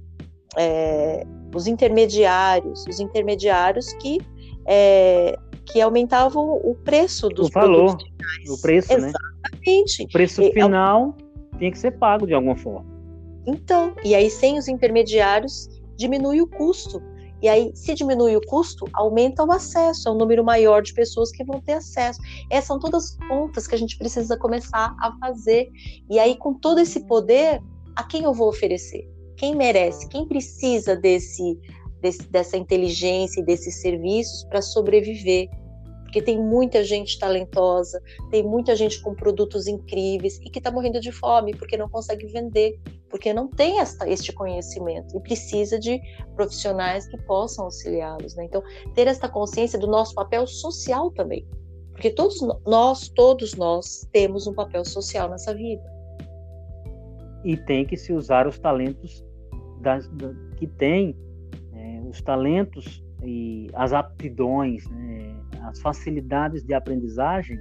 é, 0.57 1.25
os 1.53 1.67
intermediários, 1.67 2.85
os 2.87 2.99
intermediários 2.99 3.91
que, 3.93 4.19
é, 4.65 5.37
que 5.65 5.81
aumentavam 5.81 6.59
o 6.63 6.75
preço 6.75 7.29
dos 7.29 7.47
o 7.47 7.51
valor, 7.51 7.97
o 8.47 8.61
preço, 8.61 8.97
né? 8.97 9.11
Exatamente. 9.43 10.03
O 10.03 10.09
preço 10.09 10.51
final 10.51 11.15
e, 11.53 11.57
tinha 11.57 11.71
que 11.71 11.79
ser 11.79 11.91
pago 11.91 12.27
de 12.27 12.33
alguma 12.33 12.55
forma. 12.55 12.85
Então, 13.45 13.95
e 14.03 14.13
aí 14.13 14.29
sem 14.29 14.57
os 14.57 14.67
intermediários 14.67 15.67
diminui 15.97 16.41
o 16.41 16.47
custo. 16.47 17.01
E 17.41 17.49
aí, 17.49 17.71
se 17.75 17.93
diminui 17.93 18.35
o 18.35 18.41
custo, 18.41 18.85
aumenta 18.93 19.43
o 19.43 19.51
acesso, 19.51 20.07
é 20.07 20.11
um 20.11 20.17
número 20.17 20.43
maior 20.43 20.81
de 20.81 20.93
pessoas 20.93 21.31
que 21.31 21.43
vão 21.43 21.59
ter 21.59 21.73
acesso. 21.73 22.19
Essas 22.49 22.67
são 22.67 22.79
todas 22.79 23.17
contas 23.27 23.65
que 23.65 23.73
a 23.73 23.77
gente 23.77 23.97
precisa 23.97 24.37
começar 24.37 24.95
a 24.99 25.17
fazer. 25.19 25.69
E 26.09 26.19
aí, 26.19 26.37
com 26.37 26.53
todo 26.53 26.79
esse 26.79 26.99
poder, 27.07 27.61
a 27.95 28.03
quem 28.03 28.23
eu 28.23 28.33
vou 28.33 28.49
oferecer? 28.49 29.09
Quem 29.37 29.55
merece? 29.55 30.07
Quem 30.07 30.27
precisa 30.27 30.95
desse, 30.95 31.59
desse 31.99 32.23
dessa 32.29 32.57
inteligência 32.57 33.41
e 33.41 33.43
desses 33.43 33.81
serviços 33.81 34.43
para 34.43 34.61
sobreviver? 34.61 35.49
Porque 36.11 36.21
tem 36.21 36.37
muita 36.37 36.83
gente 36.83 37.17
talentosa, 37.17 38.03
tem 38.29 38.43
muita 38.43 38.75
gente 38.75 39.01
com 39.01 39.15
produtos 39.15 39.65
incríveis 39.65 40.37
e 40.39 40.49
que 40.49 40.59
está 40.59 40.69
morrendo 40.69 40.99
de 40.99 41.09
fome 41.09 41.55
porque 41.55 41.77
não 41.77 41.87
consegue 41.87 42.27
vender, 42.27 42.77
porque 43.09 43.33
não 43.33 43.47
tem 43.47 43.79
esta, 43.79 44.09
este 44.09 44.33
conhecimento 44.33 45.15
e 45.15 45.21
precisa 45.21 45.79
de 45.79 46.01
profissionais 46.35 47.07
que 47.07 47.17
possam 47.19 47.63
auxiliá-los. 47.63 48.35
Né? 48.35 48.43
Então, 48.43 48.61
ter 48.93 49.07
esta 49.07 49.29
consciência 49.29 49.79
do 49.79 49.87
nosso 49.87 50.13
papel 50.13 50.45
social 50.45 51.11
também. 51.11 51.47
Porque 51.93 52.09
todos 52.09 52.41
nós, 52.65 53.07
todos 53.07 53.55
nós, 53.55 54.05
temos 54.11 54.47
um 54.47 54.53
papel 54.53 54.83
social 54.83 55.29
nessa 55.29 55.55
vida. 55.55 55.81
E 57.45 57.55
tem 57.55 57.85
que 57.85 57.95
se 57.95 58.11
usar 58.11 58.49
os 58.49 58.59
talentos 58.59 59.25
das, 59.79 60.09
da, 60.09 60.33
que 60.57 60.67
tem, 60.67 61.15
é, 61.73 62.01
os 62.01 62.21
talentos 62.21 63.01
e 63.23 63.69
as 63.73 63.93
aptidões, 63.93 64.87
né, 64.89 65.10
as 65.63 65.79
facilidades 65.79 66.63
de 66.63 66.73
aprendizagem 66.73 67.59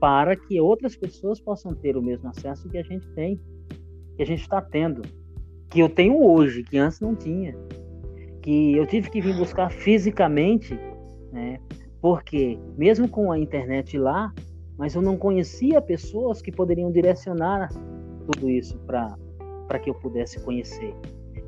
para 0.00 0.34
que 0.34 0.60
outras 0.60 0.96
pessoas 0.96 1.40
possam 1.40 1.74
ter 1.74 1.96
o 1.96 2.02
mesmo 2.02 2.28
acesso 2.28 2.68
que 2.68 2.78
a 2.78 2.82
gente 2.82 3.08
tem, 3.10 3.40
que 4.16 4.22
a 4.22 4.26
gente 4.26 4.40
está 4.40 4.60
tendo, 4.60 5.02
que 5.70 5.80
eu 5.80 5.88
tenho 5.88 6.22
hoje, 6.22 6.62
que 6.64 6.76
antes 6.76 7.00
não 7.00 7.14
tinha, 7.14 7.54
que 8.42 8.76
eu 8.76 8.86
tive 8.86 9.10
que 9.10 9.20
vir 9.20 9.36
buscar 9.36 9.70
fisicamente, 9.70 10.78
né? 11.32 11.60
Porque 12.00 12.58
mesmo 12.76 13.08
com 13.08 13.30
a 13.30 13.38
internet 13.38 13.96
lá, 13.96 14.32
mas 14.76 14.94
eu 14.94 15.02
não 15.02 15.16
conhecia 15.16 15.80
pessoas 15.80 16.42
que 16.42 16.50
poderiam 16.50 16.90
direcionar 16.90 17.68
tudo 18.26 18.50
isso 18.50 18.78
para 18.80 19.16
para 19.68 19.78
que 19.78 19.88
eu 19.88 19.94
pudesse 19.94 20.38
conhecer. 20.44 20.94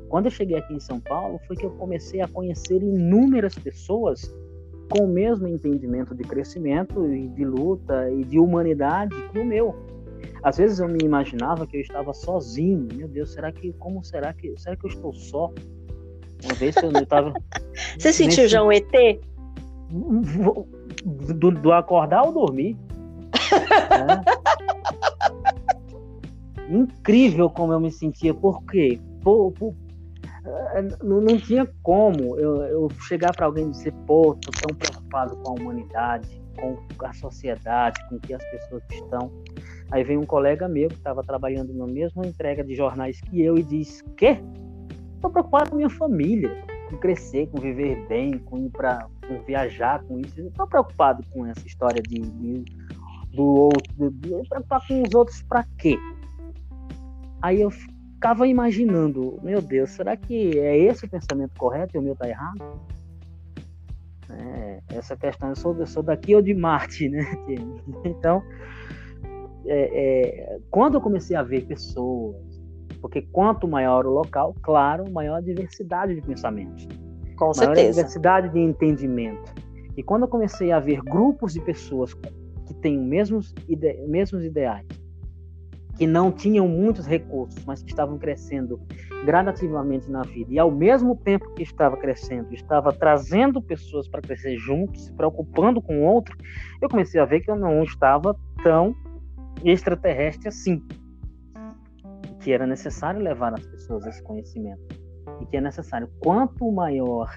Quando 0.09 0.25
eu 0.25 0.31
cheguei 0.31 0.57
aqui 0.57 0.73
em 0.73 0.79
São 0.79 0.99
Paulo, 0.99 1.39
foi 1.45 1.55
que 1.55 1.65
eu 1.65 1.71
comecei 1.71 2.21
a 2.21 2.27
conhecer 2.27 2.81
inúmeras 2.81 3.53
pessoas 3.53 4.33
com 4.89 5.05
o 5.05 5.07
mesmo 5.07 5.47
entendimento 5.47 6.13
de 6.13 6.23
crescimento 6.23 7.05
e 7.07 7.27
de 7.27 7.43
luta 7.45 8.09
e 8.11 8.23
de 8.23 8.39
humanidade 8.39 9.15
que 9.31 9.39
o 9.39 9.45
meu. 9.45 9.75
Às 10.43 10.57
vezes 10.57 10.79
eu 10.79 10.87
me 10.87 10.99
imaginava 11.03 11.65
que 11.65 11.77
eu 11.77 11.81
estava 11.81 12.13
sozinho. 12.13 12.87
Meu 12.93 13.07
Deus, 13.07 13.33
será 13.33 13.51
que 13.51 13.73
como 13.73 14.03
será 14.03 14.31
que 14.33 14.53
será 14.57 14.75
que 14.75 14.85
eu 14.85 14.89
estou 14.89 15.13
só? 15.13 15.51
Uma 16.43 16.53
vez 16.53 16.75
eu 16.77 16.91
estava 16.91 17.33
Você 17.97 18.13
sentiu 18.13 18.43
nesse... 18.43 18.49
já 18.49 18.63
um 18.63 18.71
ET? 18.71 18.85
Do, 21.03 21.51
do 21.51 21.71
acordar 21.71 22.23
ou 22.25 22.31
dormir. 22.31 22.77
é. 23.91 24.45
Incrível 26.69 27.49
como 27.49 27.73
eu 27.73 27.79
me 27.79 27.91
sentia. 27.91 28.33
Por 28.33 28.63
quê? 28.65 28.99
Por, 29.21 29.51
por, 29.51 29.73
não, 31.03 31.21
não 31.21 31.37
tinha 31.37 31.67
como 31.81 32.37
eu, 32.37 32.61
eu 32.63 32.89
chegar 33.07 33.35
para 33.35 33.45
alguém 33.45 33.67
e 33.67 33.71
dizer, 33.71 33.93
pô, 34.05 34.35
tô 34.35 34.51
tão 34.51 34.75
preocupado 34.75 35.35
com 35.37 35.51
a 35.51 35.53
humanidade, 35.53 36.41
com 36.55 36.77
a 37.05 37.13
sociedade, 37.13 37.99
com 38.09 38.19
que 38.19 38.33
as 38.33 38.43
pessoas 38.51 38.83
estão. 38.91 39.31
Aí 39.91 40.03
vem 40.03 40.17
um 40.17 40.25
colega 40.25 40.67
meu 40.67 40.89
que 40.89 40.95
estava 40.95 41.23
trabalhando 41.23 41.73
na 41.73 41.87
mesma 41.87 42.25
entrega 42.25 42.63
de 42.63 42.75
jornais 42.75 43.19
que 43.21 43.41
eu 43.41 43.57
e 43.57 43.63
diz, 43.63 44.03
quê? 44.17 44.39
Tô 45.21 45.29
preocupado 45.29 45.71
com 45.71 45.77
minha 45.77 45.89
família, 45.89 46.63
com 46.89 46.97
crescer, 46.97 47.47
com 47.47 47.59
viver 47.59 48.05
bem, 48.07 48.37
com 48.37 48.57
ir 48.57 48.69
para 48.69 49.07
viajar 49.45 50.03
com 50.03 50.19
isso. 50.19 50.41
Não 50.41 50.51
tô 50.51 50.67
preocupado 50.67 51.23
com 51.31 51.45
essa 51.45 51.65
história 51.65 52.01
de, 52.01 52.19
de 52.19 52.65
do 53.33 53.43
outro, 53.43 54.11
de, 54.11 54.29
preocupar 54.47 54.87
com 54.87 55.03
os 55.03 55.13
outros 55.13 55.41
para 55.43 55.65
quê? 55.77 55.97
Aí 57.41 57.61
eu 57.61 57.69
ficava 58.25 58.47
imaginando, 58.47 59.39
meu 59.43 59.61
Deus, 59.61 59.91
será 59.91 60.17
que 60.17 60.57
é 60.57 60.75
esse 60.75 61.05
o 61.05 61.09
pensamento 61.09 61.53
correto 61.59 61.95
e 61.95 61.99
o 61.99 62.01
meu 62.01 62.15
tá 62.15 62.27
errado? 62.27 62.81
É, 64.31 64.79
essa 64.89 65.15
questão, 65.15 65.49
eu 65.49 65.55
sou, 65.55 65.77
eu 65.77 65.85
sou 65.85 66.01
daqui 66.01 66.33
ou 66.33 66.41
de 66.41 66.51
Marte, 66.51 67.07
né? 67.07 67.23
Então, 68.03 68.41
é, 69.67 70.55
é, 70.57 70.59
quando 70.71 70.95
eu 70.95 71.01
comecei 71.01 71.35
a 71.35 71.43
ver 71.43 71.67
pessoas, 71.67 72.35
porque 72.99 73.21
quanto 73.31 73.67
maior 73.67 74.07
o 74.07 74.09
local, 74.09 74.55
claro, 74.63 75.05
maior 75.11 75.35
a 75.35 75.41
diversidade 75.41 76.15
de 76.15 76.21
pensamentos. 76.21 76.87
Com 77.37 77.45
maior 77.45 77.53
certeza. 77.53 77.87
a 77.87 77.91
diversidade 77.91 78.49
de 78.49 78.59
entendimento. 78.59 79.53
E 79.95 80.01
quando 80.01 80.23
eu 80.23 80.27
comecei 80.27 80.71
a 80.71 80.79
ver 80.79 80.99
grupos 81.03 81.53
de 81.53 81.61
pessoas 81.61 82.15
que 82.15 82.73
têm 82.81 82.99
os 82.99 83.05
mesmos, 83.05 83.53
ide 83.69 83.93
mesmos 84.07 84.43
ideais, 84.43 84.87
que 85.97 86.05
não 86.05 86.31
tinham 86.31 86.67
muitos 86.67 87.07
recursos, 87.07 87.63
mas 87.65 87.81
que 87.81 87.89
estavam 87.89 88.17
crescendo 88.17 88.79
gradativamente 89.25 90.09
na 90.09 90.21
vida, 90.21 90.53
e 90.53 90.59
ao 90.59 90.69
mesmo 90.69 91.15
tempo 91.15 91.53
que 91.53 91.63
estava 91.63 91.97
crescendo, 91.97 92.53
estava 92.53 92.91
trazendo 92.91 93.61
pessoas 93.61 94.07
para 94.07 94.21
crescer 94.21 94.57
juntos, 94.57 95.05
se 95.05 95.13
preocupando 95.13 95.81
com 95.81 96.01
o 96.01 96.03
outro, 96.03 96.37
eu 96.81 96.89
comecei 96.89 97.19
a 97.19 97.25
ver 97.25 97.41
que 97.41 97.49
eu 97.49 97.55
não 97.55 97.81
estava 97.83 98.35
tão 98.63 98.93
extraterrestre 99.63 100.49
assim. 100.49 100.81
Que 102.41 102.51
era 102.51 102.67
necessário 102.67 103.19
levar 103.21 103.53
as 103.53 103.65
pessoas 103.65 104.05
esse 104.05 104.21
conhecimento. 104.21 104.81
E 105.41 105.45
que 105.47 105.57
é 105.57 105.61
necessário, 105.61 106.07
quanto 106.19 106.71
maior 106.71 107.35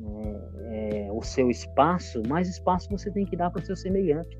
é, 0.00 1.06
é, 1.06 1.12
o 1.12 1.22
seu 1.22 1.50
espaço, 1.50 2.22
mais 2.28 2.48
espaço 2.48 2.88
você 2.90 3.10
tem 3.10 3.24
que 3.24 3.36
dar 3.36 3.50
para 3.50 3.62
o 3.62 3.64
seu 3.64 3.74
semelhante. 3.74 4.38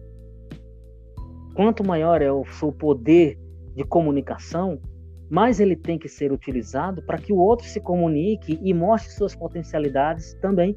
Quanto 1.54 1.84
maior 1.84 2.20
é 2.20 2.30
o 2.30 2.44
seu 2.44 2.70
poder 2.70 3.38
de 3.76 3.84
comunicação, 3.84 4.80
mais 5.28 5.60
ele 5.60 5.76
tem 5.76 5.98
que 5.98 6.08
ser 6.08 6.32
utilizado 6.32 7.02
para 7.02 7.18
que 7.18 7.32
o 7.32 7.36
outro 7.36 7.66
se 7.66 7.78
comunique 7.80 8.58
e 8.62 8.72
mostre 8.72 9.12
suas 9.12 9.36
potencialidades 9.36 10.32
também. 10.40 10.76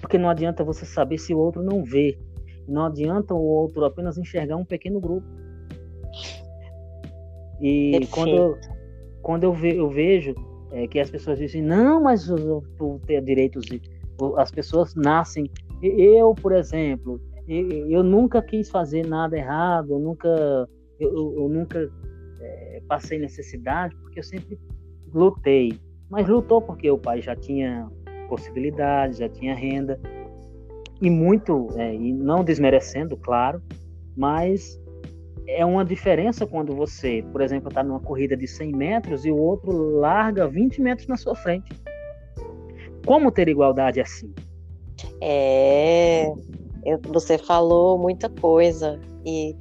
Porque 0.00 0.18
não 0.18 0.28
adianta 0.28 0.64
você 0.64 0.84
saber 0.84 1.18
se 1.18 1.32
o 1.32 1.38
outro 1.38 1.62
não 1.62 1.84
vê. 1.84 2.18
Não 2.66 2.86
adianta 2.86 3.32
o 3.32 3.40
outro 3.42 3.84
apenas 3.84 4.18
enxergar 4.18 4.56
um 4.56 4.64
pequeno 4.64 5.00
grupo. 5.00 5.26
E 7.60 8.06
quando, 8.10 8.58
quando 9.22 9.44
eu, 9.44 9.52
ve, 9.52 9.76
eu 9.76 9.88
vejo 9.88 10.34
é, 10.72 10.88
que 10.88 10.98
as 10.98 11.08
pessoas 11.08 11.38
dizem, 11.38 11.62
não, 11.62 12.02
mas 12.02 12.26
tu 12.26 13.00
tem 13.06 13.22
direitos, 13.22 13.66
as 14.36 14.50
pessoas 14.50 14.96
nascem. 14.96 15.48
Eu, 15.80 16.34
por 16.34 16.52
exemplo, 16.52 17.20
eu 17.46 18.02
nunca 18.02 18.42
quis 18.42 18.68
fazer 18.68 19.06
nada 19.06 19.36
errado, 19.36 19.92
eu 19.92 19.98
nunca 20.00 20.68
eu, 21.02 21.34
eu 21.36 21.48
nunca 21.48 21.90
é, 22.40 22.82
passei 22.88 23.18
necessidade, 23.18 23.94
porque 23.96 24.20
eu 24.20 24.24
sempre 24.24 24.58
lutei. 25.12 25.78
Mas 26.10 26.28
lutou 26.28 26.60
porque 26.60 26.90
o 26.90 26.98
pai 26.98 27.22
já 27.22 27.34
tinha 27.34 27.88
possibilidades, 28.28 29.18
já 29.18 29.28
tinha 29.28 29.54
renda. 29.54 30.00
E 31.00 31.10
muito, 31.10 31.68
é, 31.76 31.94
e 31.94 32.12
não 32.12 32.44
desmerecendo, 32.44 33.16
claro, 33.16 33.60
mas 34.16 34.80
é 35.46 35.64
uma 35.64 35.84
diferença 35.84 36.46
quando 36.46 36.74
você, 36.74 37.24
por 37.32 37.40
exemplo, 37.40 37.68
está 37.68 37.82
numa 37.82 38.00
corrida 38.00 38.36
de 38.36 38.46
100 38.46 38.72
metros 38.72 39.24
e 39.24 39.30
o 39.30 39.36
outro 39.36 39.72
larga 39.98 40.46
20 40.46 40.80
metros 40.80 41.08
na 41.08 41.16
sua 41.16 41.34
frente. 41.34 41.72
Como 43.04 43.32
ter 43.32 43.48
igualdade 43.48 44.00
assim? 44.00 44.32
É, 45.20 46.32
você 47.08 47.36
falou 47.38 47.98
muita 47.98 48.28
coisa 48.28 49.00
e 49.24 49.56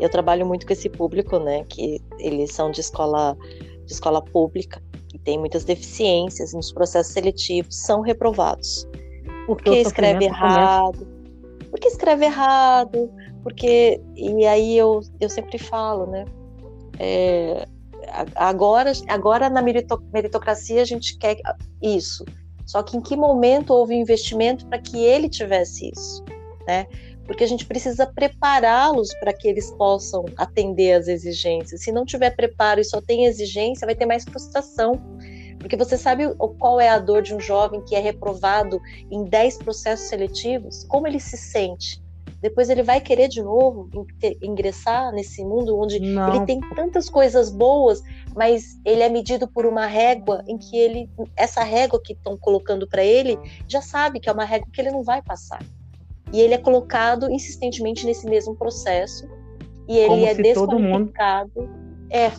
eu 0.00 0.08
trabalho 0.08 0.46
muito 0.46 0.66
com 0.66 0.72
esse 0.72 0.88
público, 0.88 1.38
né, 1.38 1.64
que 1.68 2.00
eles 2.18 2.52
são 2.52 2.70
de 2.70 2.80
escola, 2.80 3.36
de 3.84 3.92
escola 3.92 4.22
pública 4.22 4.82
e 5.14 5.18
tem 5.18 5.38
muitas 5.38 5.64
deficiências 5.64 6.52
nos 6.52 6.72
processos 6.72 7.12
seletivos, 7.12 7.76
são 7.76 8.00
reprovados. 8.00 8.88
Porque 9.46 9.70
escreve 9.70 10.24
errado, 10.24 10.98
começa. 10.98 11.70
porque 11.70 11.88
escreve 11.88 12.24
errado, 12.24 13.10
porque 13.42 14.00
e 14.14 14.46
aí 14.46 14.76
eu, 14.76 15.00
eu 15.20 15.28
sempre 15.28 15.58
falo, 15.58 16.06
né, 16.06 16.24
é, 16.98 17.66
agora 18.36 18.92
agora 19.08 19.50
na 19.50 19.62
meritocracia 19.62 20.82
a 20.82 20.84
gente 20.84 21.18
quer 21.18 21.38
isso. 21.82 22.24
Só 22.66 22.82
que 22.82 22.96
em 22.96 23.00
que 23.00 23.16
momento 23.16 23.70
houve 23.70 23.94
investimento 23.94 24.66
para 24.66 24.78
que 24.78 24.98
ele 24.98 25.28
tivesse 25.28 25.90
isso, 25.90 26.24
né? 26.66 26.86
Porque 27.26 27.44
a 27.44 27.46
gente 27.46 27.66
precisa 27.66 28.06
prepará-los 28.06 29.12
para 29.20 29.32
que 29.32 29.48
eles 29.48 29.70
possam 29.72 30.24
atender 30.36 30.94
às 30.94 31.08
exigências. 31.08 31.82
Se 31.82 31.92
não 31.92 32.04
tiver 32.04 32.30
preparo 32.30 32.80
e 32.80 32.84
só 32.84 33.00
tem 33.00 33.26
exigência, 33.26 33.86
vai 33.86 33.94
ter 33.94 34.06
mais 34.06 34.24
frustração. 34.24 35.00
Porque 35.58 35.76
você 35.76 35.96
sabe 35.96 36.24
qual 36.58 36.80
é 36.80 36.88
a 36.88 36.98
dor 36.98 37.22
de 37.22 37.34
um 37.34 37.40
jovem 37.40 37.80
que 37.84 37.94
é 37.94 38.00
reprovado 38.00 38.80
em 39.10 39.24
10 39.24 39.58
processos 39.58 40.08
seletivos? 40.08 40.84
Como 40.84 41.06
ele 41.06 41.20
se 41.20 41.36
sente? 41.36 42.02
Depois 42.40 42.68
ele 42.68 42.82
vai 42.82 43.00
querer 43.00 43.28
de 43.28 43.40
novo 43.40 43.88
ingressar 44.42 45.12
nesse 45.12 45.44
mundo 45.44 45.78
onde 45.78 46.00
não. 46.00 46.34
ele 46.34 46.44
tem 46.44 46.60
tantas 46.74 47.08
coisas 47.08 47.48
boas, 47.48 48.02
mas 48.34 48.80
ele 48.84 49.00
é 49.00 49.08
medido 49.08 49.46
por 49.46 49.64
uma 49.64 49.86
régua 49.86 50.42
em 50.48 50.58
que 50.58 50.76
ele, 50.76 51.08
essa 51.36 51.62
régua 51.62 52.02
que 52.02 52.14
estão 52.14 52.36
colocando 52.36 52.84
para 52.84 53.04
ele, 53.04 53.38
já 53.68 53.80
sabe 53.80 54.18
que 54.18 54.28
é 54.28 54.32
uma 54.32 54.44
régua 54.44 54.66
que 54.72 54.80
ele 54.80 54.90
não 54.90 55.04
vai 55.04 55.22
passar. 55.22 55.62
E 56.32 56.40
ele 56.40 56.54
é 56.54 56.58
colocado 56.58 57.30
insistentemente 57.30 58.06
nesse 58.06 58.26
mesmo 58.26 58.54
processo 58.56 59.28
e 59.88 59.98
ele 59.98 60.08
Como 60.08 60.26
é 60.26 60.34
desqualificado. 60.34 61.52
Mundo... 61.60 61.70
É. 62.10 62.30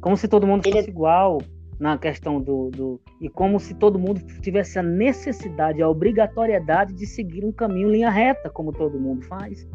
Como 0.00 0.16
se 0.16 0.28
todo 0.28 0.46
mundo 0.46 0.62
fosse 0.64 0.78
Ele... 0.78 0.88
igual 0.90 1.38
na 1.78 1.96
questão 1.96 2.40
do, 2.40 2.70
do. 2.70 3.00
E 3.20 3.28
como 3.28 3.58
se 3.58 3.74
todo 3.74 3.98
mundo 3.98 4.20
tivesse 4.40 4.78
a 4.78 4.82
necessidade, 4.82 5.82
a 5.82 5.88
obrigatoriedade 5.88 6.94
de 6.94 7.06
seguir 7.06 7.44
um 7.44 7.52
caminho 7.52 7.90
linha 7.90 8.10
reta, 8.10 8.50
como 8.50 8.72
todo 8.72 8.98
mundo 8.98 9.22
faz. 9.22 9.66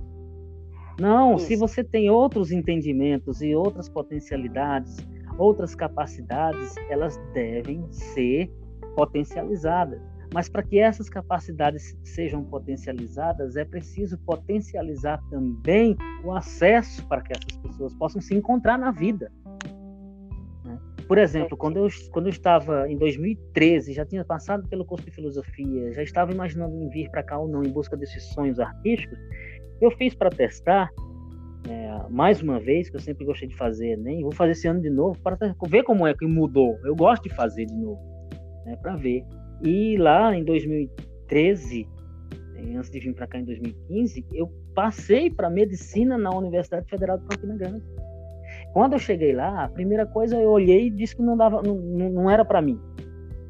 Não, 0.99 1.35
Isso. 1.35 1.47
se 1.47 1.55
você 1.55 1.83
tem 1.83 2.09
outros 2.09 2.51
entendimentos 2.51 3.41
e 3.41 3.55
outras 3.55 3.89
potencialidades, 3.89 4.97
outras 5.37 5.73
capacidades, 5.73 6.75
elas 6.89 7.19
devem 7.33 7.85
ser 7.91 8.51
potencializadas. 8.95 9.99
Mas 10.33 10.49
para 10.49 10.63
que 10.63 10.79
essas 10.79 11.09
capacidades 11.09 11.95
sejam 12.03 12.43
potencializadas, 12.43 13.55
é 13.55 13.63
preciso 13.63 14.17
potencializar 14.17 15.21
também 15.29 15.95
o 16.23 16.31
acesso 16.31 17.05
para 17.07 17.21
que 17.21 17.33
essas 17.33 17.55
pessoas 17.61 17.93
possam 17.93 18.19
se 18.19 18.33
encontrar 18.33 18.79
na 18.79 18.89
vida. 18.89 19.31
Né? 20.65 20.79
Por 21.07 21.19
exemplo, 21.19 21.55
quando 21.55 21.77
eu, 21.77 21.87
quando 22.11 22.25
eu 22.25 22.31
estava 22.31 22.89
em 22.89 22.97
2013, 22.97 23.93
já 23.93 24.03
tinha 24.03 24.25
passado 24.25 24.67
pelo 24.67 24.83
curso 24.83 25.05
de 25.05 25.11
filosofia, 25.11 25.93
já 25.93 26.01
estava 26.01 26.31
imaginando 26.31 26.75
em 26.75 26.89
vir 26.89 27.11
para 27.11 27.21
cá 27.21 27.37
ou 27.37 27.47
não 27.47 27.63
em 27.63 27.69
busca 27.69 27.95
desses 27.95 28.23
sonhos 28.33 28.59
artísticos, 28.59 29.19
eu 29.79 29.91
fiz 29.91 30.15
para 30.15 30.31
testar, 30.31 30.89
é, 31.69 32.09
mais 32.09 32.41
uma 32.41 32.59
vez, 32.59 32.89
que 32.89 32.95
eu 32.95 33.01
sempre 33.01 33.23
gostei 33.23 33.47
de 33.47 33.55
fazer, 33.55 33.97
né? 33.97 34.19
vou 34.21 34.31
fazer 34.31 34.53
esse 34.53 34.67
ano 34.67 34.81
de 34.81 34.89
novo, 34.89 35.19
para 35.19 35.37
ver 35.67 35.83
como 35.83 36.07
é 36.07 36.13
que 36.15 36.25
mudou. 36.25 36.75
Eu 36.83 36.95
gosto 36.95 37.29
de 37.29 37.35
fazer 37.35 37.67
de 37.67 37.75
novo, 37.75 38.01
né, 38.65 38.75
para 38.77 38.95
ver. 38.95 39.23
E 39.63 39.95
lá 39.97 40.35
em 40.35 40.43
2013, 40.43 41.87
eh, 42.55 42.75
antes 42.75 42.91
de 42.91 42.99
vir 42.99 43.13
para 43.13 43.27
cá 43.27 43.39
em 43.39 43.45
2015, 43.45 44.25
eu 44.33 44.51
passei 44.75 45.29
para 45.31 45.49
medicina 45.49 46.17
na 46.17 46.29
Universidade 46.31 46.85
Federal 46.89 47.17
de 47.17 47.25
Campina 47.27 47.55
Grande. 47.55 47.83
Quando 48.73 48.93
eu 48.93 48.99
cheguei 48.99 49.33
lá, 49.33 49.63
a 49.63 49.69
primeira 49.69 50.05
coisa 50.05 50.35
eu 50.35 50.49
olhei 50.49 50.87
e 50.87 50.89
disse 50.89 51.15
que 51.15 51.21
não 51.21 51.37
dava, 51.37 51.61
não, 51.61 51.75
não 51.75 52.29
era 52.29 52.43
para 52.43 52.61
mim, 52.61 52.77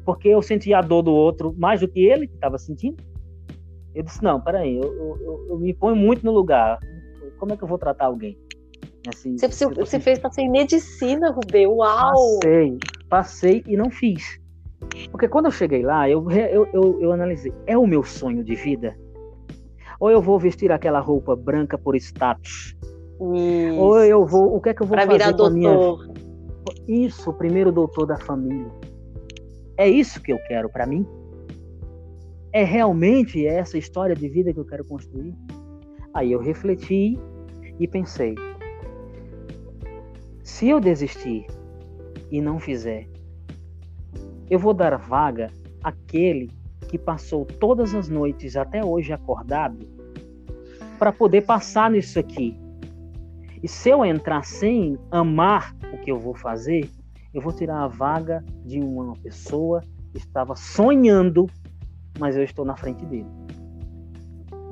porque 0.04 0.28
eu 0.28 0.40
sentia 0.40 0.78
a 0.78 0.82
dor 0.82 1.02
do 1.02 1.12
outro 1.12 1.52
mais 1.58 1.80
do 1.80 1.88
que 1.88 2.04
ele 2.04 2.28
que 2.28 2.34
estava 2.34 2.58
sentindo. 2.58 3.02
Eu 3.92 4.02
disse 4.02 4.22
não, 4.22 4.40
peraí, 4.40 4.76
eu, 4.76 4.82
eu, 4.82 5.46
eu 5.48 5.58
me 5.58 5.74
ponho 5.74 5.96
muito 5.96 6.24
no 6.24 6.32
lugar. 6.32 6.78
Como 7.38 7.52
é 7.52 7.56
que 7.56 7.64
eu 7.64 7.68
vou 7.68 7.78
tratar 7.78 8.06
alguém? 8.06 8.38
Assim, 9.08 9.36
você, 9.36 9.66
você 9.66 10.00
fez 10.00 10.18
passei 10.18 10.44
em 10.44 10.50
medicina, 10.50 11.30
Rubê, 11.30 11.66
uau! 11.66 12.38
Passei, 12.40 12.78
passei 13.08 13.64
e 13.66 13.76
não 13.76 13.90
fiz. 13.90 14.40
Porque 15.10 15.28
quando 15.28 15.46
eu 15.46 15.50
cheguei 15.50 15.82
lá, 15.82 16.08
eu, 16.08 16.30
eu, 16.30 16.66
eu, 16.72 17.00
eu 17.00 17.12
analisei, 17.12 17.52
é 17.66 17.76
o 17.76 17.86
meu 17.86 18.02
sonho 18.02 18.42
de 18.42 18.54
vida? 18.54 18.96
Ou 20.00 20.10
eu 20.10 20.20
vou 20.20 20.38
vestir 20.38 20.72
aquela 20.72 21.00
roupa 21.00 21.36
branca 21.36 21.78
por 21.78 21.94
status? 21.96 22.76
Isso. 23.34 23.78
Ou 23.78 23.98
eu 24.00 24.26
vou, 24.26 24.56
o 24.56 24.60
que 24.60 24.70
é 24.70 24.74
que 24.74 24.82
eu 24.82 24.86
vou 24.86 24.96
pra 24.96 25.06
fazer 25.06 25.18
virar 25.18 25.32
doutor. 25.32 25.52
Minha... 25.52 26.24
Isso, 26.88 27.30
o 27.30 27.32
primeiro 27.32 27.70
doutor 27.70 28.06
da 28.06 28.18
família. 28.18 28.70
É 29.76 29.88
isso 29.88 30.20
que 30.22 30.32
eu 30.32 30.38
quero 30.46 30.68
para 30.68 30.86
mim? 30.86 31.06
É 32.52 32.62
realmente 32.62 33.44
essa 33.46 33.76
história 33.76 34.14
de 34.14 34.28
vida 34.28 34.52
que 34.52 34.60
eu 34.60 34.64
quero 34.64 34.84
construir? 34.84 35.34
Aí 36.12 36.30
eu 36.30 36.38
refleti 36.38 37.18
e 37.78 37.88
pensei: 37.88 38.34
se 40.42 40.68
eu 40.68 40.78
desistir 40.78 41.46
e 42.30 42.40
não 42.40 42.60
fizer, 42.60 43.08
eu 44.50 44.58
vou 44.58 44.74
dar 44.74 44.96
vaga 44.96 45.50
àquele 45.82 46.50
que 46.88 46.98
passou 46.98 47.44
todas 47.44 47.94
as 47.94 48.08
noites 48.08 48.56
até 48.56 48.84
hoje 48.84 49.12
acordado 49.12 49.86
para 50.98 51.12
poder 51.12 51.42
passar 51.42 51.90
nisso 51.90 52.18
aqui. 52.18 52.56
E 53.62 53.68
se 53.68 53.88
eu 53.88 54.04
entrar 54.04 54.44
sem 54.44 54.98
amar 55.10 55.74
o 55.92 55.98
que 55.98 56.10
eu 56.10 56.18
vou 56.18 56.34
fazer, 56.34 56.88
eu 57.32 57.40
vou 57.40 57.52
tirar 57.52 57.82
a 57.82 57.88
vaga 57.88 58.44
de 58.64 58.78
uma 58.78 59.14
pessoa 59.14 59.80
que 60.12 60.18
estava 60.18 60.54
sonhando 60.54 61.48
mas 62.18 62.36
eu 62.36 62.42
estou 62.42 62.64
na 62.64 62.76
frente 62.76 63.04
dele. 63.06 63.26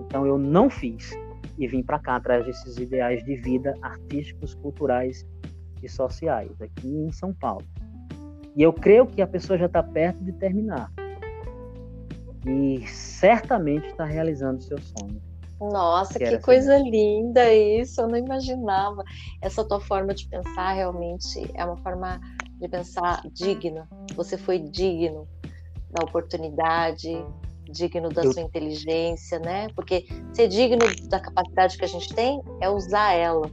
Então 0.00 0.26
eu 0.26 0.38
não 0.38 0.70
fiz 0.70 1.12
e 1.58 1.66
vim 1.66 1.82
para 1.82 1.98
cá 1.98 2.16
atrás 2.16 2.44
desses 2.44 2.76
ideais 2.78 3.24
de 3.24 3.36
vida 3.36 3.74
artísticos, 3.82 4.54
culturais 4.54 5.26
e 5.82 5.88
sociais 5.88 6.60
aqui 6.60 6.88
em 6.88 7.12
São 7.12 7.34
Paulo. 7.34 7.64
E 8.56 8.62
eu 8.62 8.72
creio 8.72 9.06
que 9.06 9.22
a 9.22 9.26
pessoa 9.26 9.58
já 9.58 9.66
está 9.66 9.82
perto 9.82 10.22
de 10.22 10.32
terminar. 10.32 10.90
E 12.46 12.86
certamente 12.86 13.86
está 13.86 14.04
realizando 14.04 14.62
seu 14.62 14.78
sonho. 14.78 15.20
Nossa, 15.60 16.18
que, 16.18 16.24
que 16.26 16.38
coisa 16.38 16.76
linda 16.76 17.52
isso! 17.54 18.00
Eu 18.00 18.08
não 18.08 18.16
imaginava. 18.16 19.04
Essa 19.40 19.64
tua 19.64 19.80
forma 19.80 20.12
de 20.12 20.26
pensar 20.26 20.72
realmente 20.72 21.50
é 21.54 21.64
uma 21.64 21.76
forma 21.76 22.20
de 22.60 22.68
pensar 22.68 23.22
digna. 23.32 23.88
Você 24.16 24.36
foi 24.36 24.58
digno 24.58 25.28
da 25.90 26.04
oportunidade, 26.04 27.24
digno 27.70 28.08
da 28.08 28.22
sua 28.32 28.42
inteligência, 28.42 29.38
né? 29.38 29.68
Porque 29.76 30.06
ser 30.32 30.48
digno 30.48 30.84
da 31.08 31.20
capacidade 31.20 31.78
que 31.78 31.84
a 31.84 31.88
gente 31.88 32.12
tem 32.12 32.42
é 32.60 32.68
usar 32.68 33.12
ela, 33.12 33.48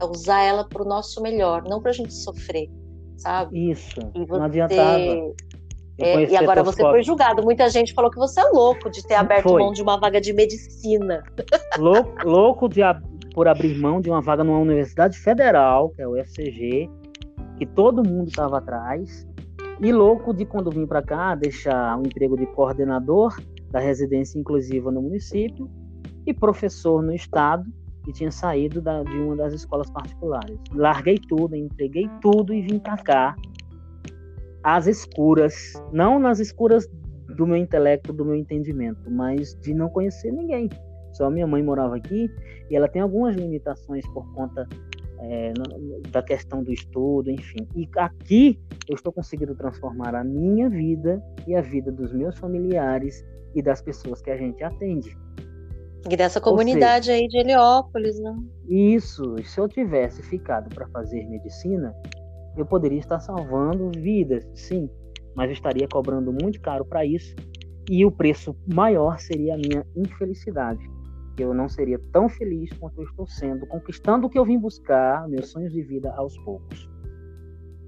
é 0.00 0.04
usar 0.04 0.42
ela 0.42 0.64
para 0.68 0.82
o 0.82 0.86
nosso 0.86 1.22
melhor, 1.22 1.64
não 1.64 1.80
para 1.80 1.90
a 1.90 1.94
gente 1.94 2.12
sofrer, 2.12 2.70
sabe? 3.16 3.70
Isso. 3.70 4.00
E 4.14 4.24
você... 4.24 4.38
Não 4.38 4.44
adiantava. 4.44 5.00
É, 5.98 6.30
e 6.30 6.36
agora 6.36 6.62
você 6.62 6.82
foi 6.82 7.02
julgado. 7.02 7.42
Muita 7.42 7.68
gente 7.70 7.94
falou 7.94 8.10
que 8.10 8.18
você 8.18 8.40
é 8.40 8.44
louco 8.44 8.90
de 8.90 9.02
ter 9.06 9.14
aberto 9.14 9.48
foi. 9.48 9.62
mão 9.62 9.72
de 9.72 9.82
uma 9.82 9.98
vaga 9.98 10.20
de 10.20 10.32
medicina. 10.32 11.24
Louco, 11.78 12.28
louco 12.28 12.68
de, 12.68 12.80
por 13.34 13.48
abrir 13.48 13.78
mão 13.78 14.00
de 14.00 14.10
uma 14.10 14.20
vaga 14.20 14.44
numa 14.44 14.58
universidade 14.58 15.18
federal, 15.18 15.90
que 15.90 16.02
é 16.02 16.06
o 16.06 16.12
UFCG, 16.12 16.90
que 17.58 17.66
todo 17.66 18.06
mundo 18.06 18.28
estava 18.28 18.58
atrás, 18.58 19.26
e 19.80 19.92
louco 19.92 20.34
de 20.34 20.44
quando 20.44 20.70
vim 20.70 20.86
para 20.86 21.02
cá 21.02 21.34
deixar 21.34 21.98
um 21.98 22.02
emprego 22.02 22.36
de 22.36 22.46
coordenador 22.46 23.34
da 23.70 23.78
residência 23.78 24.38
inclusiva 24.38 24.90
no 24.90 25.00
município 25.02 25.70
e 26.26 26.34
professor 26.34 27.02
no 27.02 27.14
estado 27.14 27.64
e 28.06 28.12
tinha 28.12 28.30
saído 28.30 28.80
da, 28.80 29.02
de 29.02 29.16
uma 29.18 29.36
das 29.36 29.52
escolas 29.52 29.90
particulares. 29.90 30.58
Larguei 30.72 31.18
tudo, 31.18 31.56
entreguei 31.56 32.08
tudo 32.20 32.54
e 32.54 32.62
vim 32.62 32.78
para 32.78 32.96
cá 32.98 33.36
às 34.62 34.86
escuras, 34.86 35.54
não 35.92 36.18
nas 36.18 36.40
escuras 36.40 36.88
do 37.36 37.46
meu 37.46 37.56
intelecto, 37.56 38.12
do 38.12 38.24
meu 38.24 38.34
entendimento, 38.34 39.10
mas 39.10 39.54
de 39.60 39.74
não 39.74 39.88
conhecer 39.88 40.32
ninguém. 40.32 40.68
Só 41.12 41.30
minha 41.30 41.46
mãe 41.46 41.62
morava 41.62 41.96
aqui 41.96 42.30
e 42.70 42.76
ela 42.76 42.88
tem 42.88 43.00
algumas 43.00 43.36
limitações 43.36 44.06
por 44.08 44.30
conta 44.34 44.68
é, 45.20 45.52
da 46.10 46.22
questão 46.22 46.62
do 46.62 46.72
estudo, 46.72 47.30
enfim. 47.30 47.66
E 47.74 47.88
aqui 47.96 48.60
eu 48.88 48.94
estou 48.94 49.12
conseguindo 49.12 49.54
transformar 49.54 50.14
a 50.14 50.24
minha 50.24 50.68
vida 50.68 51.22
e 51.46 51.54
a 51.54 51.60
vida 51.60 51.90
dos 51.90 52.12
meus 52.12 52.36
familiares 52.38 53.24
e 53.54 53.62
das 53.62 53.80
pessoas 53.80 54.20
que 54.20 54.30
a 54.30 54.36
gente 54.36 54.62
atende. 54.62 55.16
E 56.08 56.16
dessa 56.16 56.40
comunidade 56.40 57.06
seja, 57.06 57.18
aí 57.18 57.28
de 57.28 57.38
Heliópolis, 57.38 58.18
né? 58.20 58.36
Isso. 58.68 59.34
Se 59.44 59.58
eu 59.58 59.68
tivesse 59.68 60.22
ficado 60.22 60.72
para 60.74 60.86
fazer 60.88 61.26
medicina, 61.26 61.94
eu 62.56 62.64
poderia 62.64 62.98
estar 62.98 63.18
salvando 63.20 63.90
vidas, 63.96 64.46
sim, 64.54 64.88
mas 65.34 65.48
eu 65.48 65.54
estaria 65.54 65.88
cobrando 65.88 66.32
muito 66.32 66.60
caro 66.60 66.84
para 66.84 67.04
isso 67.04 67.34
e 67.90 68.04
o 68.04 68.10
preço 68.10 68.56
maior 68.72 69.18
seria 69.18 69.54
a 69.54 69.58
minha 69.58 69.84
infelicidade 69.96 70.96
eu 71.42 71.52
não 71.52 71.68
seria 71.68 72.00
tão 72.12 72.28
feliz 72.28 72.70
quanto 72.78 73.00
eu 73.00 73.04
estou 73.04 73.26
sendo, 73.26 73.66
conquistando 73.66 74.26
o 74.26 74.30
que 74.30 74.38
eu 74.38 74.44
vim 74.44 74.58
buscar, 74.58 75.28
meus 75.28 75.48
sonhos 75.48 75.72
de 75.72 75.82
vida 75.82 76.12
aos 76.16 76.36
poucos. 76.38 76.88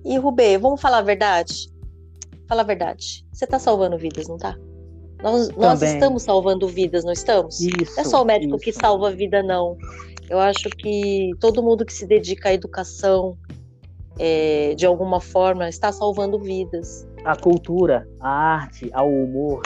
E 0.05 0.17
Rubê, 0.19 0.59
vamos 0.59 0.81
falar 0.81 0.99
a 0.99 1.03
verdade? 1.03 1.73
Fala 2.47 2.63
a 2.63 2.65
verdade. 2.65 3.27
Você 3.33 3.45
está 3.45 3.59
salvando 3.59 3.99
vidas, 3.99 4.29
não 4.29 4.37
está? 4.37 4.57
Nós, 5.23 5.49
nós, 5.57 5.83
estamos 5.83 6.23
salvando 6.23 6.69
vidas, 6.69 7.05
não 7.05 7.13
estamos? 7.13 7.61
Isso, 7.61 7.97
não 7.97 8.03
é 8.03 8.05
só 8.05 8.23
o 8.23 8.25
médico 8.25 8.55
isso. 8.57 8.65
que 8.65 8.73
salva 8.73 9.09
a 9.09 9.11
vida, 9.11 9.43
não. 9.43 9.77
Eu 10.31 10.39
acho 10.39 10.69
que 10.71 11.31
todo 11.41 11.63
mundo 11.63 11.85
que 11.85 11.93
se 11.93 12.07
dedica 12.07 12.51
à 12.51 12.55
educação, 12.55 13.37
é, 14.19 14.75
de 14.77 14.87
alguma 14.87 15.21
forma, 15.21 15.69
está 15.69 15.91
salvando 15.91 16.39
vidas. 16.39 17.09
A 17.25 17.35
cultura, 17.35 18.09
a 18.21 18.29
arte, 18.29 18.91
ao 18.93 19.09
humor, 19.11 19.63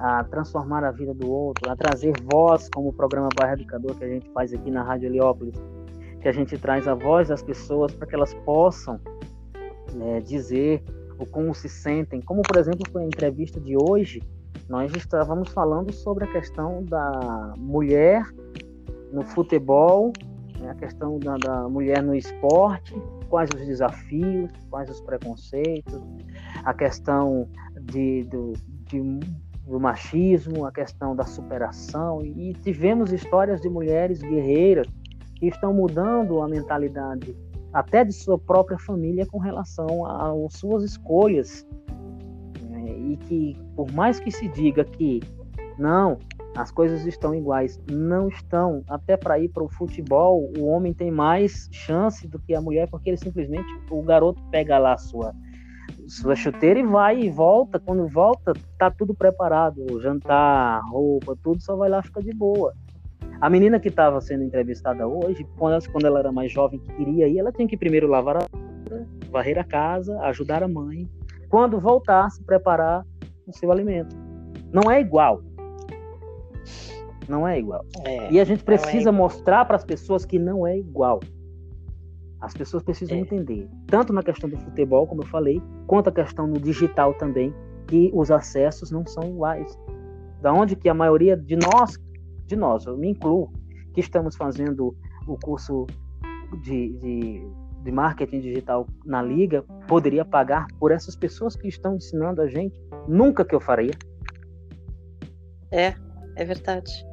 a 0.00 0.24
transformar 0.24 0.82
a 0.82 0.90
vida 0.90 1.12
do 1.12 1.30
outro, 1.30 1.70
a 1.70 1.76
trazer 1.76 2.14
voz, 2.32 2.68
como 2.74 2.88
o 2.88 2.92
programa 2.92 3.28
Bairro 3.36 3.54
Educador 3.60 3.94
que 3.96 4.04
a 4.04 4.08
gente 4.08 4.28
faz 4.30 4.52
aqui 4.52 4.70
na 4.70 4.82
Rádio 4.82 5.06
Heliópolis, 5.06 5.54
que 6.20 6.28
a 6.28 6.32
gente 6.32 6.56
traz 6.58 6.88
a 6.88 6.94
voz 6.94 7.28
das 7.28 7.42
pessoas 7.42 7.92
para 7.92 8.06
que 8.06 8.14
elas 8.14 8.34
possam 8.44 8.98
né, 9.92 10.20
dizer 10.20 10.82
o 11.18 11.26
como 11.26 11.54
se 11.54 11.68
sentem. 11.68 12.20
Como, 12.22 12.42
por 12.42 12.56
exemplo, 12.56 12.80
foi 12.90 13.02
a 13.02 13.06
entrevista 13.06 13.60
de 13.60 13.76
hoje, 13.76 14.22
nós 14.70 14.94
estávamos 14.94 15.48
falando 15.52 15.92
sobre 15.92 16.24
a 16.24 16.28
questão 16.28 16.84
da 16.84 17.54
mulher 17.58 18.22
no 19.12 19.24
futebol, 19.24 20.12
né, 20.60 20.70
a 20.70 20.74
questão 20.76 21.18
da, 21.18 21.36
da 21.36 21.68
mulher 21.68 22.00
no 22.00 22.14
esporte, 22.14 22.94
quais 23.28 23.50
os 23.52 23.66
desafios, 23.66 24.48
quais 24.70 24.88
os 24.88 25.00
preconceitos, 25.00 26.00
a 26.64 26.72
questão 26.72 27.48
de, 27.80 28.24
de, 28.24 28.52
de 28.86 29.20
do 29.66 29.78
machismo, 29.78 30.64
a 30.64 30.72
questão 30.72 31.14
da 31.14 31.24
superação, 31.24 32.24
e 32.24 32.52
tivemos 32.54 33.12
histórias 33.12 33.60
de 33.60 33.68
mulheres 33.68 34.20
guerreiras 34.20 34.86
que 35.36 35.46
estão 35.46 35.72
mudando 35.72 36.42
a 36.42 36.48
mentalidade 36.48 37.36
até 37.72 38.04
de 38.04 38.12
sua 38.12 38.38
própria 38.38 38.78
família 38.78 39.24
com 39.26 39.38
relação 39.38 40.04
às 40.06 40.54
suas 40.54 40.82
escolhas. 40.82 41.66
E 43.12 43.16
que, 43.16 43.56
por 43.74 43.90
mais 43.92 44.20
que 44.20 44.30
se 44.30 44.48
diga 44.48 44.84
que 44.84 45.20
não, 45.78 46.18
as 46.56 46.70
coisas 46.70 47.06
estão 47.06 47.34
iguais, 47.34 47.80
não 47.90 48.28
estão. 48.28 48.82
Até 48.88 49.16
para 49.16 49.38
ir 49.38 49.48
para 49.48 49.62
o 49.62 49.68
futebol, 49.68 50.50
o 50.58 50.66
homem 50.66 50.92
tem 50.92 51.10
mais 51.10 51.68
chance 51.72 52.26
do 52.26 52.38
que 52.38 52.54
a 52.54 52.60
mulher, 52.60 52.88
porque 52.88 53.10
ele 53.10 53.16
simplesmente, 53.16 53.68
o 53.90 54.02
garoto 54.02 54.42
pega 54.50 54.78
lá 54.78 54.94
a 54.94 54.98
sua, 54.98 55.32
sua 56.06 56.34
chuteira 56.34 56.78
e 56.80 56.84
vai 56.84 57.20
e 57.20 57.30
volta. 57.30 57.78
Quando 57.78 58.06
volta, 58.08 58.52
tá 58.78 58.90
tudo 58.90 59.14
preparado, 59.14 60.00
jantar, 60.00 60.82
roupa, 60.88 61.36
tudo, 61.42 61.62
só 61.62 61.76
vai 61.76 61.88
lá 61.88 62.02
fica 62.02 62.22
de 62.22 62.32
boa. 62.32 62.74
A 63.40 63.48
menina 63.48 63.80
que 63.80 63.88
estava 63.88 64.20
sendo 64.20 64.44
entrevistada 64.44 65.06
hoje, 65.06 65.46
quando 65.56 65.72
ela, 65.72 65.82
quando 65.90 66.04
ela 66.04 66.18
era 66.18 66.32
mais 66.32 66.52
jovem, 66.52 66.78
que 66.78 66.92
queria 66.94 67.26
ir, 67.26 67.38
ela 67.38 67.50
tinha 67.50 67.66
que 67.66 67.76
primeiro 67.76 68.06
lavar 68.06 68.36
a 68.36 68.46
varrer 69.30 69.58
a 69.58 69.64
casa, 69.64 70.20
ajudar 70.22 70.62
a 70.62 70.68
mãe. 70.68 71.08
Quando 71.50 71.78
voltasse, 71.78 72.42
preparar 72.42 73.04
o 73.46 73.52
seu 73.52 73.70
alimento. 73.70 74.16
Não 74.72 74.90
é 74.90 75.00
igual. 75.00 75.42
Não 77.28 77.46
é 77.46 77.58
igual. 77.58 77.84
É, 78.04 78.32
e 78.32 78.40
a 78.40 78.44
gente 78.44 78.62
é 78.62 78.64
precisa 78.64 79.10
é 79.10 79.12
mostrar 79.12 79.66
para 79.66 79.76
as 79.76 79.84
pessoas 79.84 80.24
que 80.24 80.38
não 80.38 80.66
é 80.66 80.78
igual. 80.78 81.20
As 82.40 82.54
pessoas 82.54 82.82
precisam 82.82 83.18
é. 83.18 83.20
entender, 83.20 83.68
tanto 83.86 84.14
na 84.14 84.22
questão 84.22 84.48
do 84.48 84.56
futebol, 84.56 85.06
como 85.06 85.22
eu 85.22 85.26
falei, 85.26 85.62
quanto 85.86 86.08
a 86.08 86.12
questão 86.12 86.46
no 86.46 86.58
digital 86.58 87.12
também, 87.12 87.52
que 87.86 88.10
os 88.14 88.30
acessos 88.30 88.90
não 88.90 89.04
são 89.04 89.24
iguais. 89.24 89.78
Da 90.40 90.50
onde 90.50 90.74
que 90.74 90.88
a 90.88 90.94
maioria 90.94 91.36
de 91.36 91.56
nós 91.56 91.98
de 92.50 92.56
nós, 92.56 92.84
eu 92.84 92.96
me 92.98 93.08
incluo, 93.08 93.52
que 93.94 94.00
estamos 94.00 94.36
fazendo 94.36 94.94
o 95.26 95.36
curso 95.38 95.86
de, 96.62 96.92
de, 96.98 97.46
de 97.82 97.90
marketing 97.90 98.40
digital 98.40 98.86
na 99.04 99.22
Liga, 99.22 99.62
poderia 99.88 100.24
pagar 100.24 100.66
por 100.78 100.92
essas 100.92 101.16
pessoas 101.16 101.56
que 101.56 101.68
estão 101.68 101.96
ensinando 101.96 102.42
a 102.42 102.48
gente? 102.48 102.80
Nunca 103.08 103.44
que 103.44 103.54
eu 103.54 103.60
faria. 103.60 103.92
É, 105.70 105.94
é 106.36 106.44
verdade 106.44 107.10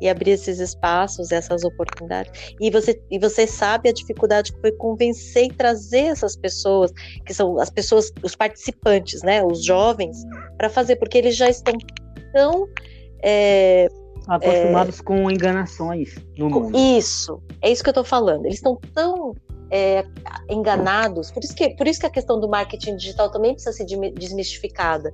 e 0.00 0.08
abrir 0.08 0.32
esses 0.32 0.60
espaços, 0.60 1.32
essas 1.32 1.64
oportunidades. 1.64 2.54
E 2.60 2.70
você, 2.70 3.00
e 3.10 3.18
você 3.18 3.46
sabe 3.46 3.88
a 3.88 3.92
dificuldade 3.92 4.52
que 4.52 4.60
foi 4.60 4.72
convencer 4.72 5.46
e 5.46 5.52
trazer 5.52 6.06
essas 6.06 6.36
pessoas, 6.36 6.92
que 7.24 7.34
são 7.34 7.58
as 7.58 7.70
pessoas, 7.70 8.12
os 8.22 8.34
participantes, 8.34 9.22
né, 9.22 9.42
os 9.44 9.64
jovens, 9.64 10.24
para 10.56 10.68
fazer, 10.68 10.96
porque 10.96 11.18
eles 11.18 11.36
já 11.36 11.48
estão 11.48 11.74
tão 12.32 12.68
é, 13.22 13.88
acostumados 14.28 15.00
é... 15.00 15.02
com 15.02 15.30
enganações 15.30 16.14
no 16.36 16.48
mundo. 16.48 16.78
Isso, 16.78 17.42
é 17.60 17.70
isso 17.70 17.82
que 17.82 17.88
eu 17.88 17.92
estou 17.92 18.04
falando. 18.04 18.44
Eles 18.44 18.56
estão 18.56 18.78
tão 18.94 19.34
é, 19.70 20.04
enganados, 20.48 21.30
por 21.30 21.42
isso, 21.42 21.54
que, 21.54 21.70
por 21.70 21.86
isso 21.86 22.00
que 22.00 22.06
a 22.06 22.10
questão 22.10 22.40
do 22.40 22.48
marketing 22.48 22.96
digital 22.96 23.30
também 23.30 23.52
precisa 23.52 23.72
ser 23.72 23.84
desmistificada, 24.12 25.12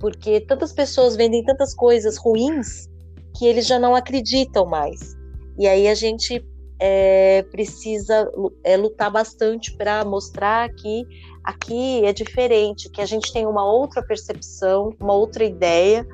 porque 0.00 0.40
tantas 0.40 0.72
pessoas 0.72 1.16
vendem 1.16 1.44
tantas 1.44 1.74
coisas 1.74 2.16
ruins 2.16 2.88
que 3.36 3.46
eles 3.46 3.66
já 3.66 3.78
não 3.78 3.94
acreditam 3.94 4.66
mais. 4.66 5.16
E 5.58 5.66
aí 5.66 5.88
a 5.88 5.94
gente 5.94 6.44
é, 6.78 7.42
precisa 7.50 8.30
é, 8.64 8.76
lutar 8.76 9.10
bastante 9.10 9.74
para 9.76 10.04
mostrar 10.04 10.68
que 10.74 11.04
aqui 11.44 12.04
é 12.04 12.12
diferente, 12.12 12.90
que 12.90 13.00
a 13.00 13.06
gente 13.06 13.32
tem 13.32 13.46
uma 13.46 13.64
outra 13.64 14.02
percepção, 14.02 14.94
uma 15.00 15.14
outra 15.14 15.44
ideia 15.44 16.06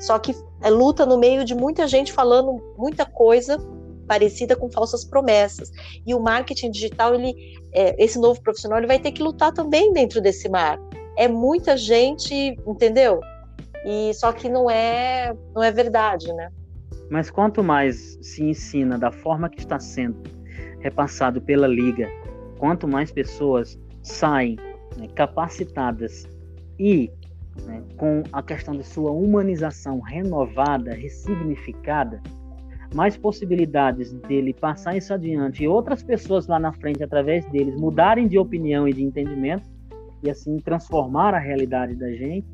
só 0.00 0.18
que 0.18 0.34
é 0.62 0.70
luta 0.70 1.04
no 1.04 1.18
meio 1.18 1.44
de 1.44 1.54
muita 1.54 1.86
gente 1.86 2.12
falando 2.12 2.58
muita 2.76 3.04
coisa 3.04 3.58
parecida 4.10 4.56
com 4.56 4.68
falsas 4.68 5.04
promessas. 5.04 5.70
E 6.04 6.12
o 6.12 6.18
marketing 6.18 6.72
digital, 6.72 7.14
ele, 7.14 7.32
é, 7.72 7.94
esse 8.02 8.18
novo 8.18 8.42
profissional, 8.42 8.78
ele 8.78 8.88
vai 8.88 8.98
ter 8.98 9.12
que 9.12 9.22
lutar 9.22 9.52
também 9.52 9.92
dentro 9.92 10.20
desse 10.20 10.48
mar. 10.48 10.80
É 11.16 11.28
muita 11.28 11.76
gente, 11.76 12.34
entendeu? 12.66 13.20
E 13.86 14.12
só 14.14 14.32
que 14.32 14.48
não 14.48 14.68
é, 14.68 15.32
não 15.54 15.62
é 15.62 15.70
verdade, 15.70 16.32
né? 16.32 16.50
Mas 17.08 17.30
quanto 17.30 17.62
mais 17.62 18.18
se 18.20 18.42
ensina 18.42 18.98
da 18.98 19.12
forma 19.12 19.48
que 19.48 19.60
está 19.60 19.78
sendo 19.78 20.20
repassado 20.80 21.40
pela 21.40 21.68
liga, 21.68 22.08
quanto 22.58 22.88
mais 22.88 23.12
pessoas 23.12 23.78
saem 24.02 24.56
né, 24.96 25.06
capacitadas 25.14 26.26
e 26.80 27.12
né, 27.64 27.80
com 27.96 28.24
a 28.32 28.42
questão 28.42 28.74
de 28.74 28.82
sua 28.82 29.12
humanização 29.12 30.00
renovada, 30.00 30.94
ressignificada, 30.94 32.20
mais 32.94 33.16
possibilidades 33.16 34.12
dele 34.12 34.52
passar 34.52 34.96
isso 34.96 35.14
adiante 35.14 35.62
e 35.62 35.68
outras 35.68 36.02
pessoas 36.02 36.46
lá 36.46 36.58
na 36.58 36.72
frente, 36.72 37.02
através 37.02 37.44
deles, 37.50 37.74
mudarem 37.76 38.26
de 38.26 38.38
opinião 38.38 38.88
e 38.88 38.92
de 38.92 39.02
entendimento 39.02 39.68
e 40.22 40.30
assim 40.30 40.58
transformar 40.58 41.34
a 41.34 41.38
realidade 41.38 41.94
da 41.94 42.10
gente, 42.12 42.46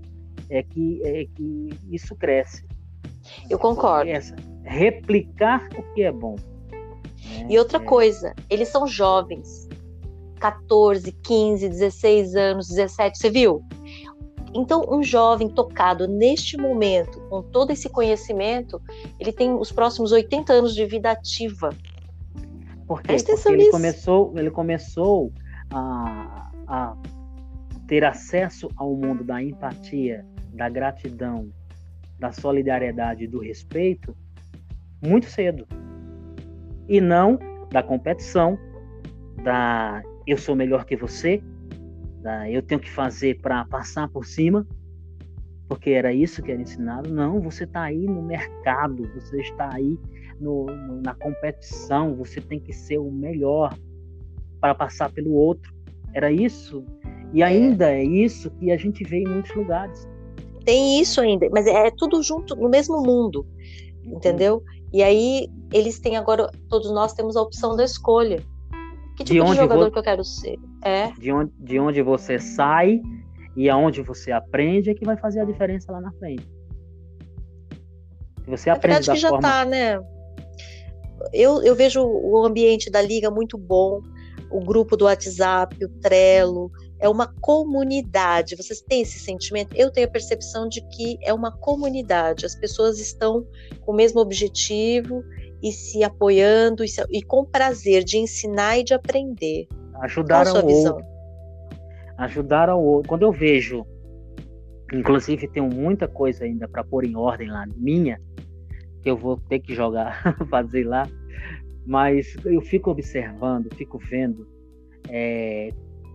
é 0.48 0.62
que, 0.62 1.00
é 1.04 1.26
que 1.34 1.70
isso 1.90 2.14
cresce. 2.14 2.64
Eu 3.50 3.58
concordo. 3.58 4.10
Essa, 4.10 4.36
replicar 4.62 5.68
o 5.76 5.94
que 5.94 6.02
é 6.02 6.12
bom. 6.12 6.36
Né? 6.70 7.46
E 7.50 7.58
outra 7.58 7.78
é... 7.78 7.80
coisa, 7.80 8.34
eles 8.48 8.68
são 8.68 8.86
jovens. 8.86 9.68
14, 10.38 11.10
15, 11.12 11.68
16 11.68 12.36
anos, 12.36 12.68
17, 12.68 13.18
você 13.18 13.30
viu? 13.30 13.64
Então, 14.54 14.84
um 14.88 15.02
jovem 15.02 15.48
tocado 15.48 16.06
neste 16.08 16.56
momento, 16.56 17.20
com 17.28 17.42
todo 17.42 17.70
esse 17.70 17.88
conhecimento, 17.88 18.80
ele 19.18 19.32
tem 19.32 19.52
os 19.52 19.70
próximos 19.70 20.12
80 20.12 20.52
anos 20.52 20.74
de 20.74 20.84
vida 20.86 21.10
ativa. 21.10 21.70
Por 22.86 23.02
quê? 23.02 23.16
Porque 23.16 23.52
ele 23.52 23.70
começou, 23.70 24.32
ele 24.36 24.50
começou 24.50 25.32
a, 25.70 26.50
a 26.66 26.96
ter 27.86 28.04
acesso 28.04 28.70
ao 28.76 28.94
mundo 28.94 29.24
da 29.24 29.42
empatia, 29.42 30.24
da 30.52 30.68
gratidão, 30.68 31.50
da 32.18 32.32
solidariedade, 32.32 33.26
do 33.26 33.40
respeito 33.40 34.16
muito 35.04 35.26
cedo. 35.26 35.66
E 36.88 37.00
não 37.00 37.38
da 37.70 37.82
competição, 37.82 38.58
da 39.42 40.02
eu 40.26 40.36
sou 40.36 40.56
melhor 40.56 40.84
que 40.84 40.96
você, 40.96 41.42
Tá? 42.26 42.50
eu 42.50 42.60
tenho 42.60 42.80
que 42.80 42.90
fazer 42.90 43.40
para 43.40 43.64
passar 43.66 44.08
por 44.08 44.26
cima, 44.26 44.66
porque 45.68 45.90
era 45.90 46.12
isso 46.12 46.42
que 46.42 46.50
era 46.50 46.60
ensinado. 46.60 47.08
Não, 47.08 47.40
você 47.40 47.62
está 47.62 47.82
aí 47.82 48.04
no 48.04 48.20
mercado, 48.20 49.08
você 49.14 49.42
está 49.42 49.72
aí 49.72 49.96
no, 50.40 50.66
no, 50.66 51.00
na 51.02 51.14
competição, 51.14 52.16
você 52.16 52.40
tem 52.40 52.58
que 52.58 52.72
ser 52.72 52.98
o 52.98 53.12
melhor 53.12 53.72
para 54.60 54.74
passar 54.74 55.08
pelo 55.12 55.34
outro. 55.34 55.72
Era 56.14 56.32
isso. 56.32 56.84
E 57.32 57.44
ainda 57.44 57.92
é 57.92 58.02
isso 58.02 58.50
que 58.58 58.72
a 58.72 58.76
gente 58.76 59.04
vê 59.04 59.18
em 59.18 59.28
muitos 59.28 59.54
lugares. 59.54 60.08
Tem 60.64 61.00
isso 61.00 61.20
ainda, 61.20 61.48
mas 61.52 61.64
é 61.68 61.92
tudo 61.92 62.20
junto 62.24 62.56
no 62.56 62.68
mesmo 62.68 63.00
mundo, 63.04 63.46
entendeu? 64.02 64.64
E 64.92 65.00
aí 65.00 65.48
eles 65.72 66.00
têm 66.00 66.16
agora, 66.16 66.50
todos 66.68 66.90
nós 66.90 67.12
temos 67.12 67.36
a 67.36 67.42
opção 67.42 67.76
da 67.76 67.84
escolha. 67.84 68.42
Que 69.16 69.22
tipo 69.22 69.44
de, 69.44 69.50
de 69.52 69.56
jogador 69.56 69.92
que 69.92 69.98
eu 69.98 70.02
quero 70.02 70.24
ser? 70.24 70.58
É. 70.86 71.12
De 71.18 71.32
onde, 71.32 71.52
de 71.58 71.80
onde 71.80 72.02
você 72.02 72.38
sai 72.38 73.00
e 73.56 73.68
aonde 73.68 74.02
você 74.02 74.30
aprende 74.30 74.90
é 74.90 74.94
que 74.94 75.04
vai 75.04 75.16
fazer 75.16 75.40
a 75.40 75.44
diferença 75.44 75.90
lá 75.90 76.00
na 76.00 76.12
frente. 76.12 76.46
Se 78.44 78.50
você 78.50 78.70
aprende 78.70 78.98
verdade 78.98 79.06
da 79.06 79.14
que 79.14 79.20
já 79.20 79.28
forma... 79.30 79.42
tá, 79.42 79.64
né? 79.64 80.00
Eu, 81.32 81.62
eu 81.62 81.74
vejo 81.74 82.02
o 82.04 82.44
ambiente 82.44 82.90
da 82.90 83.02
liga 83.02 83.30
muito 83.30 83.58
bom, 83.58 84.00
o 84.50 84.60
grupo 84.60 84.96
do 84.96 85.06
WhatsApp, 85.06 85.84
o 85.84 85.88
Trello, 86.00 86.70
é 87.00 87.08
uma 87.08 87.26
comunidade. 87.40 88.54
Vocês 88.54 88.80
têm 88.80 89.02
esse 89.02 89.18
sentimento? 89.18 89.74
Eu 89.74 89.90
tenho 89.90 90.06
a 90.06 90.10
percepção 90.10 90.68
de 90.68 90.80
que 90.88 91.18
é 91.22 91.32
uma 91.32 91.50
comunidade. 91.50 92.46
As 92.46 92.54
pessoas 92.54 93.00
estão 93.00 93.44
com 93.80 93.92
o 93.92 93.96
mesmo 93.96 94.20
objetivo 94.20 95.24
e 95.62 95.72
se 95.72 96.04
apoiando 96.04 96.84
e, 96.84 96.88
se, 96.88 97.02
e 97.10 97.22
com 97.22 97.44
prazer 97.44 98.04
de 98.04 98.18
ensinar 98.18 98.78
e 98.78 98.84
de 98.84 98.94
aprender. 98.94 99.66
Ajudar 100.00 100.46
ao 100.46 100.66
outro. 100.66 101.04
Ajudar 102.18 102.68
ao 102.68 102.82
outro. 102.82 103.08
Quando 103.08 103.22
eu 103.22 103.32
vejo, 103.32 103.86
inclusive 104.92 105.48
tenho 105.48 105.68
muita 105.68 106.08
coisa 106.08 106.44
ainda 106.44 106.68
para 106.68 106.84
pôr 106.84 107.04
em 107.04 107.16
ordem 107.16 107.48
lá, 107.48 107.66
minha, 107.76 108.20
que 109.02 109.10
eu 109.10 109.16
vou 109.16 109.36
ter 109.36 109.60
que 109.60 109.74
jogar, 109.74 110.36
fazer 110.50 110.84
lá, 110.84 111.06
mas 111.86 112.36
eu 112.44 112.60
fico 112.60 112.90
observando, 112.90 113.72
fico 113.74 113.98
vendo 113.98 114.46
é, 115.08 115.70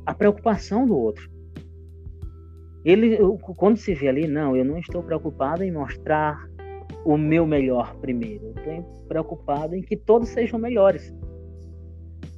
a 0.05 0.13
preocupação 0.13 0.85
do 0.85 0.97
outro. 0.97 1.29
Ele, 2.83 3.17
quando 3.55 3.77
se 3.77 3.93
vê 3.93 4.07
ali, 4.07 4.27
não, 4.27 4.55
eu 4.55 4.65
não 4.65 4.77
estou 4.77 5.03
preocupado 5.03 5.63
em 5.63 5.71
mostrar 5.71 6.49
o 7.05 7.17
meu 7.17 7.45
melhor 7.45 7.95
primeiro. 7.97 8.53
Eu 8.65 8.81
estou 8.81 9.05
preocupado 9.07 9.75
em 9.75 9.81
que 9.81 9.95
todos 9.95 10.29
sejam 10.29 10.59
melhores. 10.59 11.13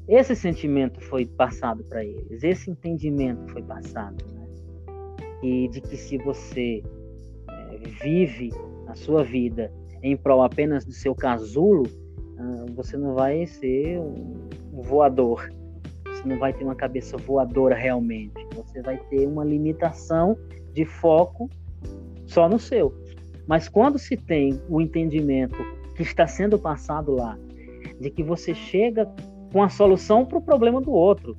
Esse 0.08 0.36
sentimento 0.36 1.00
foi 1.02 1.26
passado 1.26 1.84
para 1.86 2.04
eles, 2.04 2.44
esse 2.44 2.70
entendimento 2.70 3.52
foi 3.52 3.62
passado. 3.62 4.24
Né? 4.34 4.48
E 5.42 5.68
de 5.70 5.82
que 5.82 5.96
se 5.96 6.18
você 6.18 6.84
é, 7.50 7.78
vive 8.04 8.52
a 8.88 8.96
sua 8.96 9.24
vida 9.24 9.72
em 10.02 10.18
prol 10.18 10.44
apenas 10.44 10.84
do 10.86 10.92
seu 10.92 11.16
casulo, 11.16 11.84
ah, 12.38 12.66
você 12.76 12.98
não 12.98 13.14
vai 13.14 13.46
ser 13.46 14.00
um 14.00 14.82
voador. 14.82 15.50
Você 16.06 16.24
você 16.24 16.30
não 16.30 16.40
vai 16.40 16.54
ter 16.54 16.64
uma 16.64 16.76
cabeça 16.76 17.18
voadora 17.18 17.76
realmente. 17.76 18.34
Você 18.56 18.82
vai 18.82 18.98
ter 19.10 19.28
uma 19.28 19.44
limitação 19.44 20.38
de 20.74 20.86
foco 20.86 21.50
só 22.26 22.48
no 22.48 22.58
seu. 22.58 22.94
Mas 23.46 23.68
quando 23.68 24.00
se 24.00 24.16
tem 24.16 24.62
o 24.70 24.80
entendimento 24.80 25.58
que 25.96 26.02
está 26.02 26.26
sendo 26.26 26.58
passado 26.58 27.14
lá, 27.14 27.38
de 28.00 28.10
que 28.10 28.24
você 28.24 28.56
chega 28.56 29.06
com 29.54 29.62
a 29.62 29.70
solução 29.70 30.26
para 30.26 30.40
o 30.40 30.42
problema 30.42 30.82
do 30.82 30.92
outro. 30.92 31.38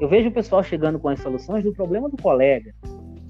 Eu 0.00 0.08
vejo 0.08 0.30
o 0.30 0.32
pessoal 0.32 0.62
chegando 0.62 0.98
com 0.98 1.10
as 1.10 1.20
soluções 1.20 1.62
do 1.62 1.72
problema 1.72 2.08
do 2.08 2.16
colega. 2.16 2.74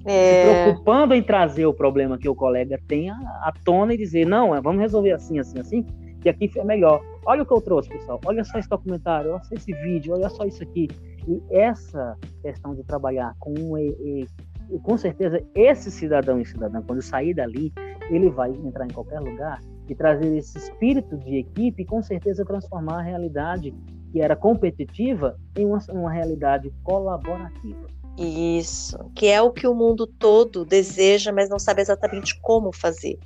É... 0.05 0.45
Se 0.45 0.63
preocupando 0.63 1.13
em 1.13 1.21
trazer 1.21 1.65
o 1.65 1.73
problema 1.73 2.17
que 2.17 2.29
o 2.29 2.33
colega 2.33 2.79
tem 2.87 3.09
à 3.09 3.53
tona 3.65 3.93
e 3.93 3.97
dizer, 3.97 4.25
não, 4.25 4.59
vamos 4.61 4.81
resolver 4.81 5.11
assim, 5.11 5.37
assim, 5.37 5.59
assim, 5.59 5.85
que 6.21 6.29
aqui 6.29 6.49
é 6.55 6.63
melhor. 6.63 7.03
Olha 7.25 7.43
o 7.43 7.45
que 7.45 7.53
eu 7.53 7.61
trouxe, 7.61 7.89
pessoal. 7.89 8.19
Olha 8.25 8.43
só 8.45 8.57
esse 8.57 8.69
documentário, 8.69 9.33
olha 9.33 9.43
só 9.43 9.53
esse 9.53 9.73
vídeo, 9.73 10.13
olha 10.13 10.29
só 10.29 10.45
isso 10.45 10.63
aqui. 10.63 10.87
E 11.27 11.41
essa 11.51 12.17
questão 12.41 12.73
de 12.73 12.83
trabalhar 12.83 13.35
com 13.39 13.53
um, 13.53 13.77
e, 13.77 14.25
e, 14.71 14.79
com 14.79 14.97
certeza 14.97 15.43
esse 15.53 15.91
cidadão 15.91 16.39
e 16.39 16.45
cidadã, 16.45 16.81
quando 16.81 17.01
sair 17.01 17.33
dali, 17.33 17.73
ele 18.09 18.29
vai 18.29 18.49
entrar 18.51 18.85
em 18.85 18.93
qualquer 18.93 19.19
lugar 19.19 19.59
e 19.91 19.95
trazer 19.95 20.37
esse 20.37 20.57
espírito 20.57 21.17
de 21.17 21.35
equipe 21.35 21.83
com 21.83 22.01
certeza 22.01 22.45
transformar 22.45 22.99
a 22.99 23.01
realidade 23.01 23.73
que 24.09 24.21
era 24.21 24.37
competitiva 24.37 25.37
em 25.57 25.65
uma, 25.65 25.79
uma 25.89 26.09
realidade 26.09 26.71
colaborativa. 26.81 27.87
Isso, 28.17 28.97
que 29.13 29.27
é 29.27 29.41
o 29.41 29.51
que 29.51 29.67
o 29.67 29.75
mundo 29.75 30.07
todo 30.07 30.63
deseja, 30.63 31.33
mas 31.33 31.49
não 31.49 31.59
sabe 31.59 31.81
exatamente 31.81 32.39
como 32.39 32.71
fazer. 32.71 33.19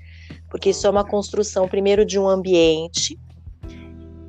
Porque 0.50 0.72
isso 0.72 0.88
é 0.88 0.90
uma 0.90 1.06
construção, 1.06 1.68
primeiro, 1.68 2.04
de 2.04 2.18
um 2.18 2.28
ambiente 2.28 3.20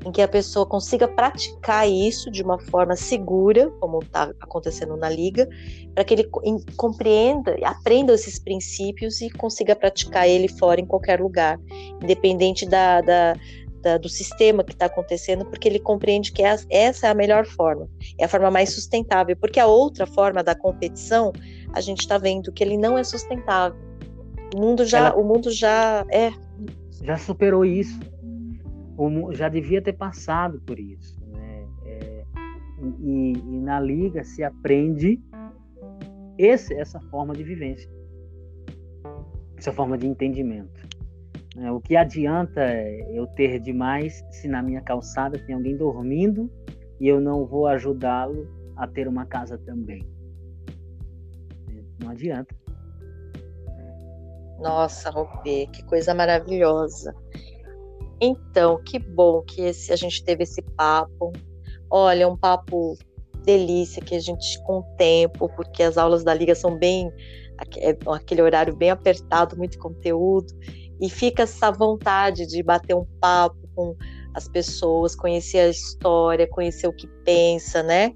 em 0.07 0.13
que 0.13 0.23
a 0.23 0.29
pessoa 0.29 0.65
consiga 0.65 1.09
praticar 1.09 1.89
isso 1.89 2.31
de 2.31 2.41
uma 2.41 2.61
forma 2.61 2.95
segura, 2.95 3.69
como 3.81 3.99
está 3.99 4.33
acontecendo 4.41 4.97
na 4.97 5.11
liga, 5.11 5.49
para 5.95 6.05
que 6.05 6.15
ele 6.15 6.31
compreenda, 6.77 7.57
aprenda 7.65 8.15
esses 8.15 8.39
princípios 8.39 9.21
e 9.21 9.29
consiga 9.31 9.75
praticar 9.75 10.29
ele 10.29 10.47
fora 10.47 10.81
em 10.81 10.87
qualquer 10.87 11.21
lugar, 11.21 11.59
independente 12.01 12.65
da, 12.65 13.01
da, 13.01 13.35
da 13.83 13.99
do 13.99 14.09
sistema 14.09 14.63
que 14.63 14.75
está 14.75 14.87
acontecendo, 14.87 15.45
porque 15.45 15.69
ele 15.69 15.81
compreende 15.81 16.31
que 16.31 16.43
essa 16.45 17.09
é 17.09 17.11
a 17.11 17.15
melhor 17.15 17.45
forma, 17.45 17.89
é 18.17 18.27
a 18.27 18.29
forma 18.29 18.49
mais 18.49 18.73
sustentável, 18.73 19.37
porque 19.37 19.59
a 19.59 19.67
outra 19.67 20.07
forma 20.07 20.41
da 20.41 20.55
competição, 20.55 21.33
a 21.73 21.81
gente 21.81 21.99
está 21.99 22.17
vendo 22.17 22.53
que 22.53 22.63
ele 22.63 22.77
não 22.77 22.97
é 22.97 23.03
sustentável. 23.03 23.77
O 24.55 24.61
mundo 24.61 24.87
já, 24.87 25.09
Ela... 25.09 25.17
o 25.17 25.25
mundo 25.25 25.51
já 25.51 26.07
é 26.13 26.33
já 27.03 27.19
superou 27.19 27.65
isso 27.65 27.99
já 29.33 29.49
devia 29.49 29.83
ter 29.83 29.93
passado 29.93 30.61
por 30.61 30.79
isso. 30.79 31.21
Né? 31.27 31.67
É, 31.85 32.25
e, 33.01 33.33
e, 33.33 33.61
na 33.61 33.81
liga 33.81 34.25
se 34.25 34.43
aprende 34.43 35.21
esse, 36.39 36.75
essa 36.75 37.01
forma 37.01 37.35
de 37.35 37.43
vivência, 37.43 37.91
essa 39.57 39.73
forma 39.73 39.97
de 39.97 40.07
entendimento. 40.07 40.87
Né? 41.55 41.71
O 41.73 41.81
que 41.81 41.97
adianta 41.97 42.63
eu 43.11 43.27
ter 43.27 43.59
demais 43.59 44.25
se 44.31 44.49
na 44.49 44.63
minha 44.63 44.81
calçada 44.81 45.39
tem 45.39 45.55
alguém 45.55 45.77
dormindo 45.77 46.51
e 47.01 47.09
eu 47.09 47.21
não 47.21 47.47
vou 47.47 47.67
ajudá-lo 47.67 48.47
a 48.77 48.87
ter 48.87 49.09
uma 49.09 49.25
casa 49.25 49.59
também? 49.59 50.07
Não 52.03 52.11
adianta. 52.11 52.55
Nossa, 54.59 55.11
Rupê, 55.11 55.67
que 55.73 55.85
coisa 55.85 56.15
maravilhosa. 56.15 57.15
Então, 58.21 58.83
que 58.83 58.99
bom 58.99 59.43
que 59.43 59.63
esse, 59.63 59.93
a 59.93 59.97
gente 59.97 60.25
teve 60.25 60.45
esse 60.45 60.63
papo. 60.63 61.33
Olha, 61.91 62.29
um 62.29 62.37
papo 62.37 62.97
delícia 63.45 64.03
que 64.03 64.15
a 64.15 64.21
gente 64.21 64.61
com 64.65 64.83
tempo, 64.97 65.49
porque 65.55 65.83
as 65.83 65.97
aulas 65.97 66.25
da 66.25 66.35
liga 66.35 66.55
são 66.55 66.77
bem 66.77 67.11
é 67.79 67.97
aquele 68.09 68.43
horário 68.43 68.77
bem 68.77 68.91
apertado, 68.91 69.57
muito 69.57 69.79
conteúdo, 69.79 70.53
e 71.01 71.09
fica 71.09 71.45
essa 71.45 71.71
vontade 71.71 72.47
de 72.47 72.63
bater 72.63 72.95
um 72.95 73.07
papo 73.21 73.57
com 73.75 73.97
as 74.35 74.49
pessoas, 74.49 75.15
conhecer 75.15 75.59
a 75.59 75.69
história, 75.69 76.47
conhecer 76.47 76.87
o 76.87 76.93
que 76.93 77.07
pensa, 77.25 77.83
né? 77.83 78.13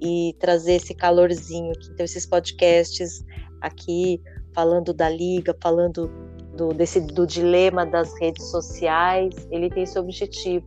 E 0.00 0.34
trazer 0.38 0.74
esse 0.74 0.94
calorzinho. 0.94 1.72
Então, 1.90 2.04
esses 2.04 2.26
podcasts 2.26 3.24
aqui 3.60 4.20
falando 4.54 4.92
da 4.92 5.08
liga, 5.08 5.56
falando 5.62 6.10
do, 6.56 6.68
desse, 6.68 7.00
do 7.00 7.26
dilema 7.26 7.84
das 7.86 8.18
redes 8.18 8.44
sociais, 8.50 9.34
ele 9.50 9.70
tem 9.70 9.84
esse 9.84 9.98
objetivo 9.98 10.66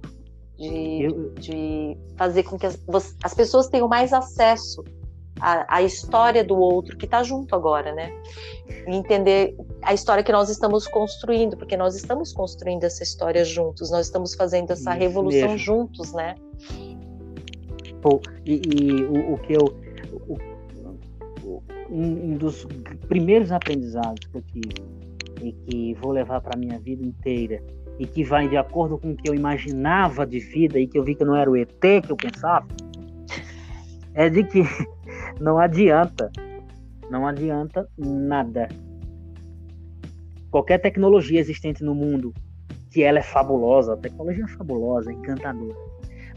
de, 0.58 1.04
Eu... 1.04 1.34
de 1.34 1.98
fazer 2.18 2.44
com 2.44 2.58
que 2.58 2.66
as, 2.66 2.80
as 3.24 3.34
pessoas 3.34 3.68
tenham 3.68 3.88
mais 3.88 4.14
acesso 4.14 4.84
à, 5.40 5.78
à 5.78 5.82
história 5.84 6.44
do 6.44 6.56
outro 6.58 6.98
que 6.98 7.06
está 7.06 7.22
junto 7.24 7.54
agora, 7.56 7.94
né? 7.94 8.12
E 8.88 8.96
entender 8.96 9.56
a 9.82 9.94
história 9.94 10.24
que 10.24 10.32
nós 10.32 10.50
estamos 10.50 10.88
construindo, 10.88 11.58
porque 11.58 11.76
nós 11.76 11.96
estamos 11.96 12.34
construindo 12.34 12.84
essa 12.84 13.04
história 13.04 13.44
juntos, 13.44 13.92
nós 13.92 14.08
estamos 14.08 14.34
fazendo 14.34 14.72
essa 14.72 14.92
Isso 14.92 15.00
revolução 15.00 15.42
mesmo. 15.42 15.58
juntos, 15.58 16.14
né? 16.14 16.36
E, 18.46 18.62
e 18.68 19.04
o, 19.04 19.34
o, 19.34 19.38
que 19.40 19.54
eu. 19.54 19.76
O, 20.28 20.56
um, 21.90 22.34
um 22.34 22.38
dos 22.38 22.66
primeiros 23.08 23.52
aprendizados 23.52 24.28
que 24.28 24.38
eu 24.38 24.42
tive 24.42 24.95
e 25.46 25.54
que 25.54 25.94
vou 25.96 26.12
levar 26.12 26.42
para 26.42 26.58
minha 26.58 26.80
vida 26.80 27.06
inteira 27.06 27.62
e 28.00 28.06
que 28.06 28.24
vai 28.24 28.48
de 28.48 28.58
acordo 28.58 28.98
com 28.98 29.12
o 29.12 29.16
que 29.16 29.30
eu 29.30 29.36
imaginava 29.36 30.26
de 30.26 30.40
vida 30.40 30.80
e 30.80 30.88
que 30.88 30.98
eu 30.98 31.04
vi 31.04 31.16
que 31.16 31.24
não 31.24 31.36
era 31.36 31.50
o 31.50 31.56
ET 31.56 31.80
que 31.80 32.12
eu 32.12 32.18
pensava, 32.18 32.68
é 34.14 34.30
de 34.30 34.44
que 34.44 34.64
não 35.40 35.60
adianta, 35.60 36.32
não 37.10 37.28
adianta 37.28 37.88
nada. 37.98 38.68
Qualquer 40.50 40.80
tecnologia 40.80 41.40
existente 41.40 41.84
no 41.84 41.94
mundo, 41.94 42.34
que 42.90 43.04
ela 43.04 43.20
é 43.20 43.24
fabulosa, 43.24 43.94
a 43.94 43.98
tecnologia 43.98 44.46
é 44.46 44.48
fabulosa, 44.48 45.12
encantadora, 45.12 45.78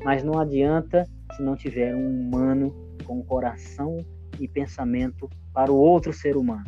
mas 0.04 0.22
não 0.22 0.38
adianta 0.38 1.04
se 1.34 1.42
não 1.42 1.56
tiver 1.56 1.94
um 1.94 2.20
humano 2.20 2.74
com 3.04 3.22
coração 3.22 4.04
e 4.38 4.46
pensamento 4.46 5.30
para 5.52 5.72
o 5.72 5.76
outro 5.76 6.12
ser 6.12 6.36
humano. 6.36 6.64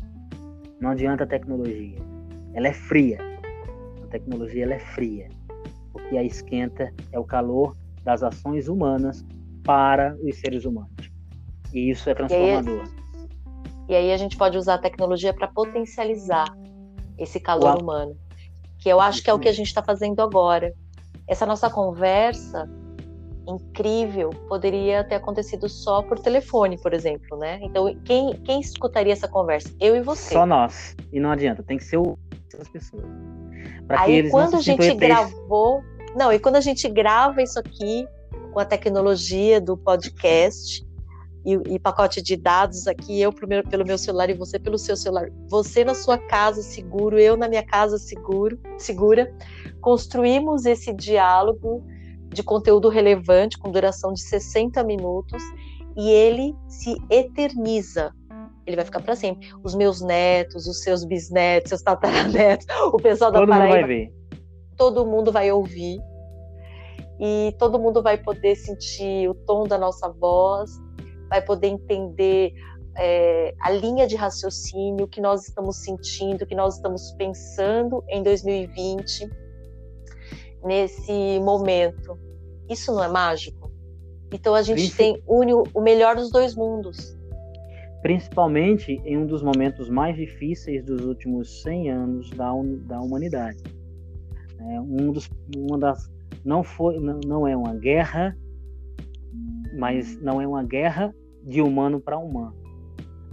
Não 0.80 0.90
adianta 0.90 1.26
tecnologia 1.26 1.98
ela 2.54 2.68
é 2.68 2.72
fria. 2.72 3.18
A 4.04 4.06
tecnologia 4.08 4.64
ela 4.64 4.74
é 4.74 4.78
fria. 4.78 5.28
O 5.94 5.98
que 5.98 6.16
a 6.16 6.22
esquenta 6.22 6.92
é 7.12 7.18
o 7.18 7.24
calor 7.24 7.76
das 8.02 8.22
ações 8.22 8.68
humanas 8.68 9.24
para 9.64 10.16
os 10.22 10.36
seres 10.36 10.64
humanos. 10.64 11.10
E 11.72 11.90
isso 11.90 12.08
é 12.10 12.14
transformador. 12.14 12.84
E 13.88 13.94
aí, 13.94 14.04
e 14.04 14.06
aí 14.06 14.12
a 14.12 14.16
gente 14.16 14.36
pode 14.36 14.56
usar 14.56 14.74
a 14.74 14.78
tecnologia 14.78 15.32
para 15.32 15.48
potencializar 15.48 16.46
esse 17.18 17.38
calor 17.38 17.74
Uau. 17.74 17.82
humano, 17.82 18.16
que 18.78 18.88
eu 18.88 19.00
acho 19.00 19.22
que 19.22 19.30
é 19.30 19.34
o 19.34 19.38
que 19.38 19.48
a 19.48 19.52
gente 19.52 19.66
está 19.66 19.82
fazendo 19.82 20.20
agora. 20.20 20.72
Essa 21.28 21.46
nossa 21.46 21.70
conversa 21.70 22.68
incrível 23.46 24.30
poderia 24.48 25.02
ter 25.04 25.16
acontecido 25.16 25.68
só 25.68 26.02
por 26.02 26.18
telefone, 26.18 26.78
por 26.78 26.92
exemplo, 26.92 27.36
né? 27.36 27.58
Então, 27.62 27.94
quem, 28.04 28.34
quem 28.44 28.60
escutaria 28.60 29.12
essa 29.12 29.28
conversa? 29.28 29.74
Eu 29.80 29.96
e 29.96 30.00
você. 30.00 30.32
Só 30.32 30.46
nós. 30.46 30.96
E 31.12 31.18
não 31.18 31.30
adianta, 31.30 31.62
tem 31.62 31.78
que 31.78 31.84
ser 31.84 31.96
o 31.96 32.18
as 32.60 32.68
pessoas. 32.68 33.04
Aí 33.88 34.30
quando 34.30 34.56
a 34.56 34.60
gente 34.60 34.94
gravou, 34.94 35.82
não, 36.14 36.32
e 36.32 36.38
quando 36.38 36.56
a 36.56 36.60
gente 36.60 36.88
grava 36.88 37.42
isso 37.42 37.58
aqui 37.58 38.06
com 38.52 38.60
a 38.60 38.64
tecnologia 38.64 39.60
do 39.60 39.76
podcast 39.76 40.84
e, 41.44 41.74
e 41.74 41.78
pacote 41.78 42.22
de 42.22 42.36
dados 42.36 42.86
aqui, 42.86 43.20
eu 43.20 43.32
primeiro 43.32 43.68
pelo 43.68 43.84
meu 43.84 43.98
celular 43.98 44.30
e 44.30 44.34
você 44.34 44.58
pelo 44.58 44.78
seu 44.78 44.96
celular, 44.96 45.28
você 45.48 45.84
na 45.84 45.94
sua 45.94 46.18
casa 46.18 46.62
seguro, 46.62 47.18
eu 47.18 47.36
na 47.36 47.48
minha 47.48 47.64
casa 47.64 47.98
seguro, 47.98 48.58
segura, 48.78 49.32
construímos 49.80 50.66
esse 50.66 50.92
diálogo 50.92 51.84
de 52.32 52.42
conteúdo 52.42 52.88
relevante 52.88 53.58
com 53.58 53.70
duração 53.70 54.12
de 54.12 54.22
60 54.22 54.82
minutos 54.84 55.42
e 55.96 56.10
ele 56.10 56.54
se 56.68 56.96
eterniza 57.10 58.12
ele 58.70 58.76
vai 58.76 58.84
ficar 58.84 59.00
para 59.00 59.16
sempre. 59.16 59.48
Os 59.62 59.74
meus 59.74 60.00
netos, 60.00 60.66
os 60.66 60.82
seus 60.82 61.04
bisnetos, 61.04 61.70
seus 61.70 61.82
tataranetos, 61.82 62.66
o 62.92 62.96
pessoal 62.98 63.32
da 63.32 63.40
todo 63.40 63.48
Paraíba, 63.48 63.74
mundo 63.74 63.80
vai 63.80 63.88
ver. 63.88 64.14
todo 64.76 65.06
mundo 65.06 65.32
vai 65.32 65.52
ouvir 65.52 66.00
e 67.18 67.54
todo 67.58 67.78
mundo 67.78 68.02
vai 68.02 68.16
poder 68.16 68.56
sentir 68.56 69.28
o 69.28 69.34
tom 69.34 69.64
da 69.66 69.76
nossa 69.76 70.08
voz, 70.08 70.70
vai 71.28 71.42
poder 71.42 71.68
entender 71.68 72.52
é, 72.96 73.54
a 73.60 73.70
linha 73.70 74.06
de 74.06 74.16
raciocínio 74.16 75.06
que 75.06 75.20
nós 75.20 75.48
estamos 75.48 75.76
sentindo, 75.82 76.46
que 76.46 76.54
nós 76.54 76.76
estamos 76.76 77.12
pensando 77.18 78.02
em 78.08 78.22
2020 78.22 79.28
nesse 80.64 81.38
momento. 81.40 82.18
Isso 82.68 82.92
não 82.92 83.02
é 83.02 83.08
mágico? 83.08 83.70
Então 84.32 84.54
a 84.54 84.62
gente 84.62 84.94
tem 84.94 85.20
une 85.26 85.52
o 85.52 85.80
melhor 85.80 86.16
dos 86.16 86.30
dois 86.30 86.54
mundos 86.54 87.18
principalmente 88.02 89.00
em 89.04 89.18
um 89.18 89.26
dos 89.26 89.42
momentos 89.42 89.88
mais 89.88 90.16
difíceis 90.16 90.84
dos 90.84 91.04
últimos 91.04 91.62
100 91.62 91.90
anos 91.90 92.30
da, 92.30 92.50
da 92.86 93.00
humanidade. 93.00 93.62
É, 94.58 94.80
um 94.80 95.12
dos, 95.12 95.30
uma 95.56 95.78
das, 95.78 96.10
não, 96.44 96.62
foi, 96.62 96.98
não, 96.98 97.20
não 97.26 97.46
é 97.46 97.56
uma 97.56 97.74
guerra, 97.74 98.36
mas 99.78 100.20
não 100.20 100.40
é 100.40 100.46
uma 100.46 100.64
guerra 100.64 101.14
de 101.44 101.60
humano 101.60 102.00
para 102.00 102.18
humano. 102.18 102.56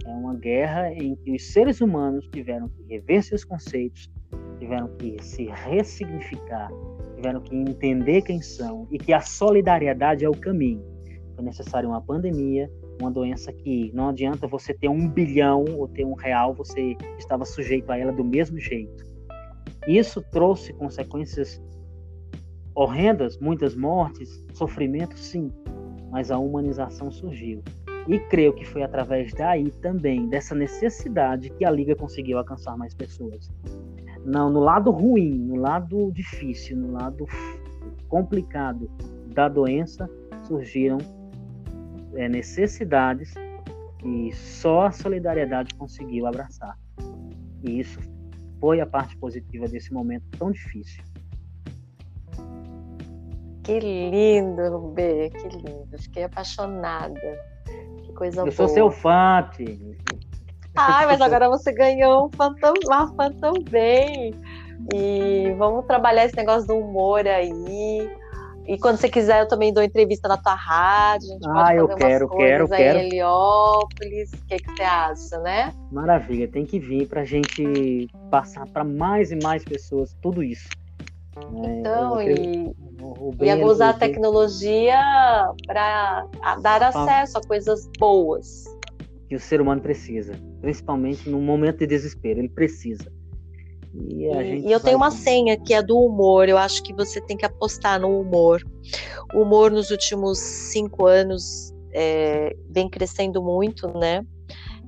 É 0.04 0.10
uma 0.10 0.34
guerra 0.34 0.92
em 0.92 1.14
que 1.16 1.32
os 1.32 1.52
seres 1.52 1.80
humanos 1.80 2.26
tiveram 2.32 2.68
que 2.68 2.82
rever 2.84 3.22
seus 3.22 3.44
conceitos, 3.44 4.10
tiveram 4.58 4.88
que 4.96 5.16
se 5.22 5.46
ressignificar, 5.46 6.70
tiveram 7.18 7.40
que 7.40 7.54
entender 7.54 8.22
quem 8.22 8.40
são 8.40 8.86
e 8.90 8.98
que 8.98 9.12
a 9.12 9.20
solidariedade 9.20 10.24
é 10.24 10.28
o 10.28 10.36
caminho. 10.36 10.82
Foi 11.34 11.44
necessário 11.44 11.88
uma 11.88 12.00
pandemia, 12.00 12.70
uma 13.00 13.10
doença 13.10 13.52
que 13.52 13.90
não 13.92 14.08
adianta 14.08 14.46
você 14.46 14.72
ter 14.72 14.88
um 14.88 15.08
bilhão 15.08 15.64
ou 15.76 15.88
ter 15.88 16.04
um 16.04 16.14
real, 16.14 16.54
você 16.54 16.96
estava 17.18 17.44
sujeito 17.44 17.90
a 17.90 17.98
ela 17.98 18.12
do 18.12 18.24
mesmo 18.24 18.58
jeito. 18.58 19.04
Isso 19.86 20.22
trouxe 20.30 20.72
consequências 20.72 21.60
horrendas, 22.74 23.38
muitas 23.38 23.74
mortes, 23.74 24.44
sofrimento, 24.52 25.18
sim, 25.18 25.52
mas 26.10 26.30
a 26.30 26.38
humanização 26.38 27.10
surgiu. 27.10 27.62
E 28.06 28.18
creio 28.18 28.54
que 28.54 28.64
foi 28.64 28.82
através 28.82 29.32
daí 29.34 29.70
também, 29.82 30.28
dessa 30.28 30.54
necessidade, 30.54 31.50
que 31.50 31.64
a 31.64 31.70
Liga 31.70 31.94
conseguiu 31.94 32.38
alcançar 32.38 32.76
mais 32.76 32.94
pessoas. 32.94 33.50
Não, 34.28 34.50
no 34.50 34.60
lado 34.60 34.90
ruim, 34.90 35.38
no 35.38 35.56
lado 35.56 36.12
difícil, 36.12 36.76
no 36.76 36.92
lado 36.92 37.26
complicado 38.08 38.90
da 39.34 39.48
doença, 39.48 40.08
surgiram 40.42 40.98
é, 42.14 42.28
necessidades 42.28 43.32
que 43.98 44.30
só 44.34 44.86
a 44.86 44.92
solidariedade 44.92 45.74
conseguiu 45.74 46.26
abraçar. 46.26 46.78
E 47.64 47.80
isso 47.80 47.98
foi 48.60 48.82
a 48.82 48.86
parte 48.86 49.16
positiva 49.16 49.66
desse 49.66 49.94
momento 49.94 50.24
tão 50.38 50.50
difícil. 50.50 51.02
Que 53.62 53.80
lindo, 53.80 54.62
Rubê, 54.78 55.30
que 55.30 55.48
lindo. 55.48 55.98
Fiquei 55.98 56.24
apaixonada. 56.24 57.40
Que 58.02 58.12
coisa 58.12 58.40
Eu 58.40 58.44
boa. 58.44 58.48
Eu 58.48 58.52
sou 58.52 58.68
seu 58.68 58.90
fã. 58.90 59.48
Ai, 60.76 61.06
mas 61.06 61.20
agora 61.20 61.48
você 61.48 61.72
ganhou 61.72 62.26
um 62.26 62.54
tão, 62.54 62.74
uma 62.86 63.12
fã 63.14 63.32
também. 63.32 64.34
E 64.94 65.54
vamos 65.58 65.86
trabalhar 65.86 66.24
esse 66.24 66.36
negócio 66.36 66.66
do 66.66 66.76
humor 66.76 67.26
aí. 67.26 68.10
E 68.66 68.78
quando 68.78 68.98
você 68.98 69.08
quiser, 69.08 69.40
eu 69.40 69.48
também 69.48 69.72
dou 69.72 69.82
entrevista 69.82 70.28
na 70.28 70.36
tua 70.36 70.54
rádio. 70.54 71.30
A 71.30 71.32
gente 71.32 71.48
ah, 71.48 71.52
pode 71.52 71.76
eu 71.78 71.88
fazer 71.88 71.98
quero, 71.98 72.28
coisas 72.28 72.48
quero, 72.48 72.74
aí 72.74 72.78
quero. 72.78 72.98
em 72.98 73.06
Heliópolis. 73.06 74.32
O 74.32 74.46
que, 74.46 74.56
que 74.58 74.76
você 74.76 74.82
acha, 74.82 75.38
né? 75.40 75.74
Maravilha, 75.90 76.46
tem 76.46 76.66
que 76.66 76.78
vir 76.78 77.08
para 77.08 77.22
a 77.22 77.24
gente 77.24 78.08
passar 78.30 78.66
para 78.66 78.84
mais 78.84 79.32
e 79.32 79.36
mais 79.36 79.64
pessoas 79.64 80.14
tudo 80.20 80.42
isso. 80.42 80.68
Então, 81.52 82.20
e, 82.20 82.74
e 83.40 83.64
usar 83.64 83.90
a 83.90 83.94
tecnologia 83.94 85.00
para 85.66 86.26
dar 86.60 86.82
acesso 86.82 87.38
a 87.38 87.40
coisas 87.46 87.88
boas. 87.98 88.64
Que 89.28 89.34
o 89.34 89.40
ser 89.40 89.60
humano 89.60 89.80
precisa, 89.80 90.34
principalmente 90.60 91.28
no 91.28 91.40
momento 91.40 91.78
de 91.78 91.86
desespero, 91.86 92.40
ele 92.40 92.48
precisa. 92.48 93.10
E, 93.94 94.24
e, 94.66 94.70
eu 94.70 94.80
tenho 94.80 94.96
uma 94.96 95.10
senha 95.10 95.56
que 95.56 95.72
é 95.72 95.82
do 95.82 95.98
humor. 95.98 96.48
Eu 96.48 96.58
acho 96.58 96.82
que 96.82 96.92
você 96.92 97.20
tem 97.20 97.36
que 97.36 97.44
apostar 97.44 98.00
no 98.00 98.20
humor. 98.20 98.62
O 99.34 99.42
humor 99.42 99.70
nos 99.70 99.90
últimos 99.90 100.38
cinco 100.38 101.06
anos 101.06 101.72
é, 101.92 102.54
vem 102.70 102.88
crescendo 102.88 103.42
muito, 103.42 103.88
né? 103.98 104.24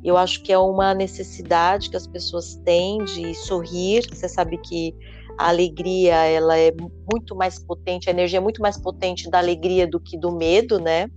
Eu 0.03 0.16
acho 0.16 0.43
que 0.43 0.53
é 0.53 0.59
uma 0.59 0.95
necessidade 0.95 1.91
que 1.91 1.97
as 1.97 2.07
pessoas 2.07 2.57
têm 2.64 3.05
de 3.05 3.35
sorrir. 3.35 4.07
Você 4.11 4.29
sabe 4.29 4.59
que 4.59 4.95
a 5.39 5.49
alegria 5.49 6.14
ela 6.27 6.57
é 6.59 6.73
muito 7.12 7.35
mais 7.35 7.59
potente, 7.59 8.09
a 8.09 8.12
energia 8.12 8.39
é 8.39 8.43
muito 8.43 8.61
mais 8.62 8.79
potente 8.79 9.31
da 9.31 9.39
alegria 9.39 9.87
do 9.87 9.99
que 9.99 10.18
do 10.18 10.33
medo, 10.33 10.79
né? 10.79 11.09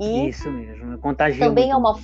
E 0.00 0.28
Isso 0.28 0.50
mesmo, 0.50 0.98
contagia. 0.98 1.44
Também 1.44 1.66
muito. 1.66 1.76
é 1.76 1.78
uma 1.78 1.98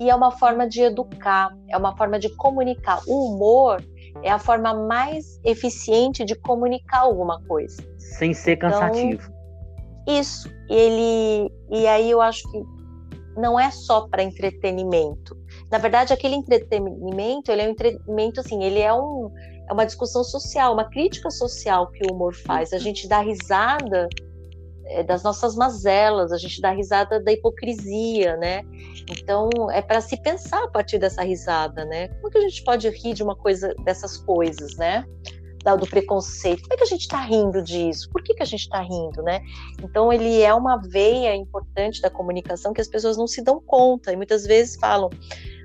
e 0.00 0.08
é 0.08 0.14
uma 0.14 0.30
forma 0.30 0.66
de 0.66 0.80
educar, 0.80 1.54
é 1.68 1.76
uma 1.76 1.94
forma 1.94 2.18
de 2.18 2.34
comunicar. 2.36 3.02
O 3.06 3.34
humor 3.34 3.84
é 4.22 4.30
a 4.30 4.38
forma 4.38 4.72
mais 4.74 5.38
eficiente 5.44 6.24
de 6.24 6.34
comunicar 6.34 7.00
alguma 7.00 7.40
coisa. 7.42 7.82
Sem 7.98 8.32
ser 8.32 8.52
então, 8.52 8.70
cansativo. 8.70 9.22
Então, 9.22 10.20
isso. 10.20 10.50
Ele 10.70 11.52
e 11.70 11.86
aí 11.86 12.10
eu 12.10 12.20
acho 12.22 12.50
que 12.50 12.62
não 13.36 13.60
é 13.60 13.70
só 13.70 14.08
para 14.08 14.22
entretenimento. 14.22 15.36
Na 15.70 15.78
verdade, 15.78 16.12
aquele 16.12 16.34
entretenimento, 16.34 17.52
ele 17.52 17.62
é 17.62 17.66
um 17.66 17.70
entretenimento 17.70 18.40
assim, 18.40 18.64
ele 18.64 18.80
é 18.80 18.92
um 18.92 19.30
é 19.68 19.72
uma 19.72 19.86
discussão 19.86 20.24
social, 20.24 20.72
uma 20.72 20.90
crítica 20.90 21.30
social 21.30 21.88
que 21.92 22.04
o 22.10 22.14
humor 22.14 22.34
faz. 22.34 22.72
A 22.72 22.78
gente 22.78 23.06
dá 23.06 23.20
risada 23.20 24.08
das 25.06 25.22
nossas 25.22 25.54
mazelas, 25.54 26.32
a 26.32 26.38
gente 26.38 26.60
dá 26.60 26.70
risada 26.70 27.20
da 27.20 27.32
hipocrisia, 27.32 28.36
né? 28.36 28.62
Então 29.10 29.48
é 29.70 29.80
para 29.80 30.00
se 30.00 30.20
pensar 30.20 30.64
a 30.64 30.68
partir 30.68 30.98
dessa 30.98 31.22
risada, 31.22 31.84
né? 31.84 32.08
Como 32.08 32.30
que 32.30 32.38
a 32.38 32.42
gente 32.42 32.62
pode 32.64 32.88
rir 32.88 33.14
de 33.14 33.22
uma 33.22 33.36
coisa 33.36 33.74
dessas 33.84 34.16
coisas, 34.16 34.76
né? 34.76 35.04
do 35.78 35.86
preconceito. 35.86 36.62
Como 36.62 36.72
é 36.72 36.76
que 36.78 36.84
a 36.84 36.86
gente 36.86 37.02
está 37.02 37.20
rindo 37.20 37.62
disso? 37.62 38.08
Por 38.10 38.22
que, 38.22 38.32
que 38.34 38.42
a 38.42 38.46
gente 38.46 38.62
está 38.62 38.80
rindo, 38.80 39.22
né? 39.22 39.40
Então 39.82 40.10
ele 40.10 40.40
é 40.40 40.54
uma 40.54 40.78
veia 40.78 41.36
importante 41.36 42.00
da 42.00 42.08
comunicação 42.08 42.72
que 42.72 42.80
as 42.80 42.88
pessoas 42.88 43.18
não 43.18 43.26
se 43.26 43.42
dão 43.42 43.60
conta 43.60 44.10
e 44.10 44.16
muitas 44.16 44.46
vezes 44.46 44.76
falam: 44.76 45.10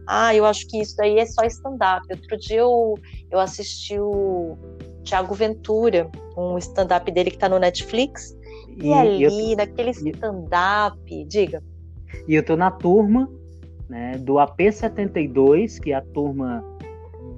ah, 0.07 0.35
eu 0.35 0.45
acho 0.45 0.67
que 0.67 0.79
isso 0.79 0.95
daí 0.97 1.17
é 1.17 1.25
só 1.25 1.43
stand-up. 1.45 2.05
Outro 2.11 2.37
dia 2.37 2.59
eu, 2.59 2.95
eu 3.31 3.39
assisti 3.39 3.97
o 3.97 4.57
Tiago 5.03 5.33
Ventura, 5.33 6.09
um 6.37 6.57
stand-up 6.57 7.09
dele 7.11 7.29
que 7.29 7.37
está 7.37 7.47
no 7.47 7.59
Netflix, 7.59 8.35
e, 8.77 8.93
ali, 8.93 9.23
eu, 9.23 9.57
naquele 9.57 9.91
stand-up, 9.91 11.25
diga. 11.25 11.63
E 12.27 12.35
eu 12.35 12.43
tô 12.43 12.55
na 12.55 12.71
turma 12.71 13.29
né, 13.89 14.17
do 14.17 14.33
AP72, 14.33 15.79
que 15.79 15.91
é 15.91 15.95
a 15.95 16.01
turma 16.01 16.63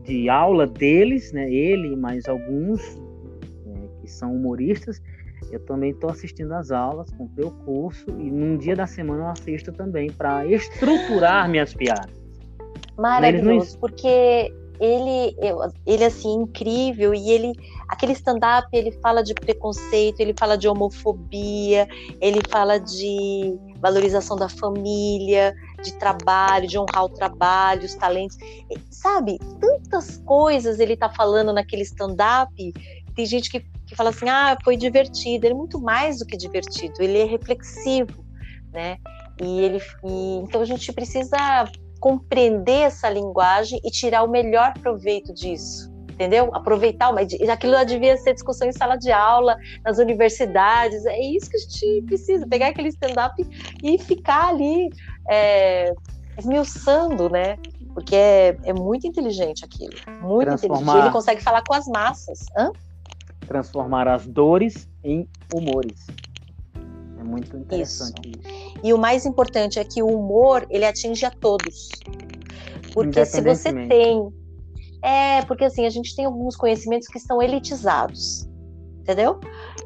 de 0.03 0.29
aula 0.29 0.65
deles, 0.65 1.31
né, 1.33 1.51
ele 1.51 1.93
e 1.93 1.95
mais 1.95 2.27
alguns 2.27 2.97
né, 3.65 3.87
que 4.01 4.09
são 4.09 4.33
humoristas. 4.33 5.01
Eu 5.51 5.59
também 5.61 5.91
estou 5.91 6.09
assistindo 6.09 6.53
as 6.53 6.71
aulas, 6.71 7.09
comprei 7.11 7.45
o 7.45 7.51
curso 7.51 8.09
e 8.09 8.31
num 8.31 8.57
dia 8.57 8.75
da 8.75 8.87
semana 8.87 9.23
eu 9.23 9.27
assisto 9.27 9.71
também 9.71 10.11
para 10.11 10.45
estruturar 10.45 11.49
minhas 11.49 11.73
piadas. 11.73 12.11
Maravilhoso, 12.97 13.73
não... 13.73 13.79
porque 13.79 14.51
ele, 14.79 15.35
ele 15.85 16.03
assim 16.03 16.41
incrível 16.41 17.13
e 17.13 17.31
ele 17.31 17.53
aquele 17.87 18.13
stand-up 18.13 18.67
ele 18.73 18.91
fala 18.91 19.23
de 19.23 19.33
preconceito, 19.33 20.19
ele 20.19 20.33
fala 20.37 20.57
de 20.57 20.67
homofobia, 20.67 21.87
ele 22.21 22.41
fala 22.49 22.79
de 22.79 23.57
valorização 23.79 24.35
da 24.35 24.49
família, 24.49 25.55
de 25.83 25.93
trabalho, 25.93 26.67
de 26.67 26.77
honrar 26.77 27.05
o 27.05 27.09
trabalho, 27.09 27.85
os 27.85 27.95
talentos, 27.95 28.37
sabe? 28.89 29.39
Tantas 29.59 30.17
coisas 30.25 30.79
ele 30.79 30.97
tá 30.97 31.09
falando 31.09 31.53
naquele 31.53 31.83
stand-up. 31.83 32.73
Tem 33.15 33.25
gente 33.25 33.49
que, 33.49 33.61
que 33.85 33.95
fala 33.95 34.09
assim, 34.09 34.27
ah, 34.29 34.57
foi 34.63 34.75
divertido. 34.75 35.45
Ele 35.45 35.53
é 35.53 35.57
muito 35.57 35.79
mais 35.79 36.19
do 36.19 36.25
que 36.25 36.35
divertido. 36.35 36.95
Ele 36.99 37.19
é 37.19 37.25
reflexivo, 37.25 38.25
né? 38.71 38.97
E 39.41 39.59
ele, 39.59 39.81
e, 40.03 40.37
então 40.39 40.61
a 40.61 40.65
gente 40.65 40.91
precisa 40.91 41.69
compreender 41.99 42.81
essa 42.81 43.09
linguagem 43.09 43.79
e 43.83 43.91
tirar 43.91 44.23
o 44.23 44.29
melhor 44.29 44.73
proveito 44.79 45.33
disso. 45.33 45.91
Entendeu? 46.11 46.49
Aproveitar, 46.51 47.13
mas 47.13 47.31
aquilo 47.47 47.85
devia 47.85 48.17
ser 48.17 48.33
discussão 48.33 48.67
em 48.67 48.71
sala 48.71 48.95
de 48.95 49.11
aula, 49.11 49.55
nas 49.85 49.99
universidades. 49.99 51.05
É 51.05 51.19
isso 51.19 51.47
que 51.47 51.57
a 51.57 51.59
gente 51.59 52.01
precisa, 52.07 52.47
pegar 52.47 52.69
aquele 52.69 52.89
stand-up 52.89 53.35
e 53.83 53.99
ficar 53.99 54.49
ali 54.49 54.89
é, 55.29 55.93
esmiuçando, 56.37 57.29
né? 57.29 57.57
Porque 57.93 58.15
é, 58.15 58.57
é 58.63 58.73
muito 58.73 59.05
inteligente 59.05 59.63
aquilo. 59.63 59.93
Muito 60.21 60.53
inteligente. 60.53 60.97
Ele 60.97 61.11
consegue 61.11 61.41
falar 61.41 61.63
com 61.63 61.73
as 61.73 61.87
massas. 61.87 62.39
Hã? 62.57 62.71
Transformar 63.47 64.07
as 64.07 64.25
dores 64.25 64.89
em 65.03 65.27
humores. 65.53 66.07
É 67.19 67.23
muito 67.23 67.55
interessante 67.57 68.29
isso. 68.29 68.47
isso. 68.47 68.66
E 68.83 68.93
o 68.93 68.97
mais 68.97 69.25
importante 69.25 69.79
é 69.79 69.83
que 69.83 70.01
o 70.01 70.07
humor, 70.07 70.65
ele 70.69 70.85
atinge 70.85 71.25
a 71.25 71.31
todos. 71.31 71.89
Porque 72.93 73.25
se 73.25 73.41
você 73.41 73.73
tem. 73.73 74.33
É, 75.03 75.43
porque 75.45 75.65
assim, 75.65 75.85
a 75.85 75.89
gente 75.89 76.15
tem 76.15 76.25
alguns 76.25 76.55
conhecimentos 76.55 77.07
que 77.07 77.17
estão 77.17 77.41
elitizados. 77.41 78.47
Entendeu? 79.01 79.39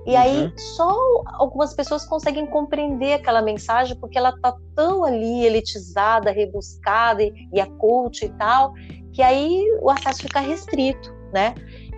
E 0.05 0.11
uhum. 0.11 0.17
aí 0.17 0.53
só 0.57 0.97
algumas 1.35 1.75
pessoas 1.75 2.05
conseguem 2.05 2.47
compreender 2.47 3.13
aquela 3.13 3.41
mensagem 3.41 3.95
porque 3.97 4.17
ela 4.17 4.35
tá 4.39 4.55
tão 4.75 5.03
ali 5.03 5.45
elitizada, 5.45 6.31
rebuscada 6.31 7.21
e, 7.21 7.47
e 7.53 7.61
a 7.61 7.67
coach 7.67 8.25
e 8.25 8.29
tal, 8.29 8.73
que 9.13 9.21
aí 9.21 9.63
o 9.79 9.91
acesso 9.91 10.23
fica 10.23 10.39
restrito, 10.39 11.13
né? 11.31 11.53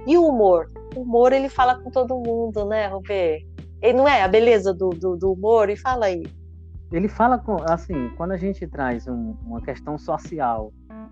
E 0.06 0.18
o 0.18 0.28
humor? 0.28 0.70
O 0.96 1.02
humor 1.02 1.32
ele 1.32 1.48
fala 1.48 1.76
com 1.80 1.90
todo 1.90 2.20
mundo, 2.20 2.66
né, 2.66 2.88
Rubê? 2.88 3.46
Ele 3.82 3.98
não 3.98 4.08
é 4.08 4.22
a 4.22 4.28
beleza 4.28 4.74
do, 4.74 4.90
do, 4.90 5.16
do 5.16 5.32
humor? 5.32 5.70
E 5.70 5.78
fala 5.78 6.08
aí 6.08 6.24
ele 6.96 7.08
fala 7.08 7.40
com, 7.40 7.58
assim, 7.68 8.10
quando 8.16 8.34
a 8.34 8.38
gente 8.38 8.68
traz 8.68 9.08
um, 9.08 9.36
uma 9.46 9.62
questão 9.62 9.98
social 9.98 10.72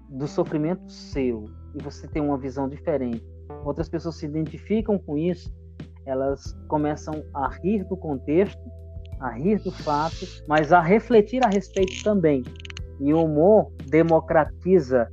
do 0.09 0.27
sofrimento 0.27 0.91
seu 0.91 1.45
e 1.73 1.81
você 1.81 2.07
tem 2.07 2.21
uma 2.21 2.37
visão 2.37 2.69
diferente, 2.69 3.25
outras 3.65 3.89
pessoas 3.89 4.15
se 4.15 4.25
identificam 4.25 4.99
com 4.99 5.17
isso, 5.17 5.51
elas 6.05 6.53
começam 6.67 7.23
a 7.33 7.47
rir 7.49 7.83
do 7.85 7.97
contexto, 7.97 8.61
a 9.19 9.31
rir 9.31 9.59
do 9.63 9.71
fato, 9.71 10.25
mas 10.47 10.71
a 10.71 10.79
refletir 10.79 11.43
a 11.43 11.49
respeito 11.49 12.03
também. 12.03 12.43
E 12.99 13.13
o 13.13 13.23
humor 13.23 13.71
democratiza 13.87 15.09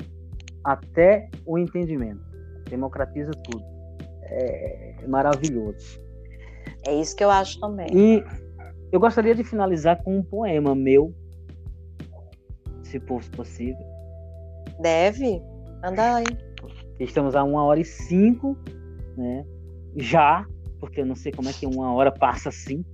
até 0.63 1.31
o 1.47 1.59
entendimento, 1.59 2.21
democratiza 2.69 3.31
tudo. 3.31 3.65
É 4.23 5.07
maravilhoso. 5.07 5.99
É 6.87 6.95
isso 6.95 7.17
que 7.17 7.25
eu 7.25 7.31
acho 7.31 7.59
também. 7.59 7.89
E 7.93 8.25
eu 8.91 8.99
gostaria 8.99 9.35
de 9.35 9.45
finalizar 9.45 10.03
com 10.03 10.19
um 10.19 10.23
poema 10.23 10.75
meu, 10.75 11.15
se 12.83 12.99
fosse 13.01 13.31
possível. 13.31 13.85
Deve. 14.81 15.43
Anda 15.85 16.17
aí. 16.17 16.25
Estamos 16.99 17.37
a 17.37 17.45
uma 17.45 17.65
hora 17.65 17.81
e 17.81 17.85
cinco, 17.85 18.57
né? 19.17 19.45
Já, 19.97 20.47
porque 20.81 21.01
eu 21.01 21.07
não 21.07 21.15
sei 21.15 21.33
como 21.33 21.49
é 21.49 21.53
que 21.53 21.67
uma 21.67 21.93
hora 21.93 22.11
passa 22.11 22.49
assim. 22.49 22.85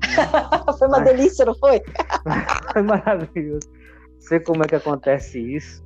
foi 0.78 0.88
uma 0.88 1.00
delícia, 1.00 1.44
não 1.44 1.54
foi? 1.54 1.82
foi 2.72 2.82
maravilhoso. 2.82 3.68
Não 4.14 4.20
sei 4.20 4.40
como 4.40 4.62
é 4.62 4.66
que 4.66 4.76
acontece 4.76 5.38
isso. 5.38 5.82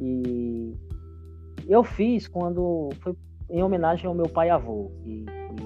E 0.00 0.74
eu 1.68 1.82
fiz 1.82 2.28
quando 2.28 2.90
foi 3.00 3.14
em 3.50 3.62
homenagem 3.62 4.06
ao 4.06 4.14
meu 4.14 4.28
pai 4.28 4.50
avô, 4.50 4.90
que, 5.02 5.24
que 5.56 5.65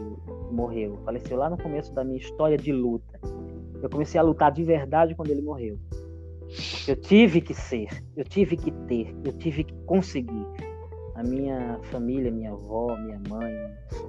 morreu, 0.51 0.99
faleceu 1.05 1.37
lá 1.37 1.49
no 1.49 1.57
começo 1.57 1.95
da 1.95 2.05
minha 2.05 2.19
história 2.19 2.57
de 2.57 2.73
luta. 2.73 3.21
Eu 3.83 3.89
comecei 3.89 4.21
a 4.21 4.23
lutar 4.23 4.53
de 4.53 4.63
verdade 4.63 5.15
quando 5.15 5.31
ele 5.31 5.43
morreu. 5.43 5.79
Eu 6.87 6.97
tive 6.97 7.41
que 7.41 7.55
ser, 7.55 7.89
eu 8.17 8.25
tive 8.25 8.57
que 8.57 8.71
ter, 8.71 9.15
eu 9.25 9.33
tive 9.33 9.65
que 9.65 9.75
conseguir. 9.87 10.47
A 11.15 11.23
minha 11.23 11.79
família, 11.85 12.31
minha 12.31 12.53
avó, 12.53 12.97
minha 12.97 13.21
mãe, 13.29 13.53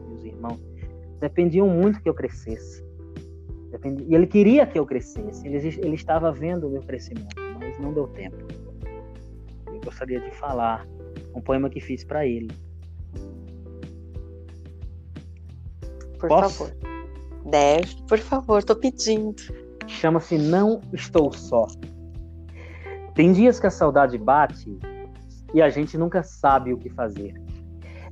meus 0.07 0.23
irmãos, 0.23 0.59
dependiam 1.19 1.67
muito 1.67 2.01
que 2.01 2.09
eu 2.09 2.13
crescesse. 2.13 2.83
E 4.07 4.15
ele 4.15 4.27
queria 4.27 4.65
que 4.65 4.77
eu 4.77 4.85
crescesse, 4.85 5.47
ele, 5.47 5.57
ele 5.57 5.95
estava 5.95 6.31
vendo 6.31 6.67
o 6.67 6.69
meu 6.69 6.81
crescimento, 6.81 7.35
mas 7.59 7.79
não 7.79 7.93
deu 7.93 8.07
tempo. 8.07 8.37
Eu 9.67 9.79
gostaria 9.81 10.19
de 10.19 10.31
falar 10.31 10.87
um 11.35 11.41
poema 11.41 11.69
que 11.69 11.79
fiz 11.79 12.03
para 12.03 12.25
ele. 12.25 12.49
Por 16.21 16.29
Posso? 16.29 16.65
favor. 16.65 16.77
Deve, 17.45 18.03
por 18.07 18.19
favor, 18.19 18.59
estou 18.59 18.75
pedindo. 18.75 19.35
Chama-se 19.87 20.37
Não 20.37 20.79
Estou 20.93 21.33
Só. 21.33 21.65
Tem 23.15 23.33
dias 23.33 23.59
que 23.59 23.65
a 23.65 23.71
saudade 23.71 24.17
bate 24.19 24.77
e 25.53 25.61
a 25.61 25.69
gente 25.69 25.97
nunca 25.97 26.21
sabe 26.21 26.71
o 26.71 26.77
que 26.77 26.89
fazer. 26.91 27.33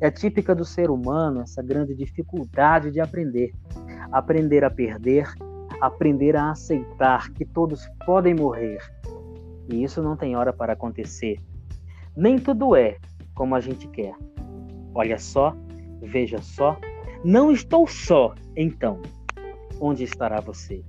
É 0.01 0.09
típica 0.09 0.55
do 0.55 0.65
ser 0.65 0.89
humano 0.89 1.41
essa 1.41 1.61
grande 1.61 1.93
dificuldade 1.93 2.89
de 2.89 2.99
aprender. 2.99 3.51
Aprender 4.11 4.63
a 4.63 4.71
perder, 4.71 5.31
aprender 5.79 6.35
a 6.35 6.49
aceitar 6.49 7.31
que 7.33 7.45
todos 7.45 7.87
podem 8.05 8.33
morrer. 8.33 8.79
E 9.71 9.83
isso 9.83 10.01
não 10.01 10.17
tem 10.17 10.35
hora 10.35 10.51
para 10.51 10.73
acontecer. 10.73 11.37
Nem 12.17 12.39
tudo 12.39 12.75
é 12.75 12.97
como 13.35 13.55
a 13.55 13.59
gente 13.59 13.87
quer. 13.89 14.15
Olha 14.95 15.19
só, 15.19 15.55
veja 16.01 16.41
só, 16.41 16.75
não 17.23 17.51
estou 17.51 17.85
só, 17.87 18.33
então. 18.55 19.01
Onde 19.79 20.03
estará 20.03 20.39
você? 20.39 20.83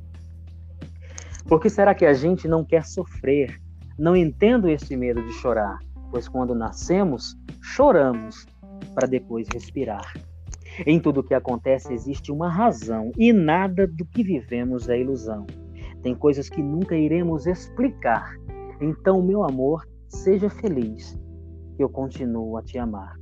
Por 1.46 1.60
que 1.60 1.68
será 1.68 1.94
que 1.94 2.06
a 2.06 2.12
gente 2.12 2.46
não 2.46 2.64
quer 2.64 2.84
sofrer? 2.84 3.60
Não 3.98 4.14
entendo 4.16 4.68
esse 4.68 4.96
medo 4.96 5.22
de 5.22 5.32
chorar, 5.32 5.78
pois 6.10 6.28
quando 6.28 6.54
nascemos, 6.54 7.36
choramos 7.60 8.46
para 8.94 9.08
depois 9.08 9.48
respirar. 9.52 10.12
Em 10.86 11.00
tudo 11.00 11.20
o 11.20 11.22
que 11.22 11.34
acontece 11.34 11.92
existe 11.92 12.30
uma 12.30 12.48
razão 12.48 13.10
e 13.18 13.32
nada 13.32 13.86
do 13.86 14.04
que 14.04 14.22
vivemos 14.22 14.88
é 14.88 14.98
ilusão. 14.98 15.46
Tem 16.02 16.14
coisas 16.14 16.48
que 16.48 16.62
nunca 16.62 16.96
iremos 16.96 17.46
explicar. 17.46 18.34
Então, 18.80 19.20
meu 19.20 19.42
amor, 19.42 19.86
seja 20.08 20.48
feliz, 20.48 21.18
eu 21.78 21.88
continuo 21.88 22.56
a 22.56 22.62
te 22.62 22.78
amar. 22.78 23.19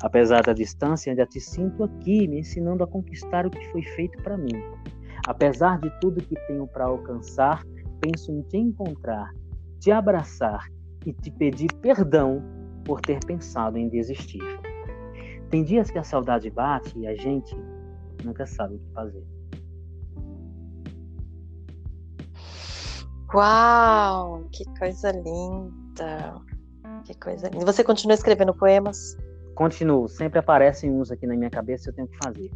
Apesar 0.00 0.42
da 0.42 0.52
distância, 0.52 1.10
ainda 1.10 1.26
te 1.26 1.40
sinto 1.40 1.84
aqui, 1.84 2.26
me 2.28 2.40
ensinando 2.40 2.84
a 2.84 2.86
conquistar 2.86 3.46
o 3.46 3.50
que 3.50 3.64
foi 3.70 3.82
feito 3.82 4.22
para 4.22 4.36
mim. 4.36 4.62
Apesar 5.26 5.78
de 5.78 5.90
tudo 6.00 6.22
que 6.22 6.34
tenho 6.46 6.66
para 6.66 6.84
alcançar, 6.84 7.64
penso 8.00 8.30
em 8.30 8.42
te 8.42 8.58
encontrar 8.58 9.30
te 9.84 9.90
abraçar 9.90 10.66
e 11.04 11.12
te 11.12 11.30
pedir 11.30 11.70
perdão 11.82 12.42
por 12.86 13.02
ter 13.02 13.22
pensado 13.22 13.76
em 13.76 13.86
desistir. 13.86 14.40
Tem 15.50 15.62
dias 15.62 15.90
que 15.90 15.98
a 15.98 16.02
saudade 16.02 16.48
bate 16.48 16.98
e 16.98 17.06
a 17.06 17.14
gente 17.14 17.54
nunca 18.24 18.46
sabe 18.46 18.76
o 18.76 18.78
que 18.78 18.92
fazer. 18.94 19.22
Uau, 23.34 24.48
que 24.50 24.64
coisa 24.78 25.12
linda! 25.12 26.40
Que 27.04 27.12
coisa 27.18 27.50
linda. 27.50 27.66
Você 27.66 27.84
continua 27.84 28.14
escrevendo 28.14 28.54
poemas? 28.54 29.18
Continuo, 29.54 30.08
sempre 30.08 30.38
aparecem 30.38 30.90
uns 30.90 31.10
aqui 31.10 31.26
na 31.26 31.36
minha 31.36 31.50
cabeça 31.50 31.88
e 31.88 31.90
eu 31.90 31.94
tenho 31.94 32.08
que 32.08 32.16
fazer. 32.22 32.50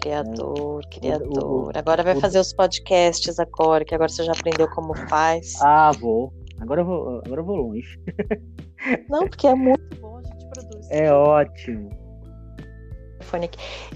Criador, 0.00 0.82
criador. 0.90 1.76
Agora 1.76 2.02
vai 2.02 2.18
fazer 2.18 2.38
os 2.38 2.52
podcasts 2.52 3.38
agora, 3.38 3.84
que 3.84 3.94
agora 3.94 4.08
você 4.08 4.24
já 4.24 4.32
aprendeu 4.32 4.68
como 4.70 4.94
faz. 5.08 5.60
Ah, 5.60 5.90
vou. 5.92 6.32
Agora 6.58 6.80
eu 6.80 6.84
vou, 6.84 7.22
agora 7.24 7.40
eu 7.40 7.44
vou 7.44 7.56
longe. 7.56 8.00
Não, 9.08 9.28
porque 9.28 9.46
é 9.46 9.54
muito 9.54 10.00
bom, 10.00 10.18
a 10.18 10.22
gente 10.22 10.46
produz. 10.48 10.90
É 10.90 11.12
ótimo. 11.12 11.90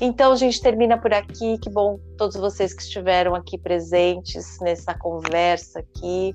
Então, 0.01 0.33
a 0.33 0.37
gente 0.37 0.61
termina 0.61 0.97
por 0.97 1.12
aqui. 1.12 1.59
Que 1.59 1.71
bom 1.71 1.99
todos 2.17 2.37
vocês 2.37 2.73
que 2.73 2.83
estiveram 2.83 3.35
aqui 3.35 3.59
presentes 3.59 4.59
nessa 4.61 4.95
conversa 4.95 5.81
aqui. 5.81 6.35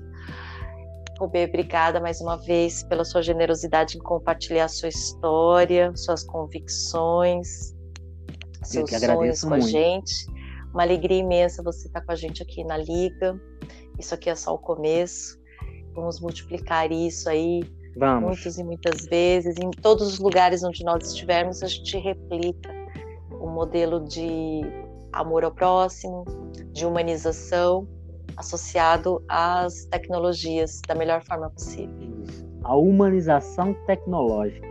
Rubê, 1.20 1.44
obrigada 1.44 2.00
mais 2.00 2.20
uma 2.22 2.38
vez 2.38 2.82
pela 2.84 3.04
sua 3.04 3.22
generosidade 3.22 3.98
em 3.98 4.00
compartilhar 4.00 4.68
sua 4.68 4.88
história, 4.88 5.94
suas 5.94 6.24
convicções 6.24 7.74
seus 8.64 8.90
sonhos 8.90 9.42
com 9.42 9.48
muito. 9.50 9.64
a 9.64 9.68
gente. 9.68 10.26
Uma 10.72 10.82
alegria 10.82 11.18
imensa 11.18 11.62
você 11.62 11.88
estar 11.88 12.00
com 12.02 12.12
a 12.12 12.14
gente 12.14 12.42
aqui 12.42 12.64
na 12.64 12.76
Liga. 12.76 13.38
Isso 13.98 14.14
aqui 14.14 14.30
é 14.30 14.34
só 14.34 14.54
o 14.54 14.58
começo. 14.58 15.38
Vamos 15.94 16.20
multiplicar 16.20 16.90
isso 16.90 17.28
aí 17.28 17.60
Vamos. 17.96 18.30
muitas 18.30 18.58
e 18.58 18.64
muitas 18.64 19.06
vezes. 19.06 19.56
Em 19.58 19.70
todos 19.70 20.06
os 20.06 20.18
lugares 20.18 20.62
onde 20.62 20.84
nós 20.84 21.08
estivermos, 21.08 21.62
a 21.62 21.66
gente 21.66 21.98
replica 21.98 22.70
um 23.32 23.50
modelo 23.50 24.04
de 24.04 24.62
amor 25.12 25.44
ao 25.44 25.52
próximo, 25.52 26.24
de 26.72 26.86
humanização, 26.86 27.88
associado 28.40 29.22
às 29.28 29.84
tecnologias 29.86 30.80
da 30.86 30.94
melhor 30.94 31.22
forma 31.22 31.48
possível. 31.50 31.90
A 32.64 32.76
humanização 32.76 33.74
tecnológica. 33.86 34.68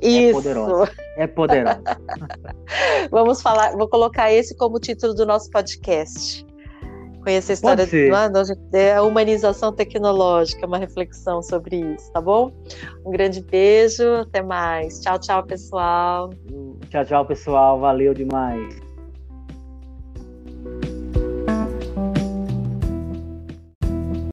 É 0.00 0.08
Isso. 0.08 0.30
É 0.30 0.32
poderosa. 0.32 0.92
É 1.16 1.26
poderosa. 1.26 1.82
Vamos 3.10 3.40
falar, 3.40 3.72
vou 3.76 3.88
colocar 3.88 4.32
esse 4.32 4.56
como 4.56 4.78
título 4.78 5.14
do 5.14 5.24
nosso 5.24 5.50
podcast. 5.50 6.44
Conhecer 7.22 7.52
a 7.52 7.54
história 7.54 7.86
da 7.86 8.78
é 8.78 8.94
a 8.94 9.02
humanização 9.02 9.72
tecnológica, 9.72 10.66
uma 10.66 10.76
reflexão 10.76 11.42
sobre 11.42 11.76
isso, 11.76 12.12
tá 12.12 12.20
bom? 12.20 12.52
Um 13.04 13.10
grande 13.10 13.42
beijo, 13.42 14.04
até 14.16 14.42
mais. 14.42 15.00
Tchau, 15.00 15.18
tchau, 15.18 15.42
pessoal. 15.42 16.30
Tchau, 16.90 17.04
tchau, 17.06 17.24
pessoal. 17.24 17.80
Valeu 17.80 18.12
demais. 18.12 18.83